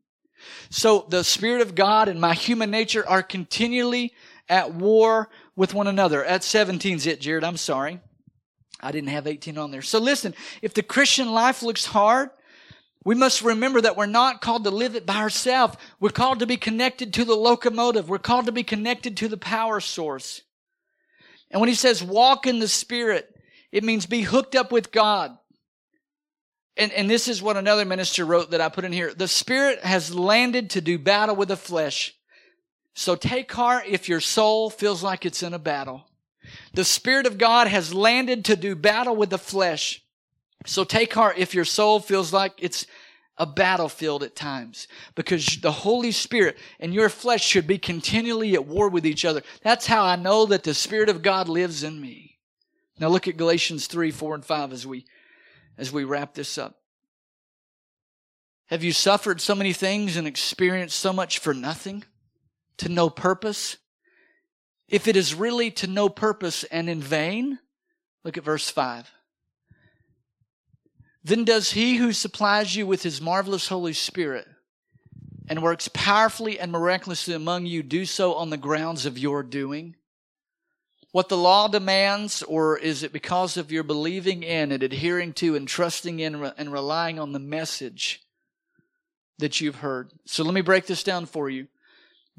So 0.70 1.06
the 1.08 1.24
Spirit 1.24 1.60
of 1.60 1.74
God 1.74 2.08
and 2.08 2.20
my 2.20 2.34
human 2.34 2.70
nature 2.70 3.06
are 3.06 3.22
continually 3.22 4.14
at 4.48 4.72
war 4.72 5.28
with 5.56 5.74
one 5.74 5.86
another. 5.86 6.24
At 6.24 6.40
17's 6.42 7.06
it, 7.06 7.20
Jared. 7.20 7.44
I'm 7.44 7.58
sorry. 7.58 8.00
I 8.80 8.92
didn't 8.92 9.10
have 9.10 9.26
18 9.26 9.58
on 9.58 9.70
there. 9.70 9.82
So 9.82 9.98
listen, 9.98 10.34
if 10.62 10.72
the 10.72 10.82
Christian 10.82 11.32
life 11.32 11.62
looks 11.62 11.84
hard, 11.84 12.30
we 13.04 13.14
must 13.14 13.42
remember 13.42 13.80
that 13.80 13.96
we're 13.96 14.06
not 14.06 14.40
called 14.40 14.64
to 14.64 14.70
live 14.70 14.94
it 14.94 15.06
by 15.06 15.16
ourselves. 15.16 15.76
We're 16.00 16.10
called 16.10 16.40
to 16.40 16.46
be 16.46 16.56
connected 16.56 17.14
to 17.14 17.24
the 17.24 17.34
locomotive. 17.34 18.08
We're 18.08 18.18
called 18.18 18.46
to 18.46 18.52
be 18.52 18.62
connected 18.62 19.16
to 19.18 19.28
the 19.28 19.36
power 19.36 19.80
source. 19.80 20.42
And 21.50 21.60
when 21.60 21.68
he 21.68 21.74
says 21.74 22.02
walk 22.02 22.46
in 22.46 22.58
the 22.58 22.68
Spirit, 22.68 23.34
it 23.72 23.84
means 23.84 24.06
be 24.06 24.22
hooked 24.22 24.54
up 24.54 24.72
with 24.72 24.92
God. 24.92 25.36
And, 26.76 26.92
and 26.92 27.10
this 27.10 27.28
is 27.28 27.42
what 27.42 27.56
another 27.56 27.84
minister 27.84 28.24
wrote 28.24 28.52
that 28.52 28.60
I 28.60 28.68
put 28.68 28.84
in 28.84 28.92
here. 28.92 29.12
The 29.12 29.28
Spirit 29.28 29.84
has 29.84 30.14
landed 30.14 30.70
to 30.70 30.80
do 30.80 30.98
battle 30.98 31.36
with 31.36 31.48
the 31.48 31.56
flesh. 31.56 32.14
So 32.94 33.16
take 33.16 33.52
heart 33.52 33.84
if 33.86 34.08
your 34.08 34.20
soul 34.20 34.70
feels 34.70 35.02
like 35.02 35.26
it's 35.26 35.42
in 35.42 35.54
a 35.54 35.58
battle. 35.58 36.06
The 36.74 36.84
Spirit 36.84 37.26
of 37.26 37.38
God 37.38 37.66
has 37.66 37.94
landed 37.94 38.44
to 38.46 38.56
do 38.56 38.74
battle 38.74 39.14
with 39.14 39.30
the 39.30 39.38
flesh. 39.38 40.02
So 40.66 40.84
take 40.84 41.12
heart 41.12 41.38
if 41.38 41.54
your 41.54 41.64
soul 41.64 42.00
feels 42.00 42.32
like 42.32 42.54
it's 42.58 42.86
a 43.36 43.46
battlefield 43.46 44.22
at 44.22 44.36
times 44.36 44.86
because 45.14 45.58
the 45.62 45.72
Holy 45.72 46.12
Spirit 46.12 46.58
and 46.78 46.92
your 46.92 47.08
flesh 47.08 47.42
should 47.42 47.66
be 47.66 47.78
continually 47.78 48.54
at 48.54 48.66
war 48.66 48.88
with 48.88 49.06
each 49.06 49.24
other. 49.24 49.42
That's 49.62 49.86
how 49.86 50.04
I 50.04 50.16
know 50.16 50.46
that 50.46 50.62
the 50.62 50.74
Spirit 50.74 51.08
of 51.08 51.22
God 51.22 51.48
lives 51.48 51.82
in 51.82 52.00
me. 52.00 52.29
Now 53.00 53.08
look 53.08 53.26
at 53.26 53.38
Galatians 53.38 53.86
3, 53.86 54.10
4, 54.10 54.34
and 54.36 54.44
5 54.44 54.72
as 54.72 54.86
we, 54.86 55.06
as 55.78 55.90
we 55.90 56.04
wrap 56.04 56.34
this 56.34 56.58
up. 56.58 56.76
Have 58.66 58.84
you 58.84 58.92
suffered 58.92 59.40
so 59.40 59.54
many 59.54 59.72
things 59.72 60.16
and 60.16 60.28
experienced 60.28 60.98
so 60.98 61.12
much 61.12 61.38
for 61.38 61.54
nothing? 61.54 62.04
To 62.76 62.90
no 62.90 63.08
purpose? 63.08 63.78
If 64.86 65.08
it 65.08 65.16
is 65.16 65.34
really 65.34 65.70
to 65.72 65.86
no 65.86 66.08
purpose 66.08 66.62
and 66.64 66.90
in 66.90 67.00
vain, 67.00 67.58
look 68.22 68.36
at 68.36 68.44
verse 68.44 68.68
5. 68.68 69.10
Then 71.24 71.44
does 71.44 71.72
he 71.72 71.96
who 71.96 72.12
supplies 72.12 72.76
you 72.76 72.86
with 72.86 73.02
his 73.02 73.20
marvelous 73.20 73.68
Holy 73.68 73.92
Spirit 73.92 74.46
and 75.48 75.62
works 75.62 75.88
powerfully 75.88 76.60
and 76.60 76.70
miraculously 76.70 77.34
among 77.34 77.66
you 77.66 77.82
do 77.82 78.04
so 78.04 78.34
on 78.34 78.50
the 78.50 78.56
grounds 78.56 79.06
of 79.06 79.18
your 79.18 79.42
doing? 79.42 79.96
What 81.12 81.28
the 81.28 81.36
law 81.36 81.66
demands, 81.66 82.42
or 82.42 82.78
is 82.78 83.02
it 83.02 83.12
because 83.12 83.56
of 83.56 83.72
your 83.72 83.82
believing 83.82 84.42
in 84.42 84.70
and 84.70 84.82
adhering 84.82 85.32
to 85.34 85.56
and 85.56 85.66
trusting 85.66 86.20
in 86.20 86.36
and 86.56 86.72
relying 86.72 87.18
on 87.18 87.32
the 87.32 87.40
message 87.40 88.22
that 89.38 89.60
you've 89.60 89.76
heard? 89.76 90.12
So 90.24 90.44
let 90.44 90.54
me 90.54 90.60
break 90.60 90.86
this 90.86 91.02
down 91.02 91.26
for 91.26 91.50
you. 91.50 91.66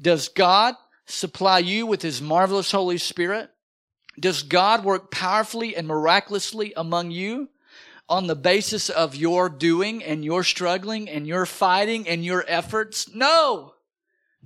Does 0.00 0.28
God 0.28 0.74
supply 1.04 1.58
you 1.58 1.84
with 1.84 2.00
His 2.00 2.22
marvelous 2.22 2.72
Holy 2.72 2.96
Spirit? 2.96 3.50
Does 4.18 4.42
God 4.42 4.84
work 4.84 5.10
powerfully 5.10 5.76
and 5.76 5.86
miraculously 5.86 6.72
among 6.76 7.10
you 7.10 7.48
on 8.08 8.26
the 8.26 8.36
basis 8.36 8.88
of 8.88 9.14
your 9.14 9.48
doing 9.48 10.02
and 10.02 10.24
your 10.24 10.44
struggling 10.44 11.08
and 11.08 11.26
your 11.26 11.46
fighting 11.46 12.08
and 12.08 12.24
your 12.24 12.44
efforts? 12.48 13.14
No. 13.14 13.74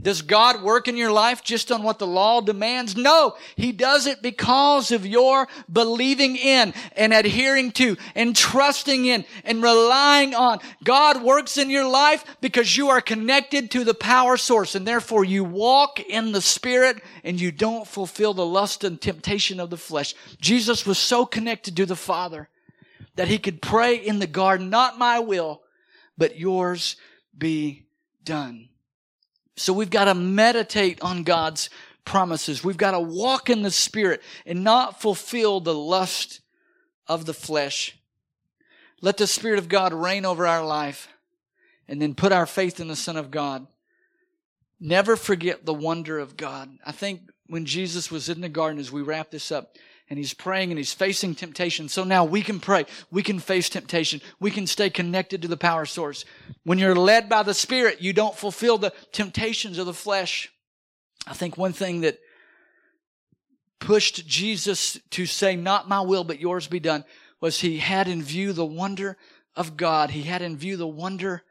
Does 0.01 0.21
God 0.21 0.63
work 0.63 0.89
in 0.89 0.97
your 0.99 1.11
life 1.11 1.43
just 1.43 1.73
on 1.73 1.83
what 1.83 1.99
the 1.99 2.07
law 2.07 2.43
demands? 2.43 2.97
No. 2.97 3.35
He 3.57 3.73
does 3.73 4.07
it 4.07 4.21
because 4.21 4.93
of 4.93 5.07
your 5.07 5.49
believing 5.73 6.37
in 6.37 6.75
and 6.95 7.15
adhering 7.15 7.73
to 7.73 7.97
and 8.15 8.37
trusting 8.37 9.07
in 9.07 9.25
and 9.43 9.63
relying 9.63 10.35
on. 10.35 10.59
God 10.85 11.23
works 11.23 11.57
in 11.57 11.71
your 11.71 11.89
life 11.89 12.25
because 12.43 12.77
you 12.77 12.91
are 12.91 13.01
connected 13.01 13.71
to 13.71 13.85
the 13.85 13.95
power 13.95 14.37
source 14.37 14.75
and 14.75 14.87
therefore 14.87 15.25
you 15.25 15.45
walk 15.45 15.99
in 15.99 16.33
the 16.33 16.43
Spirit 16.43 17.03
and 17.25 17.41
you 17.41 17.51
don't 17.51 17.89
fulfill 17.89 18.35
the 18.35 18.45
lust 18.45 18.85
and 18.85 19.01
temptation 19.01 19.59
of 19.59 19.71
the 19.71 19.79
flesh. 19.79 20.15
Jesus 20.39 20.85
was 20.85 20.99
so 20.99 21.25
connected 21.25 21.75
to 21.79 21.87
the 21.87 21.97
Father 21.97 22.51
that 23.15 23.29
he 23.29 23.39
could 23.39 23.63
pray 23.63 23.97
in 23.97 24.19
the 24.19 24.27
garden, 24.27 24.69
not 24.69 24.99
my 24.99 25.21
will, 25.21 25.63
but 26.19 26.39
yours 26.39 26.97
be 27.37 27.87
done. 28.23 28.69
So 29.57 29.73
we've 29.73 29.91
got 29.91 30.05
to 30.05 30.15
meditate 30.15 31.01
on 31.03 31.23
God's 31.23 31.71
promises. 32.05 32.63
We've 32.63 32.77
got 32.77 32.93
to 32.93 33.01
walk 33.01 33.51
in 33.51 33.63
the 33.63 33.71
Spirit 33.71 34.23
and 34.45 34.63
not 34.63 35.01
fulfill 35.01 35.61
the 35.61 35.75
lust 35.75 36.41
of 37.07 37.27
the 37.27 37.35
flesh. 37.35 37.97
Let 39.01 39.17
the 39.17 39.27
Spirit 39.27 39.59
of 39.59 39.69
God 39.69 39.93
reign 39.93 40.25
over 40.25 40.47
our 40.47 40.65
life 40.65 41.09
and 41.89 42.01
then 42.01 42.15
put 42.15 42.33
our 42.33 42.47
faith 42.47 42.81
in 42.81 42.89
the 42.89 42.97
Son 42.97 43.17
of 43.17 43.31
God. 43.31 43.67
Never 44.79 45.17
forget 45.17 45.65
the 45.65 45.75
wonder 45.75 46.19
of 46.19 46.37
God. 46.37 46.71
I 46.85 46.93
think 46.93 47.23
when 47.47 47.65
Jesus 47.65 48.11
was 48.11 48.29
in 48.29 48.41
the 48.41 48.49
garden, 48.49 48.79
as 48.79 48.93
we 48.93 49.03
wrap 49.03 49.31
this 49.31 49.51
up, 49.51 49.77
and 50.09 50.19
he's 50.19 50.35
praying 50.35 50.71
and 50.71 50.79
he's 50.79 50.93
facing 50.93 51.35
temptation. 51.35 51.89
So 51.89 52.05
now 52.05 52.25
we 52.25 52.43
can 52.43 52.61
pray. 52.61 52.87
We 53.11 53.23
can 53.23 53.39
face 53.39 53.69
temptation. 53.69 54.21
We 54.39 54.51
can 54.51 54.67
stay 54.67 54.89
connected 54.91 55.43
to 55.43 55.49
the 55.49 55.57
power 55.57 55.85
source. 55.85 56.25
When 56.65 56.79
you're 56.79 56.95
led 56.95 57.29
by 57.29 57.43
the 57.43 57.55
Spirit, 57.55 58.01
you 58.01 58.13
don't 58.13 58.37
fulfill 58.37 58.79
the 58.79 58.93
temptations 59.13 59.79
of 59.79 59.87
the 59.87 59.95
flesh. 59.95 60.53
I 61.27 61.35
think 61.35 61.57
one 61.57 61.73
thing 61.73 62.03
that 62.03 62.19
pushed 63.81 64.27
Jesus 64.27 64.99
to 65.11 65.27
say, 65.27 65.57
not 65.57 65.89
my 65.89 66.01
will, 66.01 66.25
but 66.25 66.41
yours 66.41 66.67
be 66.67 66.81
done, 66.81 67.05
was 67.41 67.61
he 67.61 67.79
had 67.79 68.09
in 68.09 68.23
view 68.23 68.53
the 68.53 68.65
wonder 68.65 69.17
of 69.57 69.77
God. 69.77 70.11
He 70.11 70.23
had 70.23 70.41
in 70.41 70.57
view 70.57 70.77
the 70.77 70.87
wonder 70.87 71.43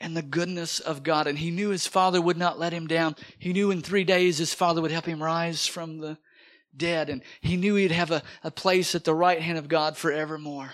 and 0.00 0.16
the 0.16 0.22
goodness 0.22 0.80
of 0.80 1.02
God. 1.02 1.26
And 1.26 1.38
he 1.38 1.50
knew 1.50 1.68
his 1.68 1.86
father 1.86 2.20
would 2.20 2.36
not 2.36 2.58
let 2.58 2.72
him 2.72 2.86
down. 2.86 3.14
He 3.38 3.52
knew 3.52 3.70
in 3.70 3.82
three 3.82 4.04
days 4.04 4.38
his 4.38 4.52
father 4.52 4.82
would 4.82 4.90
help 4.90 5.04
him 5.04 5.22
rise 5.22 5.66
from 5.66 5.98
the 5.98 6.18
dead, 6.76 7.08
and 7.10 7.22
he 7.40 7.56
knew 7.56 7.74
he'd 7.74 7.92
have 7.92 8.10
a, 8.10 8.22
a 8.44 8.50
place 8.50 8.94
at 8.94 9.04
the 9.04 9.14
right 9.14 9.40
hand 9.40 9.58
of 9.58 9.68
God 9.68 9.96
forevermore. 9.96 10.72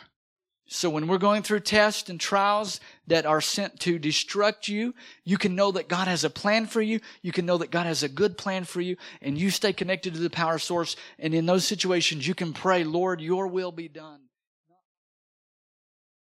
So 0.69 0.91
when 0.91 1.07
we're 1.07 1.19
going 1.19 1.45
through 1.45 1.61
tests 1.61 2.11
and 2.11 2.19
trials 2.19 2.81
that 3.07 3.25
are 3.25 3.41
sent 3.41 3.79
to 3.81 4.01
destruct 4.01 4.67
you, 4.67 4.95
you 5.25 5.39
can 5.39 5.55
know 5.55 5.71
that 5.71 5.89
God 5.89 6.09
has 6.09 6.25
a 6.25 6.31
plan 6.31 6.67
for 6.67 6.83
you. 6.83 6.99
You 7.23 7.31
can 7.31 7.47
know 7.47 7.59
that 7.59 7.71
God 7.71 7.87
has 7.87 8.03
a 8.03 8.09
good 8.09 8.37
plan 8.37 8.65
for 8.65 8.81
you 8.81 8.97
and 9.23 9.39
you 9.39 9.51
stay 9.51 9.73
connected 9.73 10.15
to 10.15 10.21
the 10.21 10.29
power 10.29 10.59
source. 10.59 10.97
And 11.21 11.35
in 11.35 11.47
those 11.47 11.65
situations, 11.65 12.27
you 12.27 12.35
can 12.35 12.53
pray, 12.53 12.83
Lord, 12.83 13.21
your 13.21 13.47
will 13.47 13.71
be 13.71 13.87
done. 13.87 14.26